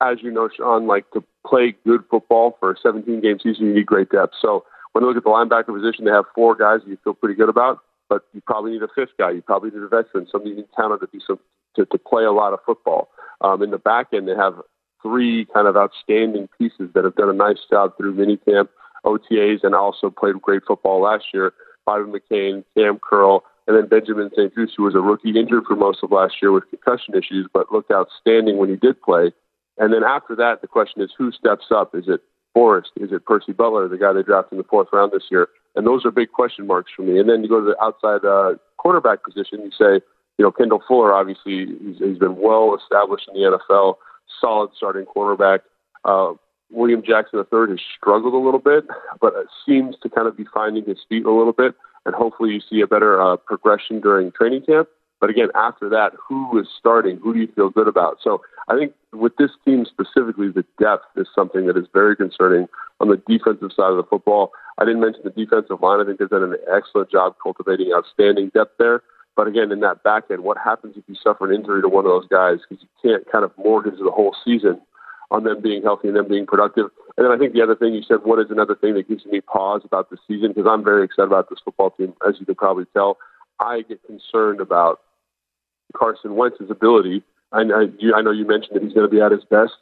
as 0.00 0.18
you 0.22 0.30
know, 0.30 0.48
Sean, 0.54 0.86
like 0.86 1.10
to 1.12 1.22
play 1.46 1.74
good 1.86 2.02
football 2.10 2.56
for 2.58 2.72
a 2.72 2.76
17 2.82 3.20
game 3.20 3.38
season, 3.42 3.66
you 3.66 3.74
need 3.74 3.86
great 3.86 4.10
depth. 4.10 4.34
So 4.40 4.64
when 4.94 5.02
you 5.02 5.08
look 5.08 5.16
at 5.16 5.24
the 5.24 5.30
linebacker 5.30 5.74
position, 5.74 6.04
they 6.04 6.12
have 6.12 6.24
four 6.34 6.54
guys 6.54 6.80
that 6.80 6.88
you 6.88 6.96
feel 7.02 7.14
pretty 7.14 7.34
good 7.34 7.48
about, 7.48 7.80
but 8.08 8.22
you 8.32 8.40
probably 8.40 8.70
need 8.70 8.82
a 8.82 8.88
fifth 8.94 9.10
guy. 9.18 9.32
You 9.32 9.42
probably 9.42 9.70
need 9.70 9.82
a 9.82 9.88
veteran, 9.88 10.28
somebody 10.30 10.54
count 10.76 10.92
on 10.92 11.00
to 11.00 11.08
be 11.08 11.18
some 11.26 11.40
to, 11.74 11.84
to 11.84 11.98
play 11.98 12.22
a 12.22 12.30
lot 12.30 12.52
of 12.52 12.60
football. 12.64 13.08
Um, 13.40 13.60
in 13.60 13.72
the 13.72 13.78
back 13.78 14.08
end, 14.12 14.28
they 14.28 14.36
have 14.36 14.54
three 15.02 15.46
kind 15.52 15.66
of 15.66 15.76
outstanding 15.76 16.48
pieces 16.56 16.90
that 16.94 17.02
have 17.02 17.16
done 17.16 17.28
a 17.28 17.32
nice 17.32 17.58
job 17.68 17.96
through 17.96 18.14
minicamp, 18.14 18.68
OTAs, 19.04 19.64
and 19.64 19.74
also 19.74 20.10
played 20.10 20.40
great 20.40 20.62
football 20.64 21.02
last 21.02 21.24
year. 21.34 21.52
Bobby 21.84 22.04
McCain, 22.04 22.64
Cam 22.76 23.00
Curl, 23.00 23.42
and 23.66 23.76
then 23.76 23.88
Benjamin 23.88 24.30
St. 24.30 24.54
Juste, 24.54 24.74
who 24.76 24.84
was 24.84 24.94
a 24.94 25.00
rookie 25.00 25.36
injured 25.36 25.64
for 25.66 25.74
most 25.74 25.98
of 26.04 26.12
last 26.12 26.34
year 26.40 26.52
with 26.52 26.70
concussion 26.70 27.14
issues, 27.14 27.48
but 27.52 27.72
looked 27.72 27.90
outstanding 27.90 28.58
when 28.58 28.68
he 28.68 28.76
did 28.76 29.02
play. 29.02 29.32
And 29.76 29.92
then 29.92 30.04
after 30.04 30.36
that, 30.36 30.60
the 30.60 30.68
question 30.68 31.02
is 31.02 31.10
who 31.18 31.32
steps 31.32 31.66
up? 31.74 31.96
Is 31.96 32.04
it 32.06 32.20
Forrest? 32.54 32.92
Is 32.96 33.12
it 33.12 33.26
Percy 33.26 33.52
Butler, 33.52 33.88
the 33.88 33.98
guy 33.98 34.12
they 34.12 34.22
drafted 34.22 34.52
in 34.52 34.58
the 34.58 34.64
fourth 34.64 34.88
round 34.92 35.12
this 35.12 35.24
year? 35.30 35.48
And 35.74 35.86
those 35.86 36.06
are 36.06 36.10
big 36.10 36.32
question 36.32 36.66
marks 36.66 36.92
for 36.96 37.02
me. 37.02 37.18
And 37.18 37.28
then 37.28 37.42
you 37.42 37.48
go 37.48 37.60
to 37.60 37.66
the 37.66 37.84
outside 37.84 38.24
uh, 38.24 38.54
quarterback 38.78 39.24
position. 39.24 39.60
You 39.60 39.72
say, 39.76 40.04
you 40.38 40.44
know, 40.44 40.52
Kendall 40.52 40.82
Fuller, 40.86 41.12
obviously, 41.12 41.66
he's, 41.66 41.98
he's 41.98 42.18
been 42.18 42.36
well 42.36 42.76
established 42.80 43.28
in 43.28 43.34
the 43.34 43.58
NFL, 43.58 43.96
solid 44.40 44.70
starting 44.76 45.04
quarterback. 45.04 45.62
Uh, 46.04 46.34
William 46.70 47.02
Jackson 47.02 47.38
III 47.38 47.70
has 47.70 47.80
struggled 47.96 48.34
a 48.34 48.38
little 48.38 48.60
bit, 48.60 48.84
but 49.20 49.34
seems 49.66 49.96
to 50.02 50.08
kind 50.08 50.26
of 50.26 50.36
be 50.36 50.44
finding 50.52 50.84
his 50.84 50.98
feet 51.08 51.24
a 51.24 51.32
little 51.32 51.52
bit. 51.52 51.74
And 52.06 52.14
hopefully, 52.14 52.52
you 52.52 52.60
see 52.60 52.80
a 52.80 52.86
better 52.86 53.20
uh, 53.20 53.36
progression 53.36 54.00
during 54.00 54.30
training 54.32 54.62
camp. 54.62 54.88
But 55.24 55.30
again, 55.30 55.48
after 55.54 55.88
that, 55.88 56.12
who 56.20 56.60
is 56.60 56.68
starting? 56.78 57.16
Who 57.16 57.32
do 57.32 57.40
you 57.40 57.48
feel 57.56 57.70
good 57.70 57.88
about? 57.88 58.18
So 58.22 58.42
I 58.68 58.76
think 58.76 58.92
with 59.14 59.34
this 59.38 59.52
team 59.64 59.86
specifically, 59.86 60.50
the 60.50 60.66
depth 60.78 61.06
is 61.16 61.26
something 61.34 61.64
that 61.66 61.78
is 61.78 61.86
very 61.94 62.14
concerning 62.14 62.68
on 63.00 63.08
the 63.08 63.16
defensive 63.26 63.70
side 63.74 63.88
of 63.88 63.96
the 63.96 64.02
football. 64.02 64.52
I 64.76 64.84
didn't 64.84 65.00
mention 65.00 65.22
the 65.24 65.30
defensive 65.30 65.80
line. 65.80 65.98
I 65.98 66.04
think 66.04 66.18
they've 66.18 66.28
done 66.28 66.42
an 66.42 66.58
excellent 66.70 67.10
job 67.10 67.36
cultivating 67.42 67.90
outstanding 67.96 68.50
depth 68.52 68.76
there. 68.78 69.02
But 69.34 69.48
again, 69.48 69.72
in 69.72 69.80
that 69.80 70.02
back 70.02 70.24
end, 70.30 70.44
what 70.44 70.58
happens 70.58 70.94
if 70.98 71.04
you 71.08 71.14
suffer 71.14 71.48
an 71.48 71.56
injury 71.56 71.80
to 71.80 71.88
one 71.88 72.04
of 72.04 72.10
those 72.10 72.28
guys? 72.28 72.58
Because 72.68 72.84
you 72.84 73.10
can't 73.10 73.24
kind 73.32 73.46
of 73.46 73.52
mortgage 73.56 73.96
the 73.96 74.10
whole 74.10 74.36
season 74.44 74.78
on 75.30 75.44
them 75.44 75.62
being 75.62 75.82
healthy 75.82 76.08
and 76.08 76.18
them 76.18 76.28
being 76.28 76.44
productive. 76.44 76.90
And 77.16 77.24
then 77.24 77.32
I 77.32 77.38
think 77.38 77.54
the 77.54 77.62
other 77.62 77.76
thing 77.76 77.94
you 77.94 78.02
said, 78.06 78.18
what 78.24 78.40
is 78.40 78.50
another 78.50 78.74
thing 78.74 78.92
that 78.92 79.08
gives 79.08 79.24
me 79.24 79.40
pause 79.40 79.80
about 79.86 80.10
the 80.10 80.18
season? 80.28 80.48
Because 80.48 80.68
I'm 80.68 80.84
very 80.84 81.02
excited 81.02 81.28
about 81.28 81.48
this 81.48 81.60
football 81.64 81.92
team, 81.92 82.12
as 82.28 82.34
you 82.38 82.44
can 82.44 82.56
probably 82.56 82.84
tell. 82.92 83.16
I 83.58 83.80
get 83.88 84.04
concerned 84.04 84.60
about 84.60 85.00
Carson 85.96 86.36
Wentz's 86.36 86.70
ability. 86.70 87.22
I, 87.52 87.60
I, 87.60 88.16
I 88.16 88.22
know 88.22 88.30
you 88.30 88.46
mentioned 88.46 88.74
that 88.74 88.82
he's 88.82 88.92
going 88.92 89.08
to 89.08 89.14
be 89.14 89.20
at 89.20 89.32
his 89.32 89.44
best, 89.44 89.72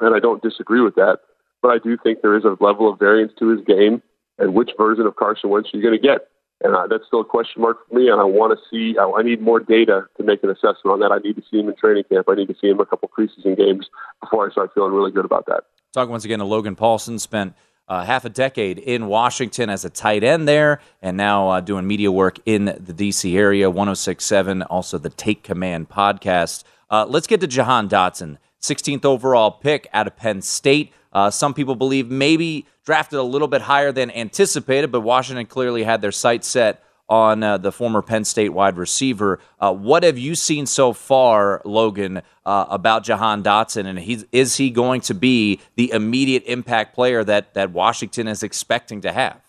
and 0.00 0.14
I 0.14 0.18
don't 0.18 0.42
disagree 0.42 0.80
with 0.80 0.94
that. 0.96 1.18
But 1.62 1.68
I 1.68 1.78
do 1.78 1.96
think 2.02 2.22
there 2.22 2.36
is 2.36 2.44
a 2.44 2.62
level 2.62 2.92
of 2.92 2.98
variance 2.98 3.32
to 3.38 3.48
his 3.48 3.64
game, 3.66 4.02
and 4.38 4.54
which 4.54 4.70
version 4.76 5.06
of 5.06 5.16
Carson 5.16 5.50
Wentz 5.50 5.70
are 5.72 5.76
you 5.76 5.82
going 5.82 6.00
to 6.00 6.06
get? 6.06 6.28
And 6.62 6.74
uh, 6.74 6.86
that's 6.88 7.04
still 7.06 7.20
a 7.20 7.24
question 7.24 7.60
mark 7.62 7.86
for 7.88 7.94
me. 7.94 8.08
And 8.08 8.20
I 8.20 8.24
want 8.24 8.58
to 8.58 8.64
see. 8.70 8.96
I, 8.98 9.10
I 9.18 9.22
need 9.22 9.42
more 9.42 9.60
data 9.60 10.06
to 10.16 10.22
make 10.22 10.42
an 10.42 10.50
assessment 10.50 10.86
on 10.86 11.00
that. 11.00 11.12
I 11.12 11.18
need 11.18 11.36
to 11.36 11.42
see 11.50 11.58
him 11.58 11.68
in 11.68 11.76
training 11.76 12.04
camp. 12.10 12.26
I 12.28 12.34
need 12.34 12.48
to 12.48 12.56
see 12.60 12.68
him 12.68 12.80
a 12.80 12.86
couple 12.86 13.10
preseason 13.16 13.56
games 13.56 13.88
before 14.22 14.48
I 14.48 14.52
start 14.52 14.70
feeling 14.74 14.92
really 14.92 15.10
good 15.10 15.24
about 15.24 15.46
that. 15.46 15.64
Talking 15.92 16.10
once 16.10 16.24
again 16.24 16.38
to 16.38 16.44
Logan 16.44 16.76
Paulson. 16.76 17.18
spent 17.18 17.54
uh, 17.88 18.04
half 18.04 18.24
a 18.24 18.28
decade 18.28 18.78
in 18.78 19.06
Washington 19.06 19.70
as 19.70 19.84
a 19.84 19.90
tight 19.90 20.24
end 20.24 20.48
there, 20.48 20.80
and 21.02 21.16
now 21.16 21.48
uh, 21.48 21.60
doing 21.60 21.86
media 21.86 22.10
work 22.10 22.38
in 22.46 22.64
the 22.64 22.92
D.C. 22.92 23.36
area. 23.36 23.70
1067, 23.70 24.62
also 24.62 24.98
the 24.98 25.10
Take 25.10 25.42
Command 25.42 25.88
podcast. 25.88 26.64
Uh, 26.90 27.04
let's 27.06 27.26
get 27.26 27.40
to 27.40 27.46
Jahan 27.46 27.88
Dotson, 27.88 28.38
16th 28.60 29.04
overall 29.04 29.50
pick 29.50 29.88
out 29.92 30.06
of 30.06 30.16
Penn 30.16 30.42
State. 30.42 30.92
Uh, 31.12 31.30
some 31.30 31.54
people 31.54 31.74
believe 31.74 32.10
maybe 32.10 32.66
drafted 32.84 33.18
a 33.18 33.22
little 33.22 33.48
bit 33.48 33.62
higher 33.62 33.92
than 33.92 34.10
anticipated, 34.10 34.92
but 34.92 35.00
Washington 35.00 35.46
clearly 35.46 35.82
had 35.82 36.02
their 36.02 36.12
sights 36.12 36.46
set 36.46 36.82
on 37.08 37.42
uh, 37.42 37.58
the 37.58 37.70
former 37.70 38.02
Penn 38.02 38.24
State 38.24 38.50
wide 38.50 38.76
receiver. 38.76 39.38
Uh, 39.60 39.72
what 39.72 40.02
have 40.02 40.18
you 40.18 40.34
seen 40.34 40.66
so 40.66 40.92
far, 40.92 41.62
Logan, 41.64 42.22
uh, 42.44 42.66
about 42.68 43.04
Jahan 43.04 43.42
Dotson, 43.42 43.86
and 43.86 43.98
he's, 43.98 44.24
is 44.32 44.56
he 44.56 44.70
going 44.70 45.00
to 45.02 45.14
be 45.14 45.60
the 45.76 45.90
immediate 45.92 46.42
impact 46.46 46.94
player 46.94 47.22
that 47.24 47.54
that 47.54 47.70
Washington 47.72 48.28
is 48.28 48.42
expecting 48.42 49.00
to 49.02 49.12
have? 49.12 49.40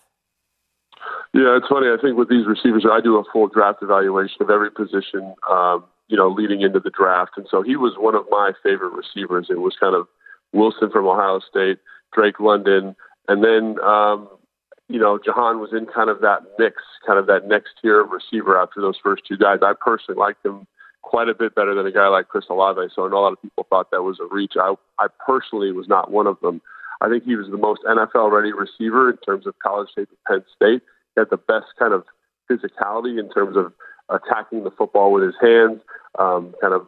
Yeah, 1.34 1.56
it's 1.56 1.66
funny. 1.68 1.88
I 1.88 1.96
think 2.00 2.16
with 2.16 2.28
these 2.28 2.46
receivers, 2.46 2.86
I 2.90 3.00
do 3.00 3.16
a 3.16 3.24
full 3.32 3.48
draft 3.48 3.82
evaluation 3.82 4.40
of 4.40 4.50
every 4.50 4.70
position, 4.70 5.34
um, 5.50 5.84
you 6.08 6.16
know, 6.16 6.28
leading 6.28 6.62
into 6.62 6.80
the 6.80 6.90
draft, 6.90 7.32
and 7.36 7.46
so 7.50 7.62
he 7.62 7.76
was 7.76 7.94
one 7.98 8.14
of 8.14 8.24
my 8.30 8.52
favorite 8.62 8.92
receivers. 8.92 9.48
It 9.50 9.60
was 9.60 9.76
kind 9.78 9.94
of 9.94 10.06
Wilson 10.52 10.90
from 10.90 11.06
Ohio 11.06 11.40
State, 11.40 11.78
Drake 12.14 12.40
London, 12.40 12.96
and 13.28 13.44
then 13.44 13.78
um, 13.84 14.28
you 14.88 14.98
know, 14.98 15.18
Jahan 15.22 15.60
was 15.60 15.70
in 15.72 15.86
kind 15.86 16.08
of 16.08 16.20
that 16.22 16.40
mix, 16.58 16.82
kind 17.06 17.18
of 17.18 17.26
that 17.26 17.46
next 17.46 17.70
tier 17.80 18.00
of 18.00 18.10
receiver 18.10 18.60
after 18.60 18.80
those 18.80 18.96
first 19.02 19.22
two 19.28 19.36
guys. 19.36 19.58
I 19.62 19.74
personally 19.78 20.18
liked 20.18 20.44
him 20.44 20.66
quite 21.02 21.28
a 21.28 21.34
bit 21.34 21.54
better 21.54 21.74
than 21.74 21.86
a 21.86 21.92
guy 21.92 22.08
like 22.08 22.28
Chris 22.28 22.46
Olave. 22.48 22.88
So 22.94 23.06
I 23.06 23.10
know 23.10 23.18
a 23.18 23.20
lot 23.20 23.32
of 23.32 23.42
people 23.42 23.66
thought 23.68 23.90
that 23.90 24.02
was 24.02 24.18
a 24.20 24.34
reach. 24.34 24.54
I, 24.56 24.74
I 24.98 25.06
personally 25.24 25.72
was 25.72 25.88
not 25.88 26.10
one 26.10 26.26
of 26.26 26.40
them. 26.40 26.62
I 27.00 27.08
think 27.08 27.24
he 27.24 27.36
was 27.36 27.48
the 27.48 27.58
most 27.58 27.82
NFL 27.84 28.32
ready 28.32 28.52
receiver 28.52 29.10
in 29.10 29.18
terms 29.18 29.46
of 29.46 29.54
college 29.58 29.88
tape 29.94 30.08
at 30.10 30.32
Penn 30.32 30.44
State. 30.56 30.82
He 31.14 31.20
had 31.20 31.30
the 31.30 31.36
best 31.36 31.66
kind 31.78 31.92
of 31.92 32.04
physicality 32.50 33.20
in 33.20 33.30
terms 33.30 33.56
of 33.56 33.72
attacking 34.08 34.64
the 34.64 34.70
football 34.70 35.12
with 35.12 35.22
his 35.22 35.34
hands, 35.40 35.80
um, 36.18 36.54
kind 36.60 36.72
of 36.72 36.86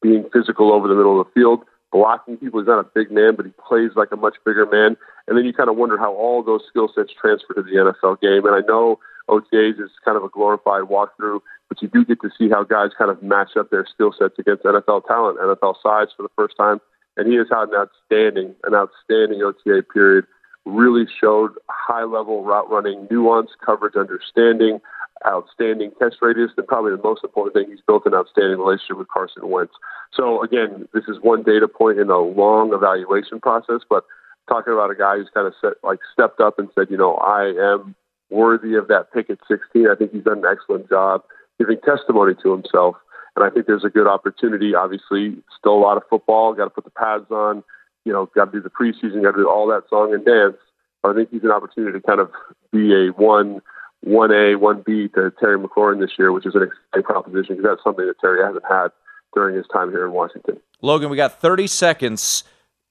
being 0.00 0.24
physical 0.32 0.72
over 0.72 0.88
the 0.88 0.94
middle 0.94 1.20
of 1.20 1.26
the 1.26 1.32
field 1.32 1.60
blocking 1.92 2.36
people. 2.36 2.60
He's 2.60 2.66
not 2.66 2.80
a 2.80 2.88
big 2.94 3.10
man, 3.10 3.34
but 3.36 3.46
he 3.46 3.52
plays 3.68 3.90
like 3.96 4.12
a 4.12 4.16
much 4.16 4.36
bigger 4.44 4.66
man. 4.66 4.96
And 5.26 5.36
then 5.36 5.44
you 5.44 5.52
kind 5.52 5.70
of 5.70 5.76
wonder 5.76 5.98
how 5.98 6.12
all 6.12 6.42
those 6.42 6.62
skill 6.68 6.90
sets 6.94 7.12
transfer 7.12 7.54
to 7.54 7.62
the 7.62 7.70
NFL 7.70 8.20
game. 8.20 8.46
And 8.46 8.54
I 8.54 8.66
know 8.66 8.98
OTAs 9.28 9.80
is 9.80 9.90
kind 10.04 10.16
of 10.16 10.24
a 10.24 10.28
glorified 10.28 10.84
walkthrough, 10.84 11.40
but 11.68 11.82
you 11.82 11.88
do 11.88 12.04
get 12.04 12.20
to 12.22 12.30
see 12.36 12.48
how 12.48 12.64
guys 12.64 12.90
kind 12.96 13.10
of 13.10 13.22
match 13.22 13.56
up 13.58 13.70
their 13.70 13.86
skill 13.86 14.12
sets 14.18 14.38
against 14.38 14.64
NFL 14.64 15.06
talent, 15.06 15.38
NFL 15.38 15.74
sides 15.82 16.12
for 16.16 16.22
the 16.22 16.30
first 16.36 16.56
time. 16.56 16.80
And 17.16 17.28
he 17.30 17.36
has 17.36 17.48
had 17.50 17.68
an 17.68 17.74
outstanding, 17.74 18.54
an 18.64 18.74
outstanding 18.74 19.42
OTA 19.42 19.82
period. 19.92 20.24
Really 20.64 21.06
showed 21.20 21.52
high 21.68 22.04
level 22.04 22.44
route 22.44 22.70
running, 22.70 23.08
nuance, 23.10 23.50
coverage, 23.64 23.96
understanding 23.96 24.80
outstanding 25.26 25.92
catch 25.98 26.14
radius, 26.20 26.50
and 26.56 26.66
probably 26.66 26.92
the 26.92 27.02
most 27.02 27.24
important 27.24 27.54
thing, 27.54 27.70
he's 27.70 27.84
built 27.86 28.06
an 28.06 28.14
outstanding 28.14 28.58
relationship 28.58 28.98
with 28.98 29.08
Carson 29.08 29.48
Wentz. 29.48 29.72
So 30.14 30.42
again, 30.42 30.88
this 30.94 31.04
is 31.08 31.18
one 31.20 31.42
data 31.42 31.68
point 31.68 31.98
in 31.98 32.10
a 32.10 32.18
long 32.18 32.72
evaluation 32.72 33.40
process, 33.40 33.80
but 33.88 34.04
talking 34.48 34.72
about 34.72 34.90
a 34.90 34.94
guy 34.94 35.16
who's 35.16 35.30
kind 35.32 35.46
of 35.46 35.54
set, 35.60 35.74
like 35.82 35.98
stepped 36.12 36.40
up 36.40 36.58
and 36.58 36.68
said, 36.74 36.88
you 36.90 36.96
know, 36.96 37.14
I 37.16 37.52
am 37.58 37.94
worthy 38.30 38.74
of 38.74 38.88
that 38.88 39.12
pick 39.12 39.30
at 39.30 39.38
16. 39.48 39.88
I 39.88 39.94
think 39.94 40.12
he's 40.12 40.24
done 40.24 40.38
an 40.38 40.44
excellent 40.50 40.88
job 40.88 41.22
giving 41.58 41.78
testimony 41.80 42.34
to 42.42 42.52
himself. 42.52 42.96
And 43.36 43.44
I 43.44 43.50
think 43.50 43.66
there's 43.66 43.84
a 43.84 43.90
good 43.90 44.06
opportunity. 44.06 44.74
Obviously, 44.74 45.36
still 45.58 45.74
a 45.74 45.84
lot 45.84 45.96
of 45.96 46.02
football. 46.10 46.54
Got 46.54 46.64
to 46.64 46.70
put 46.70 46.84
the 46.84 46.90
pads 46.90 47.30
on. 47.30 47.62
You 48.04 48.12
know, 48.12 48.26
got 48.34 48.46
to 48.46 48.52
do 48.52 48.62
the 48.62 48.70
preseason. 48.70 49.22
Got 49.22 49.32
to 49.32 49.42
do 49.42 49.50
all 49.50 49.66
that 49.68 49.84
song 49.88 50.14
and 50.14 50.24
dance. 50.24 50.56
But 51.02 51.12
I 51.12 51.14
think 51.14 51.30
he's 51.30 51.44
an 51.44 51.50
opportunity 51.50 51.98
to 51.98 52.06
kind 52.06 52.20
of 52.20 52.30
be 52.72 52.92
a 52.94 53.12
one, 53.12 53.60
one 54.02 54.32
A, 54.32 54.54
one 54.54 54.82
B 54.84 55.08
to 55.14 55.32
Terry 55.40 55.58
McLaurin 55.58 56.00
this 56.00 56.12
year, 56.18 56.32
which 56.32 56.46
is 56.46 56.54
an 56.54 56.62
exciting 56.62 57.04
proposition 57.04 57.56
because 57.56 57.64
that's 57.64 57.84
something 57.84 58.06
that 58.06 58.18
Terry 58.20 58.44
hasn't 58.44 58.64
had 58.68 58.88
during 59.34 59.56
his 59.56 59.66
time 59.72 59.90
here 59.90 60.06
in 60.06 60.12
Washington. 60.12 60.58
Logan, 60.80 61.10
we 61.10 61.16
got 61.16 61.40
30 61.40 61.66
seconds. 61.66 62.44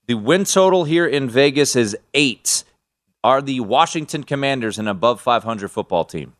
The 0.07 0.15
win 0.15 0.43
total 0.43 0.83
here 0.83 1.05
in 1.07 1.29
Vegas 1.29 1.75
is 1.75 1.97
eight. 2.13 2.63
Are 3.23 3.41
the 3.41 3.59
Washington 3.61 4.23
Commanders 4.23 4.77
an 4.77 4.87
above 4.87 5.19
500 5.19 5.69
football 5.69 6.05
team? 6.05 6.33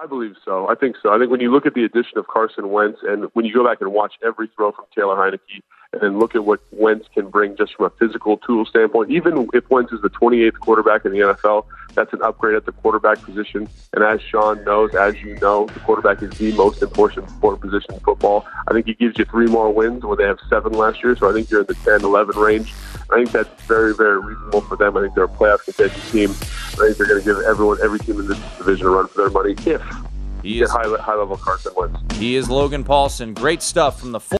I 0.00 0.06
believe 0.06 0.34
so. 0.44 0.68
I 0.68 0.74
think 0.74 0.96
so. 1.02 1.12
I 1.12 1.18
think 1.18 1.30
when 1.30 1.40
you 1.40 1.52
look 1.52 1.66
at 1.66 1.74
the 1.74 1.84
addition 1.84 2.16
of 2.16 2.26
Carson 2.28 2.70
Wentz 2.70 3.00
and 3.02 3.24
when 3.34 3.44
you 3.44 3.52
go 3.52 3.64
back 3.64 3.80
and 3.80 3.92
watch 3.92 4.14
every 4.24 4.48
throw 4.56 4.72
from 4.72 4.84
Taylor 4.94 5.16
Heinicke 5.16 5.62
and 5.92 6.00
then 6.02 6.18
look 6.18 6.34
at 6.34 6.44
what 6.44 6.60
Wentz 6.70 7.08
can 7.14 7.28
bring 7.30 7.56
just 7.56 7.74
from 7.74 7.86
a 7.86 7.90
physical 7.90 8.36
tool 8.38 8.64
standpoint, 8.64 9.10
even 9.10 9.48
if 9.52 9.68
Wentz 9.70 9.92
is 9.92 10.00
the 10.02 10.10
28th 10.10 10.58
quarterback 10.60 11.04
in 11.04 11.12
the 11.12 11.18
NFL, 11.18 11.66
that's 11.94 12.12
an 12.12 12.22
upgrade 12.22 12.54
at 12.54 12.64
the 12.64 12.72
quarterback 12.72 13.20
position. 13.22 13.68
And 13.92 14.04
as 14.04 14.20
Sean 14.22 14.62
knows, 14.64 14.94
as 14.94 15.20
you 15.20 15.36
know, 15.40 15.66
the 15.66 15.80
quarterback 15.80 16.22
is 16.22 16.30
the 16.38 16.52
most 16.52 16.80
important 16.82 17.26
position 17.60 17.94
in 17.94 18.00
football. 18.00 18.46
I 18.68 18.72
think 18.72 18.86
he 18.86 18.94
gives 18.94 19.18
you 19.18 19.24
three 19.24 19.46
more 19.46 19.72
wins 19.72 20.04
where 20.04 20.16
they 20.16 20.24
have 20.24 20.38
seven 20.48 20.72
last 20.72 21.02
year. 21.02 21.16
So 21.16 21.28
I 21.28 21.32
think 21.32 21.50
you're 21.50 21.62
in 21.62 21.66
the 21.66 21.74
10, 21.74 22.02
11 22.02 22.38
range. 22.38 22.72
I 23.10 23.16
think 23.16 23.32
that's 23.32 23.62
very, 23.64 23.92
very 23.94 24.20
reasonable 24.20 24.60
for 24.60 24.76
them. 24.76 24.96
I 24.96 25.00
think 25.02 25.14
they're 25.14 25.24
a 25.24 25.28
playoff 25.28 25.64
contending 25.64 26.00
team. 26.12 26.30
I 26.30 26.86
think 26.86 26.98
they're 26.98 27.08
going 27.08 27.20
to 27.20 27.24
give 27.24 27.38
everyone, 27.44 27.78
every 27.82 27.98
team 27.98 28.20
in 28.20 28.28
this 28.28 28.38
division 28.58 28.86
a 28.86 28.90
run 28.90 29.08
for 29.08 29.22
their 29.22 29.30
money 29.30 29.54
if 29.66 29.82
he 30.42 30.62
is 30.62 30.70
high, 30.70 30.88
high 31.00 31.16
level 31.16 31.36
Carson 31.36 31.72
Wentz. 31.76 31.98
He 32.14 32.36
is 32.36 32.48
Logan 32.48 32.84
Paulson. 32.84 33.34
Great 33.34 33.62
stuff 33.62 34.00
from 34.00 34.12
the. 34.12 34.39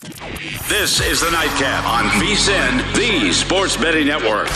This 0.00 1.02
is 1.02 1.20
the 1.20 1.30
Nightcap 1.30 1.84
on 1.86 2.06
VSIN, 2.18 2.94
the 2.94 3.30
Sports 3.30 3.76
Betting 3.76 4.06
Network. 4.06 4.48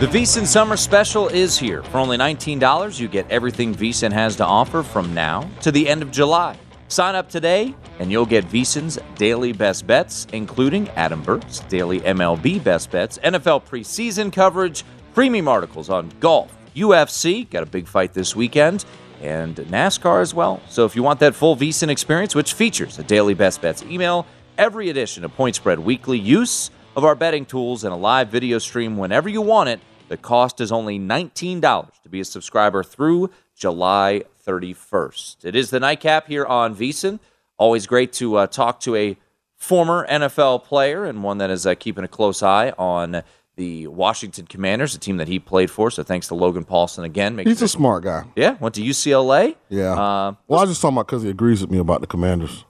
The 0.00 0.06
VSIN 0.06 0.46
Summer 0.46 0.78
Special 0.78 1.28
is 1.28 1.58
here. 1.58 1.82
For 1.82 1.98
only 1.98 2.16
$19, 2.16 2.98
you 2.98 3.08
get 3.08 3.30
everything 3.30 3.74
VSIN 3.74 4.12
has 4.12 4.36
to 4.36 4.46
offer 4.46 4.82
from 4.82 5.12
now 5.12 5.50
to 5.60 5.70
the 5.70 5.86
end 5.86 6.00
of 6.00 6.10
July. 6.10 6.56
Sign 6.90 7.14
up 7.14 7.30
today, 7.30 7.72
and 8.00 8.10
you'll 8.10 8.26
get 8.26 8.44
VSIN's 8.46 8.98
daily 9.14 9.52
best 9.52 9.86
bets, 9.86 10.26
including 10.32 10.88
Adam 10.90 11.22
Burke's 11.22 11.60
daily 11.60 12.00
MLB 12.00 12.64
best 12.64 12.90
bets, 12.90 13.16
NFL 13.18 13.62
preseason 13.64 14.32
coverage, 14.32 14.82
premium 15.14 15.46
articles 15.46 15.88
on 15.88 16.10
golf, 16.18 16.52
UFC, 16.74 17.48
got 17.48 17.62
a 17.62 17.66
big 17.66 17.86
fight 17.86 18.12
this 18.12 18.34
weekend, 18.34 18.84
and 19.22 19.54
NASCAR 19.54 20.20
as 20.20 20.34
well. 20.34 20.60
So 20.68 20.84
if 20.84 20.96
you 20.96 21.04
want 21.04 21.20
that 21.20 21.36
full 21.36 21.54
VSIN 21.54 21.90
experience, 21.90 22.34
which 22.34 22.54
features 22.54 22.98
a 22.98 23.04
daily 23.04 23.34
best 23.34 23.60
bets 23.60 23.84
email, 23.84 24.26
every 24.58 24.90
edition 24.90 25.24
of 25.24 25.32
Point 25.36 25.54
Spread 25.54 25.78
Weekly, 25.78 26.18
use 26.18 26.72
of 26.96 27.04
our 27.04 27.14
betting 27.14 27.46
tools, 27.46 27.84
and 27.84 27.94
a 27.94 27.96
live 27.96 28.30
video 28.30 28.58
stream 28.58 28.96
whenever 28.96 29.28
you 29.28 29.42
want 29.42 29.68
it, 29.68 29.78
the 30.08 30.16
cost 30.16 30.60
is 30.60 30.72
only 30.72 30.98
$19 30.98 32.02
to 32.02 32.08
be 32.08 32.18
a 32.18 32.24
subscriber 32.24 32.82
through 32.82 33.30
July 33.60 34.22
31st. 34.46 35.44
It 35.44 35.54
is 35.54 35.68
the 35.68 35.78
nightcap 35.78 36.26
here 36.26 36.46
on 36.46 36.74
VSIN. 36.74 37.20
Always 37.58 37.86
great 37.86 38.10
to 38.14 38.36
uh, 38.36 38.46
talk 38.46 38.80
to 38.80 38.96
a 38.96 39.18
former 39.54 40.06
NFL 40.08 40.64
player 40.64 41.04
and 41.04 41.22
one 41.22 41.38
that 41.38 41.50
is 41.50 41.66
uh, 41.66 41.74
keeping 41.74 42.02
a 42.02 42.08
close 42.08 42.42
eye 42.42 42.70
on 42.78 43.22
the 43.56 43.86
Washington 43.88 44.46
Commanders, 44.46 44.94
a 44.94 44.98
team 44.98 45.18
that 45.18 45.28
he 45.28 45.38
played 45.38 45.70
for. 45.70 45.90
So 45.90 46.02
thanks 46.02 46.28
to 46.28 46.34
Logan 46.34 46.64
Paulson 46.64 47.04
again. 47.04 47.36
He's 47.36 47.58
sure- 47.58 47.66
a 47.66 47.68
smart 47.68 48.02
guy. 48.02 48.24
yeah, 48.34 48.56
went 48.60 48.74
to 48.76 48.80
UCLA. 48.82 49.56
Yeah. 49.68 49.92
Uh, 49.92 50.34
well, 50.48 50.60
I 50.60 50.64
just 50.64 50.80
talking 50.80 50.96
about 50.96 51.08
because 51.08 51.22
he 51.22 51.28
agrees 51.28 51.60
with 51.60 51.70
me 51.70 51.76
about 51.76 52.00
the 52.00 52.06
Commanders. 52.06 52.64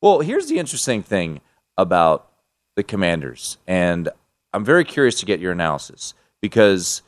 Well, 0.00 0.18
here's 0.18 0.48
the 0.48 0.58
interesting 0.58 1.04
thing 1.04 1.40
about 1.78 2.28
the 2.74 2.82
Commanders, 2.82 3.58
and 3.68 4.08
I'm 4.52 4.64
very 4.64 4.84
curious 4.84 5.20
to 5.20 5.26
get 5.26 5.38
your 5.38 5.52
analysis 5.52 6.14
because 6.40 7.02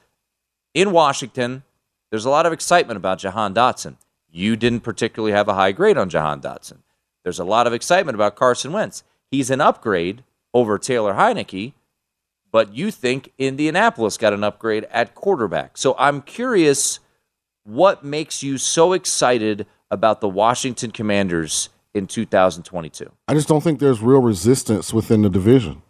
in 0.74 0.92
Washington, 0.92 1.64
there's 2.10 2.24
a 2.24 2.30
lot 2.30 2.46
of 2.46 2.52
excitement 2.52 2.96
about 2.96 3.18
Jahan 3.18 3.54
Dotson. 3.54 3.96
You 4.30 4.56
didn't 4.56 4.80
particularly 4.80 5.32
have 5.32 5.48
a 5.48 5.54
high 5.54 5.72
grade 5.72 5.96
on 5.96 6.08
Jahan 6.08 6.40
Dotson. 6.40 6.78
There's 7.22 7.38
a 7.38 7.44
lot 7.44 7.66
of 7.66 7.72
excitement 7.72 8.14
about 8.14 8.36
Carson 8.36 8.72
Wentz. 8.72 9.02
He's 9.30 9.50
an 9.50 9.60
upgrade 9.60 10.24
over 10.52 10.78
Taylor 10.78 11.14
Heinicke, 11.14 11.72
but 12.52 12.74
you 12.74 12.90
think 12.90 13.32
Indianapolis 13.38 14.16
got 14.16 14.32
an 14.32 14.44
upgrade 14.44 14.84
at 14.90 15.14
quarterback. 15.14 15.76
So 15.76 15.94
I'm 15.98 16.22
curious 16.22 17.00
what 17.64 18.04
makes 18.04 18.42
you 18.42 18.58
so 18.58 18.92
excited 18.92 19.66
about 19.90 20.20
the 20.20 20.28
Washington 20.28 20.90
Commanders 20.90 21.70
in 21.94 22.06
2022? 22.06 23.10
I 23.26 23.34
just 23.34 23.48
don't 23.48 23.62
think 23.62 23.80
there's 23.80 24.00
real 24.00 24.20
resistance 24.20 24.92
within 24.92 25.22
the 25.22 25.30
division. 25.30 25.82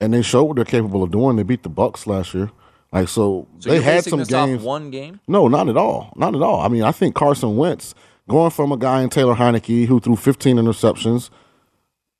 And 0.00 0.12
they 0.12 0.22
showed 0.22 0.44
what 0.44 0.56
they're 0.56 0.64
capable 0.64 1.02
of 1.02 1.10
doing. 1.10 1.36
They 1.36 1.42
beat 1.42 1.62
the 1.62 1.68
Bucks 1.68 2.06
last 2.06 2.34
year. 2.34 2.50
Like 2.96 3.08
so, 3.08 3.46
So 3.58 3.68
they 3.68 3.82
had 3.82 4.04
some 4.04 4.22
games. 4.22 4.62
one 4.62 4.90
game? 4.90 5.20
No, 5.28 5.48
not 5.48 5.68
at 5.68 5.76
all. 5.76 6.12
Not 6.16 6.34
at 6.34 6.40
all. 6.40 6.60
I 6.60 6.68
mean, 6.68 6.82
I 6.82 6.92
think 6.92 7.14
Carson 7.14 7.56
Wentz 7.56 7.94
going 8.26 8.50
from 8.50 8.72
a 8.72 8.76
guy 8.78 9.02
in 9.02 9.10
Taylor 9.10 9.34
Heinicke 9.34 9.86
who 9.86 10.00
threw 10.00 10.16
15 10.16 10.56
interceptions. 10.56 11.28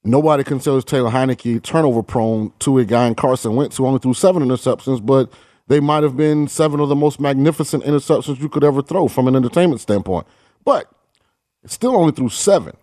Nobody 0.04 0.44
considers 0.44 0.84
Taylor 0.84 1.10
Heinicke 1.10 1.62
turnover 1.62 2.02
prone 2.02 2.52
to 2.58 2.78
a 2.78 2.84
guy 2.84 3.06
in 3.06 3.14
Carson 3.14 3.56
Wentz 3.56 3.78
who 3.78 3.86
only 3.86 3.98
threw 4.00 4.12
seven 4.12 4.42
interceptions, 4.42 5.04
but 5.04 5.32
they 5.66 5.80
might 5.80 6.02
have 6.02 6.14
been 6.14 6.46
seven 6.46 6.78
of 6.78 6.90
the 6.90 6.94
most 6.94 7.18
magnificent 7.20 7.82
interceptions 7.84 8.38
you 8.40 8.48
could 8.50 8.62
ever 8.62 8.82
throw 8.82 9.08
from 9.08 9.26
an 9.28 9.34
entertainment 9.34 9.80
standpoint. 9.80 10.26
But 10.62 10.90
still 11.64 11.96
only 11.96 12.12
threw 12.12 12.28
seven. 12.28 12.76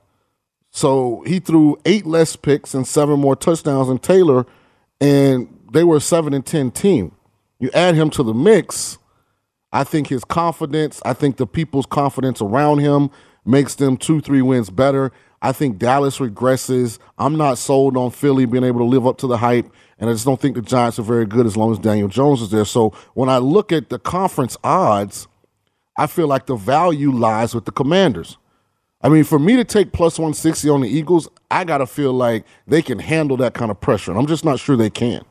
So 0.71 1.23
he 1.27 1.39
threw 1.39 1.77
eight 1.85 2.07
less 2.07 2.35
picks 2.35 2.73
and 2.73 2.87
seven 2.87 3.19
more 3.19 3.35
touchdowns 3.35 3.87
than 3.87 3.99
Taylor, 3.99 4.47
and 4.99 5.47
they 5.71 5.83
were 5.83 5.97
a 5.97 6.01
seven 6.01 6.33
and 6.33 6.43
ten 6.43 6.71
team. 6.71 7.13
You 7.63 7.71
add 7.73 7.95
him 7.95 8.09
to 8.09 8.23
the 8.23 8.33
mix, 8.33 8.97
I 9.71 9.85
think 9.85 10.07
his 10.07 10.25
confidence, 10.25 11.01
I 11.05 11.13
think 11.13 11.37
the 11.37 11.47
people's 11.47 11.85
confidence 11.85 12.41
around 12.41 12.79
him 12.79 13.09
makes 13.45 13.75
them 13.75 13.95
two, 13.95 14.19
three 14.19 14.41
wins 14.41 14.69
better. 14.69 15.13
I 15.41 15.53
think 15.53 15.77
Dallas 15.77 16.19
regresses. 16.19 16.99
I'm 17.17 17.37
not 17.37 17.57
sold 17.57 17.95
on 17.95 18.11
Philly 18.11 18.45
being 18.45 18.65
able 18.65 18.79
to 18.79 18.85
live 18.85 19.07
up 19.07 19.17
to 19.19 19.27
the 19.27 19.37
hype, 19.37 19.71
and 19.97 20.09
I 20.09 20.13
just 20.13 20.25
don't 20.25 20.41
think 20.41 20.55
the 20.55 20.61
Giants 20.61 20.99
are 20.99 21.03
very 21.03 21.25
good 21.25 21.45
as 21.45 21.55
long 21.55 21.71
as 21.71 21.79
Daniel 21.79 22.09
Jones 22.09 22.41
is 22.41 22.51
there. 22.51 22.65
So 22.65 22.89
when 23.13 23.29
I 23.29 23.37
look 23.37 23.71
at 23.71 23.87
the 23.87 23.97
conference 23.97 24.57
odds, 24.61 25.29
I 25.97 26.07
feel 26.07 26.27
like 26.27 26.47
the 26.47 26.57
value 26.57 27.13
lies 27.13 27.55
with 27.55 27.63
the 27.63 27.71
Commanders. 27.71 28.37
I 29.01 29.07
mean, 29.07 29.23
for 29.23 29.39
me 29.39 29.55
to 29.55 29.63
take 29.63 29.93
plus 29.93 30.19
160 30.19 30.67
on 30.67 30.81
the 30.81 30.89
Eagles, 30.89 31.29
I 31.49 31.63
got 31.63 31.77
to 31.77 31.87
feel 31.87 32.11
like 32.11 32.43
they 32.67 32.81
can 32.81 32.99
handle 32.99 33.37
that 33.37 33.53
kind 33.53 33.71
of 33.71 33.79
pressure. 33.79 34.11
And 34.11 34.19
I'm 34.19 34.27
just 34.27 34.43
not 34.43 34.59
sure 34.59 34.75
they 34.75 34.89
can. 34.89 35.23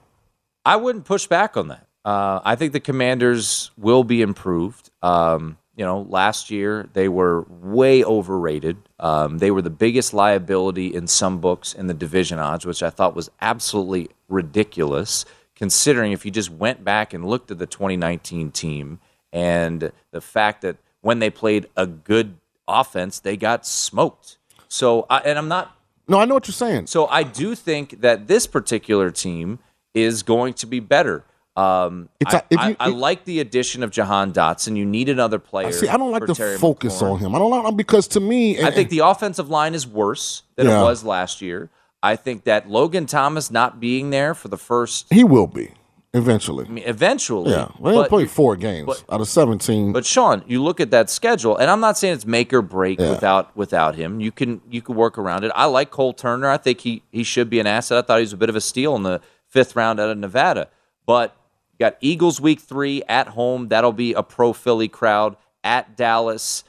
I 0.64 0.76
wouldn't 0.76 1.04
push 1.04 1.26
back 1.26 1.58
on 1.58 1.68
that. 1.68 1.88
Uh, 2.04 2.40
I 2.44 2.56
think 2.56 2.72
the 2.72 2.80
Commanders 2.80 3.70
will 3.76 4.04
be 4.04 4.22
improved. 4.22 4.90
Um, 5.02 5.58
you 5.76 5.84
know, 5.84 6.02
last 6.02 6.50
year 6.50 6.88
they 6.92 7.08
were 7.08 7.46
way 7.48 8.04
overrated. 8.04 8.76
Um, 9.00 9.38
they 9.38 9.50
were 9.50 9.62
the 9.62 9.70
biggest 9.70 10.12
liability 10.12 10.94
in 10.94 11.06
some 11.06 11.38
books 11.38 11.72
in 11.72 11.86
the 11.86 11.94
division 11.94 12.38
odds, 12.38 12.66
which 12.66 12.82
I 12.82 12.90
thought 12.90 13.16
was 13.16 13.30
absolutely 13.40 14.10
ridiculous, 14.28 15.24
considering 15.54 16.12
if 16.12 16.24
you 16.24 16.30
just 16.30 16.50
went 16.50 16.84
back 16.84 17.14
and 17.14 17.24
looked 17.24 17.50
at 17.50 17.58
the 17.58 17.66
2019 17.66 18.50
team 18.50 19.00
and 19.32 19.92
the 20.10 20.20
fact 20.20 20.62
that 20.62 20.76
when 21.00 21.20
they 21.20 21.30
played 21.30 21.68
a 21.76 21.86
good 21.86 22.36
offense, 22.68 23.18
they 23.18 23.36
got 23.36 23.66
smoked. 23.66 24.38
So, 24.68 25.06
I, 25.08 25.18
and 25.18 25.38
I'm 25.38 25.48
not. 25.48 25.76
No, 26.08 26.18
I 26.18 26.24
know 26.24 26.34
what 26.34 26.48
you're 26.48 26.52
saying. 26.52 26.88
So 26.88 27.06
I 27.06 27.22
do 27.22 27.54
think 27.54 28.00
that 28.00 28.26
this 28.26 28.46
particular 28.46 29.10
team 29.10 29.58
is 29.94 30.22
going 30.22 30.54
to 30.54 30.66
be 30.66 30.80
better. 30.80 31.24
Um, 31.54 32.08
I, 32.24 32.36
a- 32.36 32.42
if 32.50 32.58
I- 32.58 32.68
you- 32.70 32.76
I 32.80 32.88
like 32.88 33.24
the 33.26 33.40
addition 33.40 33.82
of 33.82 33.90
Jahan 33.90 34.32
Dotson. 34.32 34.76
You 34.76 34.86
need 34.86 35.08
another 35.10 35.38
player. 35.38 35.70
See, 35.72 35.88
I 35.88 35.96
don't 35.98 36.10
like 36.10 36.24
to 36.26 36.34
Terry 36.34 36.56
focus 36.56 37.02
McLaurin. 37.02 37.12
on 37.12 37.18
him. 37.18 37.34
I 37.34 37.38
don't 37.38 37.50
like 37.64 37.76
because 37.76 38.08
to 38.08 38.20
me, 38.20 38.62
I 38.62 38.70
think 38.70 38.88
the 38.88 39.00
offensive 39.00 39.50
line 39.50 39.74
is 39.74 39.86
worse 39.86 40.44
than 40.56 40.66
Yeah. 40.66 40.80
it 40.80 40.82
was 40.84 41.04
last 41.04 41.42
year. 41.42 41.68
I 42.02 42.16
think 42.16 42.44
that 42.44 42.68
Logan 42.70 43.06
Thomas 43.06 43.50
not 43.50 43.78
being 43.80 44.10
there 44.10 44.34
for 44.34 44.48
the 44.48 44.56
first, 44.56 45.06
he 45.10 45.22
will 45.24 45.46
be 45.46 45.72
eventually. 46.14 46.64
I 46.66 46.68
mean, 46.68 46.84
eventually. 46.86 47.52
Yeah, 47.52 47.68
well, 47.78 48.02
he 48.02 48.08
played 48.08 48.30
four 48.30 48.56
games 48.56 48.86
but- 48.86 49.04
out 49.14 49.20
of 49.20 49.28
17. 49.28 49.92
But 49.92 50.04
Sean, 50.06 50.42
you 50.46 50.62
look 50.62 50.80
at 50.80 50.90
that 50.90 51.10
schedule, 51.10 51.56
and 51.58 51.70
I'm 51.70 51.80
not 51.80 51.96
saying 51.98 52.14
it's 52.14 52.26
make 52.26 52.52
or 52.52 52.62
break 52.62 52.98
Yeah. 52.98 53.10
without 53.10 53.54
without 53.56 53.94
him. 53.94 54.20
You 54.20 54.32
can 54.32 54.62
you 54.70 54.80
can 54.82 54.94
work 54.96 55.18
around 55.18 55.44
it. 55.44 55.52
I 55.54 55.66
like 55.66 55.90
Cole 55.90 56.12
Turner. 56.14 56.48
I 56.50 56.56
think 56.56 56.80
he 56.80 57.02
he 57.12 57.22
should 57.22 57.50
be 57.50 57.60
an 57.60 57.66
asset. 57.66 57.98
I 57.98 58.02
thought 58.06 58.16
he 58.18 58.22
was 58.22 58.32
a 58.32 58.36
bit 58.38 58.48
of 58.48 58.56
a 58.56 58.60
steal 58.60 58.96
in 58.96 59.02
the 59.02 59.20
fifth 59.48 59.76
round 59.76 60.00
out 60.00 60.08
of 60.08 60.16
Nevada. 60.18 60.68
But 61.06 61.36
you 61.72 61.78
got 61.78 61.96
Eagles 62.00 62.40
week 62.40 62.60
three 62.60 63.02
at 63.08 63.28
home. 63.28 63.68
That'll 63.68 63.92
be 63.92 64.12
a 64.12 64.22
pro 64.22 64.52
Philly 64.52 64.88
crowd 64.88 65.36
at 65.64 65.96
Dallas. 65.96 66.64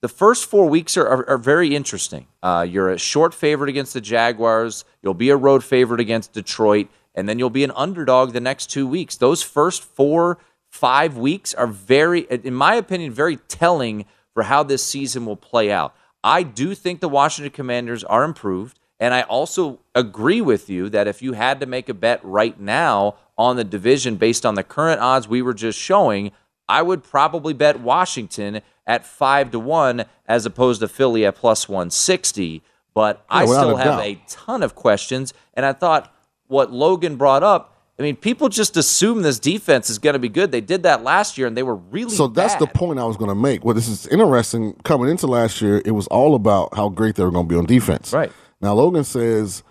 The 0.00 0.08
first 0.08 0.46
four 0.46 0.68
weeks 0.68 0.96
are, 0.96 1.06
are, 1.06 1.30
are 1.30 1.38
very 1.38 1.76
interesting. 1.76 2.26
Uh, 2.42 2.66
you're 2.68 2.90
a 2.90 2.98
short 2.98 3.32
favorite 3.32 3.70
against 3.70 3.94
the 3.94 4.00
Jaguars. 4.00 4.84
You'll 5.00 5.14
be 5.14 5.30
a 5.30 5.36
road 5.36 5.62
favorite 5.62 6.00
against 6.00 6.32
Detroit, 6.32 6.88
and 7.14 7.28
then 7.28 7.38
you'll 7.38 7.50
be 7.50 7.62
an 7.62 7.70
underdog 7.76 8.32
the 8.32 8.40
next 8.40 8.66
two 8.66 8.86
weeks. 8.86 9.16
Those 9.16 9.42
first 9.42 9.84
four, 9.84 10.38
five 10.68 11.16
weeks 11.16 11.54
are 11.54 11.68
very, 11.68 12.22
in 12.22 12.54
my 12.54 12.74
opinion, 12.74 13.12
very 13.12 13.36
telling 13.36 14.06
for 14.34 14.42
how 14.42 14.64
this 14.64 14.82
season 14.82 15.24
will 15.24 15.36
play 15.36 15.70
out. 15.70 15.94
I 16.24 16.42
do 16.42 16.74
think 16.74 17.00
the 17.00 17.08
Washington 17.08 17.52
Commanders 17.52 18.02
are 18.04 18.24
improved, 18.24 18.78
and 19.02 19.12
I 19.12 19.22
also 19.22 19.80
agree 19.96 20.40
with 20.40 20.70
you 20.70 20.88
that 20.90 21.08
if 21.08 21.22
you 21.22 21.32
had 21.32 21.58
to 21.58 21.66
make 21.66 21.88
a 21.88 21.94
bet 21.94 22.20
right 22.22 22.58
now 22.60 23.16
on 23.36 23.56
the 23.56 23.64
division 23.64 24.14
based 24.14 24.46
on 24.46 24.54
the 24.54 24.62
current 24.62 25.00
odds 25.00 25.26
we 25.26 25.42
were 25.42 25.54
just 25.54 25.76
showing, 25.76 26.30
I 26.68 26.82
would 26.82 27.02
probably 27.02 27.52
bet 27.52 27.80
Washington 27.80 28.60
at 28.86 29.04
five 29.04 29.50
to 29.50 29.58
one 29.58 30.04
as 30.28 30.46
opposed 30.46 30.82
to 30.82 30.88
Philly 30.88 31.26
at 31.26 31.34
plus 31.34 31.68
one 31.68 31.90
sixty. 31.90 32.62
But 32.94 33.24
I 33.28 33.42
Yeah, 33.42 33.48
without 33.48 33.62
still 33.62 33.76
have 33.76 33.98
doubt. 33.98 34.04
a 34.04 34.20
ton 34.28 34.62
of 34.62 34.76
questions, 34.76 35.34
and 35.54 35.66
I 35.66 35.72
thought 35.72 36.14
what 36.46 36.72
Logan 36.72 37.16
brought 37.16 37.42
up. 37.42 37.70
I 37.98 38.02
mean, 38.02 38.14
people 38.14 38.48
just 38.48 38.76
assume 38.76 39.22
this 39.22 39.40
defense 39.40 39.90
is 39.90 39.98
going 39.98 40.14
to 40.14 40.20
be 40.20 40.28
good. 40.28 40.52
They 40.52 40.60
did 40.60 40.84
that 40.84 41.02
last 41.02 41.36
year, 41.36 41.48
and 41.48 41.56
they 41.56 41.62
were 41.64 41.74
really 41.74 42.14
So 42.14 42.28
that's 42.28 42.54
the 42.54 42.66
point 42.68 43.00
I 43.00 43.04
was 43.04 43.16
going 43.16 43.30
to 43.30 43.34
make. 43.34 43.64
Well, 43.64 43.74
this 43.74 43.88
is 43.88 44.06
interesting. 44.06 44.74
Coming 44.84 45.10
into 45.10 45.26
last 45.26 45.60
year, 45.60 45.82
it 45.84 45.90
was 45.90 46.06
all 46.06 46.34
about 46.36 46.74
how 46.74 46.88
great 46.88 47.16
they 47.16 47.24
were 47.24 47.30
going 47.32 47.48
to 47.48 47.52
be 47.52 47.58
on 47.58 47.66
defense. 47.66 48.12
Right. 48.12 48.32
Now 48.62 48.74
Logan 48.74 49.04
says 49.04 49.62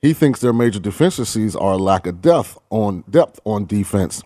he 0.00 0.12
thinks 0.12 0.40
their 0.40 0.52
major 0.52 0.78
deficiencies 0.78 1.56
are 1.56 1.76
lack 1.76 2.06
of 2.06 2.22
depth 2.22 2.56
on 2.70 3.04
depth 3.10 3.40
on 3.44 3.66
defense, 3.66 4.22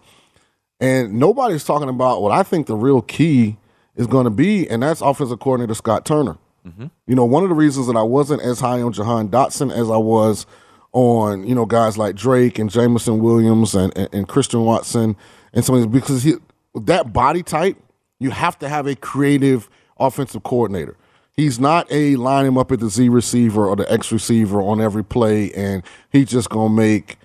and 0.78 1.14
nobody's 1.14 1.64
talking 1.64 1.88
about 1.88 2.22
what 2.22 2.30
I 2.30 2.42
think 2.42 2.66
the 2.66 2.76
real 2.76 3.02
key 3.02 3.56
is 3.96 4.06
going 4.06 4.24
to 4.24 4.30
be, 4.30 4.68
and 4.68 4.82
that's 4.82 5.00
offensive 5.00 5.40
coordinator 5.40 5.74
Scott 5.74 6.04
Turner. 6.04 6.36
Mm-hmm. 6.66 6.86
You 7.06 7.14
know, 7.16 7.24
one 7.24 7.42
of 7.42 7.48
the 7.48 7.54
reasons 7.54 7.88
that 7.88 7.96
I 7.96 8.02
wasn't 8.02 8.42
as 8.42 8.60
high 8.60 8.80
on 8.82 8.92
Jahan 8.92 9.28
Dotson 9.28 9.72
as 9.72 9.90
I 9.90 9.96
was 9.96 10.46
on 10.92 11.46
you 11.46 11.54
know 11.54 11.64
guys 11.64 11.96
like 11.96 12.14
Drake 12.14 12.58
and 12.58 12.70
Jameson 12.70 13.18
Williams 13.20 13.74
and, 13.74 13.96
and, 13.96 14.08
and 14.12 14.28
Christian 14.28 14.64
Watson 14.64 15.16
and 15.54 15.64
some 15.64 15.74
of 15.74 15.80
these 15.80 16.00
because 16.00 16.22
he, 16.22 16.34
that 16.74 17.12
body 17.12 17.42
type 17.42 17.76
you 18.18 18.30
have 18.30 18.58
to 18.60 18.68
have 18.68 18.86
a 18.86 18.94
creative 18.94 19.68
offensive 19.98 20.42
coordinator. 20.42 20.96
He's 21.34 21.58
not 21.58 21.86
a 21.90 22.16
line 22.16 22.46
him 22.46 22.58
up 22.58 22.72
at 22.72 22.80
the 22.80 22.88
Z 22.90 23.08
receiver 23.08 23.66
or 23.66 23.76
the 23.76 23.90
X 23.90 24.12
receiver 24.12 24.60
on 24.60 24.80
every 24.80 25.04
play 25.04 25.50
and 25.52 25.82
he's 26.10 26.28
just 26.28 26.50
gonna 26.50 26.74
make 26.74 27.16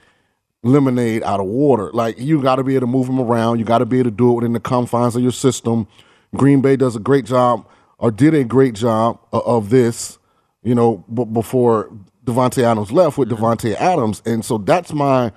lemonade 0.64 1.24
out 1.24 1.40
of 1.40 1.48
water. 1.48 1.92
Like 1.94 2.20
you 2.20 2.42
got 2.42 2.58
to 2.58 2.64
be 2.64 2.76
able 2.76 2.88
to 2.88 2.92
move 2.92 3.08
him 3.08 3.20
around. 3.20 3.60
You 3.60 3.66
got 3.66 3.80
to 3.80 3.86
be 3.86 4.00
able 4.00 4.12
to 4.12 4.16
do 4.16 4.32
it 4.32 4.36
within 4.36 4.54
the 4.54 4.60
confines 4.60 5.16
of 5.16 5.24
your 5.24 5.32
system. 5.32 5.88
Green 6.36 6.62
Bay 6.62 6.76
does 6.76 6.96
a 6.96 7.00
great 7.00 7.26
job, 7.26 7.68
or 8.00 8.12
did 8.12 8.34
a 8.34 8.44
great 8.44 8.76
job 8.76 9.20
uh, 9.34 9.40
of 9.40 9.70
this. 9.70 10.20
You 10.64 10.76
know, 10.76 11.06
b- 11.14 11.26
before 11.26 11.90
Davante 12.26 12.64
Adams 12.64 12.92
left 12.92 13.18
with 13.18 13.30
Davante 13.30 13.74
Adams, 13.76 14.22
and 14.26 14.44
so 14.44 14.58
that's 14.58 14.92
my 14.92 15.32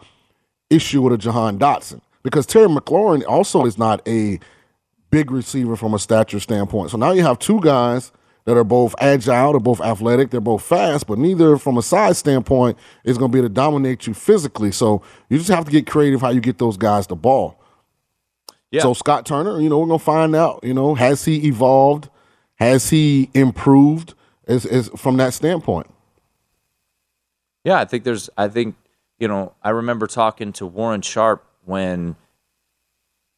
issue 0.68 1.02
with 1.02 1.12
a 1.12 1.18
Jahan 1.18 1.58
Dotson 1.58 2.00
because 2.22 2.46
Terry 2.46 2.66
McLaurin 2.68 3.24
also 3.26 3.64
is 3.64 3.78
not 3.78 4.06
a 4.08 4.38
big 5.10 5.30
receiver 5.30 5.76
from 5.76 5.94
a 5.94 5.98
stature 5.98 6.40
standpoint. 6.40 6.90
So 6.90 6.96
now 6.96 7.12
you 7.12 7.22
have 7.22 7.38
two 7.38 7.60
guys 7.60 8.12
that 8.50 8.58
are 8.58 8.64
both 8.64 8.96
agile, 8.98 9.52
they're 9.52 9.60
both 9.60 9.80
athletic, 9.80 10.30
they're 10.30 10.40
both 10.40 10.64
fast, 10.64 11.06
but 11.06 11.18
neither 11.18 11.56
from 11.56 11.78
a 11.78 11.82
size 11.82 12.18
standpoint 12.18 12.76
is 13.04 13.16
going 13.16 13.30
to 13.30 13.32
be 13.32 13.38
able 13.38 13.48
to 13.48 13.54
dominate 13.54 14.08
you 14.08 14.14
physically. 14.14 14.72
So 14.72 15.02
you 15.28 15.38
just 15.38 15.50
have 15.50 15.64
to 15.66 15.70
get 15.70 15.86
creative 15.86 16.20
how 16.20 16.30
you 16.30 16.40
get 16.40 16.58
those 16.58 16.76
guys 16.76 17.06
the 17.06 17.14
ball. 17.14 17.62
Yeah. 18.72 18.82
So 18.82 18.92
Scott 18.92 19.24
Turner, 19.24 19.60
you 19.60 19.68
know, 19.68 19.78
we're 19.78 19.86
going 19.86 20.00
to 20.00 20.04
find 20.04 20.34
out, 20.34 20.64
you 20.64 20.74
know, 20.74 20.96
has 20.96 21.24
he 21.24 21.46
evolved? 21.46 22.08
Has 22.56 22.90
he 22.90 23.30
improved 23.34 24.14
as, 24.48 24.66
as 24.66 24.88
from 24.96 25.16
that 25.18 25.32
standpoint? 25.32 25.86
Yeah, 27.62 27.78
I 27.78 27.84
think 27.84 28.02
there's. 28.02 28.28
I 28.36 28.48
think 28.48 28.74
you 29.18 29.28
know. 29.28 29.54
I 29.62 29.70
remember 29.70 30.06
talking 30.06 30.52
to 30.54 30.66
Warren 30.66 31.02
Sharp 31.02 31.44
when 31.64 32.16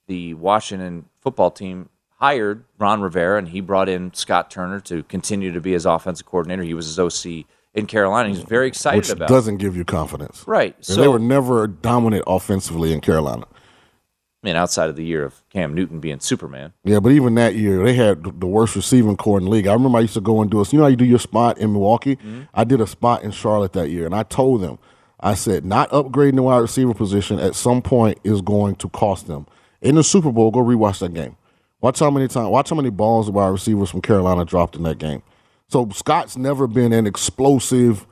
the 0.06 0.34
Washington 0.34 1.06
football 1.20 1.50
team 1.50 1.88
hired 2.22 2.64
Ron 2.78 3.02
Rivera, 3.02 3.36
and 3.36 3.48
he 3.48 3.60
brought 3.60 3.88
in 3.88 4.14
Scott 4.14 4.48
Turner 4.48 4.78
to 4.82 5.02
continue 5.04 5.50
to 5.50 5.60
be 5.60 5.72
his 5.72 5.84
offensive 5.84 6.24
coordinator. 6.24 6.62
He 6.62 6.72
was 6.72 6.86
his 6.86 6.98
OC 6.98 7.46
in 7.74 7.86
Carolina. 7.86 8.28
He's 8.28 8.42
very 8.42 8.68
excited 8.68 8.98
Which 8.98 9.10
about. 9.10 9.28
doesn't 9.28 9.56
give 9.56 9.76
you 9.76 9.84
confidence. 9.84 10.44
Right. 10.46 10.76
And 10.76 10.86
So 10.86 11.00
they 11.00 11.08
were 11.08 11.18
never 11.18 11.66
dominant 11.66 12.22
offensively 12.28 12.92
in 12.92 13.00
Carolina. 13.00 13.44
I 13.50 14.46
mean, 14.46 14.54
outside 14.54 14.88
of 14.88 14.94
the 14.94 15.04
year 15.04 15.24
of 15.24 15.42
Cam 15.50 15.74
Newton 15.74 15.98
being 15.98 16.20
Superman. 16.20 16.72
Yeah, 16.84 17.00
but 17.00 17.10
even 17.10 17.34
that 17.34 17.56
year, 17.56 17.82
they 17.82 17.94
had 17.94 18.40
the 18.40 18.46
worst 18.46 18.76
receiving 18.76 19.16
corps 19.16 19.38
in 19.38 19.44
the 19.44 19.50
league. 19.50 19.66
I 19.66 19.72
remember 19.72 19.98
I 19.98 20.02
used 20.02 20.14
to 20.14 20.20
go 20.20 20.40
and 20.40 20.50
do 20.50 20.60
a, 20.60 20.64
you 20.64 20.78
know 20.78 20.84
how 20.84 20.90
you 20.90 20.96
do 20.96 21.04
your 21.04 21.18
spot 21.18 21.58
in 21.58 21.72
Milwaukee? 21.72 22.16
Mm-hmm. 22.16 22.42
I 22.54 22.62
did 22.62 22.80
a 22.80 22.86
spot 22.86 23.24
in 23.24 23.32
Charlotte 23.32 23.72
that 23.72 23.90
year, 23.90 24.06
and 24.06 24.14
I 24.14 24.22
told 24.22 24.60
them, 24.60 24.78
I 25.18 25.34
said, 25.34 25.64
not 25.64 25.90
upgrading 25.90 26.36
the 26.36 26.42
wide 26.42 26.58
receiver 26.58 26.94
position 26.94 27.40
at 27.40 27.56
some 27.56 27.82
point 27.82 28.18
is 28.22 28.42
going 28.42 28.76
to 28.76 28.88
cost 28.88 29.26
them. 29.26 29.46
In 29.80 29.96
the 29.96 30.04
Super 30.04 30.30
Bowl, 30.30 30.52
go 30.52 30.60
rewatch 30.60 31.00
that 31.00 31.14
game. 31.14 31.36
Watch 31.82 31.98
how 31.98 32.10
many 32.10 32.28
times, 32.28 32.48
watch 32.48 32.70
how 32.70 32.76
many 32.76 32.90
balls 32.90 33.30
wide 33.30 33.48
receivers 33.48 33.90
from 33.90 34.00
Carolina 34.00 34.46
dropped 34.46 34.76
in 34.76 34.84
that 34.84 34.98
game. 34.98 35.22
So 35.68 35.88
Scott's 35.90 36.36
never 36.36 36.66
been 36.66 36.92
an 36.92 37.06
explosive 37.06 38.06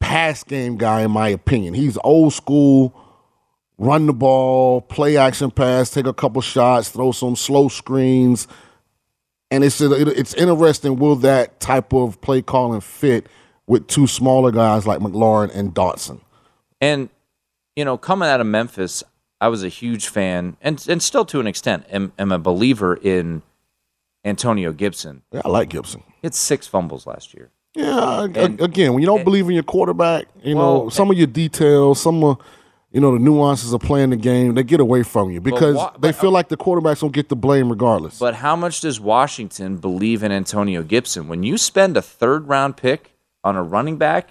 pass 0.00 0.42
game 0.42 0.76
guy, 0.76 1.02
in 1.02 1.12
my 1.12 1.28
opinion. 1.28 1.74
He's 1.74 1.96
old 2.02 2.32
school 2.32 3.00
run 3.78 4.06
the 4.06 4.12
ball, 4.12 4.80
play 4.80 5.16
action 5.16 5.50
pass, 5.50 5.90
take 5.90 6.06
a 6.06 6.14
couple 6.14 6.40
shots, 6.42 6.90
throw 6.90 7.12
some 7.12 7.36
slow 7.36 7.68
screens. 7.68 8.46
And 9.50 9.62
it's 9.62 9.80
it's 9.80 10.34
interesting. 10.34 10.96
Will 10.96 11.16
that 11.16 11.60
type 11.60 11.92
of 11.92 12.20
play 12.20 12.42
calling 12.42 12.80
fit 12.80 13.28
with 13.66 13.86
two 13.86 14.06
smaller 14.06 14.50
guys 14.50 14.86
like 14.86 15.00
McLaurin 15.00 15.54
and 15.54 15.72
Dotson? 15.74 16.20
And 16.80 17.08
you 17.76 17.84
know, 17.84 17.96
coming 17.96 18.28
out 18.28 18.40
of 18.40 18.46
Memphis, 18.46 19.04
I 19.44 19.48
was 19.48 19.62
a 19.62 19.68
huge 19.68 20.08
fan, 20.08 20.56
and 20.62 20.82
and 20.88 21.02
still 21.02 21.26
to 21.26 21.38
an 21.38 21.46
extent, 21.46 21.84
am, 21.90 22.12
am 22.18 22.32
a 22.32 22.38
believer 22.38 22.94
in 22.96 23.42
Antonio 24.24 24.72
Gibson. 24.72 25.20
Yeah, 25.32 25.42
I 25.44 25.48
like 25.50 25.68
Gibson. 25.68 26.02
He 26.06 26.20
had 26.28 26.34
six 26.34 26.66
fumbles 26.66 27.06
last 27.06 27.34
year. 27.34 27.50
Yeah, 27.74 28.24
And- 28.24 28.58
again, 28.58 28.94
when 28.94 29.02
you 29.02 29.06
don't 29.06 29.22
believe 29.22 29.44
in 29.46 29.52
your 29.52 29.62
quarterback, 29.64 30.28
you 30.42 30.54
know 30.54 30.78
Well, 30.78 30.90
some 30.90 31.10
of 31.10 31.18
your 31.18 31.26
details, 31.26 32.00
some 32.00 32.24
of 32.24 32.38
you 32.90 33.02
know 33.02 33.12
the 33.12 33.18
nuances 33.18 33.74
of 33.74 33.82
playing 33.82 34.10
the 34.10 34.16
game, 34.16 34.54
they 34.54 34.62
get 34.62 34.80
away 34.80 35.02
from 35.02 35.30
you 35.30 35.42
because 35.42 35.76
wha- 35.76 35.92
they 35.98 36.08
but- 36.12 36.14
feel 36.14 36.30
like 36.30 36.48
the 36.48 36.56
quarterbacks 36.56 37.00
don't 37.00 37.12
get 37.12 37.28
the 37.28 37.36
blame 37.36 37.68
regardless. 37.68 38.18
But 38.18 38.36
how 38.36 38.56
much 38.56 38.80
does 38.80 38.98
Washington 38.98 39.76
believe 39.76 40.22
in 40.22 40.32
Antonio 40.32 40.82
Gibson? 40.82 41.28
When 41.28 41.42
you 41.42 41.58
spend 41.58 41.98
a 41.98 42.02
third 42.02 42.48
round 42.48 42.78
pick 42.78 43.12
on 43.42 43.56
a 43.56 43.62
running 43.62 43.98
back, 43.98 44.30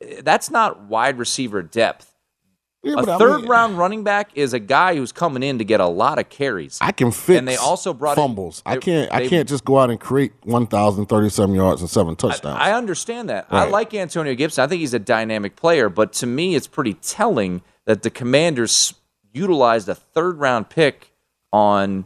eh, 0.00 0.20
that's 0.24 0.50
not 0.50 0.82
wide 0.88 1.16
receiver 1.16 1.62
depth. 1.62 2.07
Yeah, 2.82 2.92
a 2.92 2.96
but 2.96 3.08
I 3.08 3.18
third 3.18 3.40
mean- 3.40 3.50
round 3.50 3.76
running 3.78 4.04
back 4.04 4.30
is 4.34 4.52
a 4.52 4.58
guy 4.60 4.94
who's 4.94 5.10
coming 5.10 5.42
in 5.42 5.58
to 5.58 5.64
get 5.64 5.80
a 5.80 5.86
lot 5.86 6.18
of 6.18 6.28
carries. 6.28 6.78
I 6.80 6.92
can 6.92 7.10
fix. 7.10 7.36
And 7.38 7.48
they 7.48 7.56
also 7.56 7.92
brought 7.92 8.16
in- 8.16 8.22
fumbles. 8.22 8.62
I 8.64 8.76
can't. 8.76 9.12
I 9.12 9.20
they- 9.20 9.28
can't 9.28 9.48
just 9.48 9.64
go 9.64 9.78
out 9.78 9.90
and 9.90 9.98
create 9.98 10.32
one 10.44 10.66
thousand 10.66 11.06
thirty-seven 11.06 11.54
yards 11.54 11.80
and 11.80 11.90
seven 11.90 12.14
touchdowns. 12.14 12.56
I 12.60 12.72
understand 12.72 13.28
that. 13.30 13.46
I 13.50 13.64
like 13.68 13.92
Antonio 13.94 14.34
Gibson. 14.34 14.62
I 14.62 14.68
think 14.68 14.80
he's 14.80 14.94
a 14.94 14.98
dynamic 15.00 15.56
player, 15.56 15.88
but 15.88 16.12
to 16.14 16.26
me, 16.26 16.54
it's 16.54 16.68
pretty 16.68 16.94
telling 16.94 17.62
that 17.86 18.02
the 18.02 18.10
Commanders 18.10 18.94
utilized 19.32 19.88
a 19.88 19.94
third 19.94 20.38
round 20.38 20.68
pick 20.70 21.12
on 21.52 22.04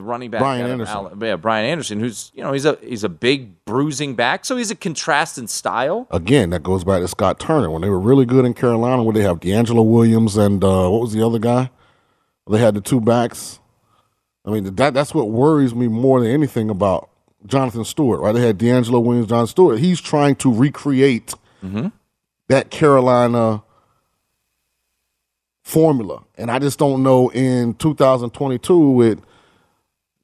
the 0.00 0.06
running 0.06 0.30
back 0.30 0.40
Brian 0.40 0.66
Anderson. 0.66 1.20
Yeah, 1.20 1.36
Brian 1.36 1.66
Anderson, 1.66 2.00
who's 2.00 2.32
you 2.34 2.42
know 2.42 2.52
he's 2.52 2.64
a 2.64 2.78
he's 2.82 3.04
a 3.04 3.08
big 3.08 3.64
bruising 3.64 4.14
back, 4.14 4.44
so 4.44 4.56
he's 4.56 4.70
a 4.70 4.74
contrast 4.74 5.38
in 5.38 5.46
style. 5.46 6.06
Again, 6.10 6.50
that 6.50 6.62
goes 6.62 6.84
back 6.84 7.00
to 7.02 7.08
Scott 7.08 7.38
Turner 7.38 7.70
when 7.70 7.82
they 7.82 7.90
were 7.90 8.00
really 8.00 8.24
good 8.24 8.44
in 8.44 8.54
Carolina. 8.54 9.02
Where 9.02 9.12
they 9.12 9.22
have 9.22 9.40
DeAngelo 9.40 9.84
Williams 9.84 10.36
and 10.36 10.62
uh, 10.64 10.88
what 10.88 11.00
was 11.00 11.12
the 11.12 11.24
other 11.24 11.38
guy? 11.38 11.70
They 12.48 12.58
had 12.58 12.74
the 12.74 12.80
two 12.80 13.00
backs. 13.00 13.60
I 14.44 14.50
mean, 14.50 14.74
that 14.74 14.94
that's 14.94 15.14
what 15.14 15.30
worries 15.30 15.74
me 15.74 15.86
more 15.88 16.20
than 16.20 16.30
anything 16.30 16.70
about 16.70 17.10
Jonathan 17.46 17.84
Stewart. 17.84 18.20
Right? 18.20 18.32
They 18.32 18.46
had 18.46 18.58
DeAngelo 18.58 19.02
Williams, 19.02 19.28
John 19.28 19.46
Stewart. 19.46 19.78
He's 19.78 20.00
trying 20.00 20.36
to 20.36 20.52
recreate 20.52 21.34
that 22.48 22.70
Carolina 22.70 23.62
formula, 25.62 26.24
and 26.36 26.50
I 26.50 26.58
just 26.58 26.78
don't 26.78 27.02
know 27.02 27.28
in 27.30 27.74
2022 27.74 28.90
with 28.90 29.20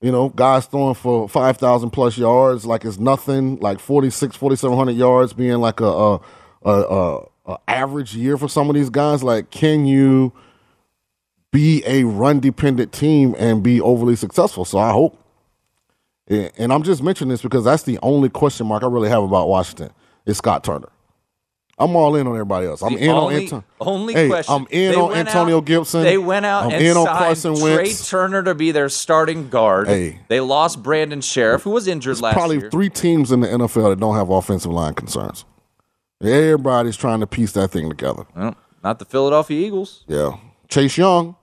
you 0.00 0.12
know, 0.12 0.28
guys 0.28 0.66
throwing 0.66 0.94
for 0.94 1.28
5,000 1.28 1.90
plus 1.90 2.18
yards 2.18 2.66
like 2.66 2.84
it's 2.84 2.98
nothing, 2.98 3.58
like 3.60 3.80
46, 3.80 4.36
4,700 4.36 4.92
yards 4.92 5.32
being 5.32 5.58
like 5.58 5.80
a, 5.80 5.86
a, 5.86 6.20
a, 6.64 6.70
a, 6.70 7.28
a 7.46 7.58
average 7.66 8.14
year 8.14 8.36
for 8.36 8.48
some 8.48 8.68
of 8.68 8.74
these 8.74 8.90
guys. 8.90 9.22
Like, 9.22 9.50
can 9.50 9.86
you 9.86 10.32
be 11.52 11.82
a 11.86 12.04
run 12.04 12.40
dependent 12.40 12.92
team 12.92 13.34
and 13.38 13.62
be 13.62 13.80
overly 13.80 14.16
successful? 14.16 14.64
So 14.64 14.78
I 14.78 14.92
hope. 14.92 15.18
And 16.28 16.72
I'm 16.72 16.82
just 16.82 17.02
mentioning 17.02 17.30
this 17.30 17.40
because 17.40 17.64
that's 17.64 17.84
the 17.84 18.00
only 18.02 18.28
question 18.28 18.66
mark 18.66 18.82
I 18.82 18.88
really 18.88 19.08
have 19.08 19.22
about 19.22 19.48
Washington 19.48 19.92
is 20.26 20.36
Scott 20.38 20.64
Turner. 20.64 20.88
I'm 21.78 21.94
all 21.94 22.16
in 22.16 22.26
on 22.26 22.32
everybody 22.32 22.66
else. 22.66 22.80
I'm 22.82 22.94
The 22.94 23.00
in 23.00 23.10
only, 23.10 23.36
on 23.36 23.42
Antonio. 23.42 23.64
only 23.80 24.14
hey, 24.14 24.28
question. 24.28 24.54
I'm 24.54 24.66
in 24.70 24.92
They 24.92 24.96
on 24.98 25.08
went 25.10 25.28
Antonio 25.28 25.56
out- 25.58 25.64
Gibson. 25.66 26.02
They 26.04 26.16
went 26.16 26.46
out 26.46 26.64
I'm 26.64 26.70
and 26.72 26.82
in 26.84 26.96
on 26.96 27.04
signed 27.04 27.18
Carson 27.18 27.54
Trai 27.54 28.08
Turner 28.10 28.42
to 28.44 28.54
be 28.54 28.72
their 28.72 28.88
starting 28.88 29.50
guard. 29.50 29.88
Hey. 29.88 30.20
They 30.28 30.40
lost 30.40 30.82
Brandon 30.82 31.20
Scherff, 31.20 31.62
who 31.64 31.70
was 31.70 31.86
injured 31.86 32.20
last 32.22 32.32
probably 32.34 32.60
year. 32.60 32.70
three 32.70 32.88
teams 32.88 33.30
in 33.30 33.40
the 33.40 33.48
NFL 33.48 33.90
that 33.90 34.00
don't 34.00 34.14
have 34.16 34.30
offensive 34.30 34.72
line 34.72 34.94
concerns. 34.94 35.44
Everybody's 36.22 36.96
trying 36.96 37.20
to 37.20 37.26
piece 37.26 37.52
that 37.52 37.70
thing 37.72 37.90
together. 37.90 38.24
Well, 38.34 38.56
not 38.82 38.98
the 38.98 39.04
Philadelphia 39.04 39.66
Eagles. 39.66 40.04
Yeah. 40.08 40.36
Chase 40.68 40.96
Young, 40.96 41.36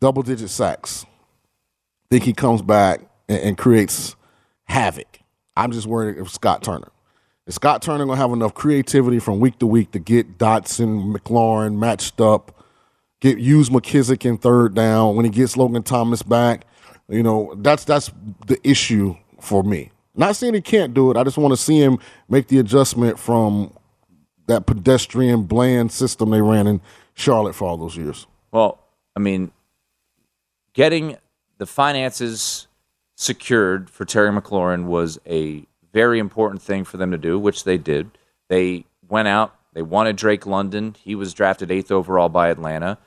double 0.00 0.22
digit 0.22 0.50
sacks. 0.50 1.04
Think 2.10 2.22
he 2.22 2.32
comes 2.32 2.62
back 2.62 3.00
and, 3.28 3.40
and 3.40 3.58
creates 3.58 4.14
havoc. 4.66 5.18
I'm 5.56 5.72
just 5.72 5.86
worried 5.88 6.18
if 6.18 6.30
Scott 6.30 6.62
Turner. 6.62 6.88
Is 7.46 7.56
Scott 7.56 7.82
Turner 7.82 8.06
gonna 8.06 8.16
have 8.16 8.32
enough 8.32 8.54
creativity 8.54 9.18
from 9.18 9.38
week 9.38 9.58
to 9.58 9.66
week 9.66 9.90
to 9.92 9.98
get 9.98 10.38
Dotson, 10.38 11.14
McLaurin 11.14 11.76
matched 11.76 12.20
up, 12.20 12.64
get 13.20 13.38
use 13.38 13.68
McKissic 13.68 14.24
in 14.24 14.38
third 14.38 14.74
down 14.74 15.14
when 15.14 15.26
he 15.26 15.30
gets 15.30 15.56
Logan 15.56 15.82
Thomas 15.82 16.22
back? 16.22 16.66
You 17.08 17.22
know, 17.22 17.54
that's 17.58 17.84
that's 17.84 18.10
the 18.46 18.58
issue 18.66 19.16
for 19.40 19.62
me. 19.62 19.90
Not 20.14 20.36
saying 20.36 20.54
he 20.54 20.62
can't 20.62 20.94
do 20.94 21.10
it. 21.10 21.18
I 21.18 21.24
just 21.24 21.36
want 21.36 21.52
to 21.52 21.56
see 21.56 21.78
him 21.78 21.98
make 22.30 22.48
the 22.48 22.58
adjustment 22.58 23.18
from 23.18 23.74
that 24.46 24.64
pedestrian 24.64 25.42
bland 25.42 25.92
system 25.92 26.30
they 26.30 26.40
ran 26.40 26.66
in 26.66 26.80
Charlotte 27.14 27.54
for 27.54 27.66
all 27.66 27.76
those 27.76 27.96
years. 27.96 28.26
Well, 28.52 28.78
I 29.14 29.20
mean, 29.20 29.50
getting 30.72 31.18
the 31.58 31.66
finances 31.66 32.68
secured 33.16 33.90
for 33.90 34.04
Terry 34.04 34.30
McLaurin 34.30 34.86
was 34.86 35.18
a 35.26 35.66
very 35.94 36.18
important 36.18 36.60
thing 36.60 36.84
for 36.84 36.98
them 36.98 37.10
to 37.12 37.16
do, 37.18 37.38
which 37.38 37.64
they 37.64 37.78
did. 37.78 38.10
They 38.50 38.84
went 39.08 39.28
out, 39.28 39.54
they 39.72 39.80
wanted 39.82 40.16
Drake 40.16 40.44
London. 40.44 40.94
He 41.02 41.14
was 41.14 41.32
drafted 41.32 41.70
eighth 41.70 41.90
overall 41.90 42.28
by 42.28 42.48
Atlanta. 42.48 42.98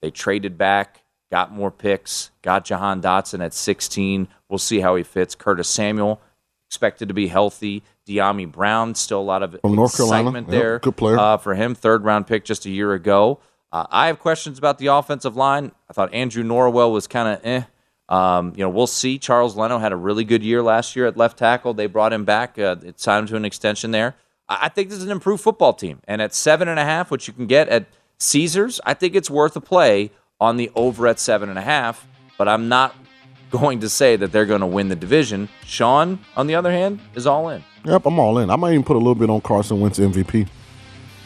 They 0.00 0.10
traded 0.10 0.56
back, 0.56 1.02
got 1.30 1.52
more 1.52 1.70
picks, 1.70 2.30
got 2.42 2.64
Jahan 2.64 3.02
Dotson 3.02 3.44
at 3.44 3.52
16. 3.52 4.28
We'll 4.48 4.58
see 4.58 4.80
how 4.80 4.96
he 4.96 5.02
fits. 5.02 5.34
Curtis 5.34 5.68
Samuel 5.68 6.20
expected 6.68 7.08
to 7.08 7.14
be 7.14 7.26
healthy. 7.28 7.82
Dyami 8.06 8.50
Brown, 8.50 8.94
still 8.94 9.20
a 9.20 9.22
lot 9.22 9.42
of 9.42 9.58
From 9.60 9.74
North 9.74 9.96
Carolina. 9.96 10.22
excitement 10.30 10.48
Yep, 10.48 10.60
there. 10.60 10.78
good 10.78 10.96
player. 10.96 11.18
Uh, 11.18 11.36
for 11.36 11.54
him, 11.54 11.74
third 11.74 12.04
round 12.04 12.26
pick 12.26 12.44
just 12.44 12.64
a 12.64 12.70
year 12.70 12.94
ago. 12.94 13.40
Uh, 13.70 13.84
I 13.90 14.06
have 14.06 14.18
questions 14.18 14.58
about 14.58 14.78
the 14.78 14.86
offensive 14.86 15.36
line. 15.36 15.72
I 15.90 15.92
thought 15.92 16.14
Andrew 16.14 16.42
Norwell 16.42 16.90
was 16.92 17.06
kind 17.06 17.28
of 17.36 17.40
eh. 17.44 17.62
Um, 18.08 18.52
you 18.56 18.62
know, 18.62 18.70
we'll 18.70 18.86
see. 18.86 19.18
Charles 19.18 19.56
Leno 19.56 19.78
had 19.78 19.92
a 19.92 19.96
really 19.96 20.24
good 20.24 20.42
year 20.42 20.62
last 20.62 20.96
year 20.96 21.06
at 21.06 21.16
left 21.16 21.38
tackle. 21.38 21.74
They 21.74 21.86
brought 21.86 22.12
him 22.12 22.24
back. 22.24 22.58
Uh, 22.58 22.76
it 22.82 22.98
signed 23.00 23.28
to 23.28 23.36
an 23.36 23.44
extension 23.44 23.90
there. 23.90 24.16
I, 24.48 24.58
I 24.62 24.68
think 24.68 24.88
this 24.88 24.98
is 24.98 25.04
an 25.04 25.10
improved 25.10 25.42
football 25.42 25.74
team. 25.74 26.00
And 26.08 26.22
at 26.22 26.34
seven 26.34 26.68
and 26.68 26.80
a 26.80 26.84
half, 26.84 27.10
which 27.10 27.28
you 27.28 27.34
can 27.34 27.46
get 27.46 27.68
at 27.68 27.86
Caesars, 28.18 28.80
I 28.84 28.94
think 28.94 29.14
it's 29.14 29.30
worth 29.30 29.56
a 29.56 29.60
play 29.60 30.10
on 30.40 30.56
the 30.56 30.70
over 30.74 31.06
at 31.06 31.18
seven 31.18 31.48
and 31.48 31.58
a 31.58 31.62
half. 31.62 32.06
But 32.38 32.48
I'm 32.48 32.68
not 32.68 32.94
going 33.50 33.80
to 33.80 33.88
say 33.88 34.16
that 34.16 34.32
they're 34.32 34.46
going 34.46 34.60
to 34.60 34.66
win 34.66 34.88
the 34.88 34.96
division. 34.96 35.48
Sean, 35.64 36.18
on 36.36 36.46
the 36.46 36.54
other 36.54 36.70
hand, 36.70 37.00
is 37.14 37.26
all 37.26 37.48
in. 37.48 37.64
Yep, 37.84 38.06
I'm 38.06 38.18
all 38.18 38.38
in. 38.38 38.50
I 38.50 38.56
might 38.56 38.72
even 38.72 38.84
put 38.84 38.96
a 38.96 38.98
little 38.98 39.14
bit 39.14 39.30
on 39.30 39.40
Carson 39.40 39.80
Wentz 39.80 39.98
MVP. 39.98 40.48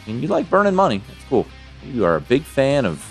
And 0.07 0.21
you 0.21 0.27
like 0.27 0.49
burning 0.49 0.75
money. 0.75 1.01
That's 1.07 1.23
cool. 1.29 1.45
You 1.85 2.05
are 2.05 2.15
a 2.15 2.21
big 2.21 2.43
fan 2.43 2.85
of 2.85 3.05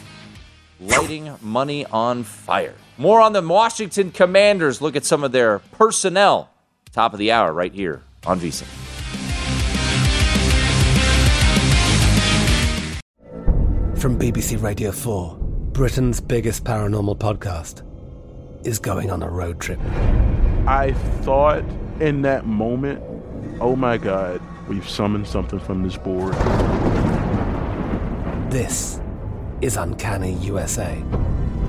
lighting 0.81 1.35
money 1.41 1.87
on 1.87 2.23
fire. 2.23 2.75
More 3.03 3.21
on 3.21 3.33
the 3.33 3.43
Washington 3.43 4.13
Commanders. 4.13 4.81
Look 4.81 4.95
at 4.95 5.05
some 5.05 5.25
of 5.25 5.33
their 5.33 5.59
personnel. 5.59 6.51
Top 6.93 7.13
of 7.13 7.19
the 7.19 7.33
hour 7.33 7.53
right 7.53 7.75
here 7.75 8.01
on 8.25 8.39
VSiN. 8.39 8.69
From 13.99 14.17
BBC 14.17 14.63
Radio 14.63 14.93
4, 14.93 15.37
Britain's 15.73 16.21
biggest 16.21 16.63
paranormal 16.63 17.19
podcast 17.19 17.83
is 18.65 18.79
going 18.79 19.11
on 19.11 19.21
a 19.25 19.29
road 19.29 19.61
trip. 19.61 19.81
I 20.69 20.93
thought 21.23 21.65
in 21.99 22.23
that 22.23 22.47
moment, 22.47 23.03
oh 23.61 23.75
my 23.75 23.99
God, 23.99 24.41
we've 24.69 24.89
summoned 24.89 25.27
something 25.27 25.59
from 25.59 25.83
this 25.83 25.97
board. 25.97 26.35
This 28.53 29.01
is 29.61 29.77
Uncanny 29.77 30.35
USA. 30.35 31.03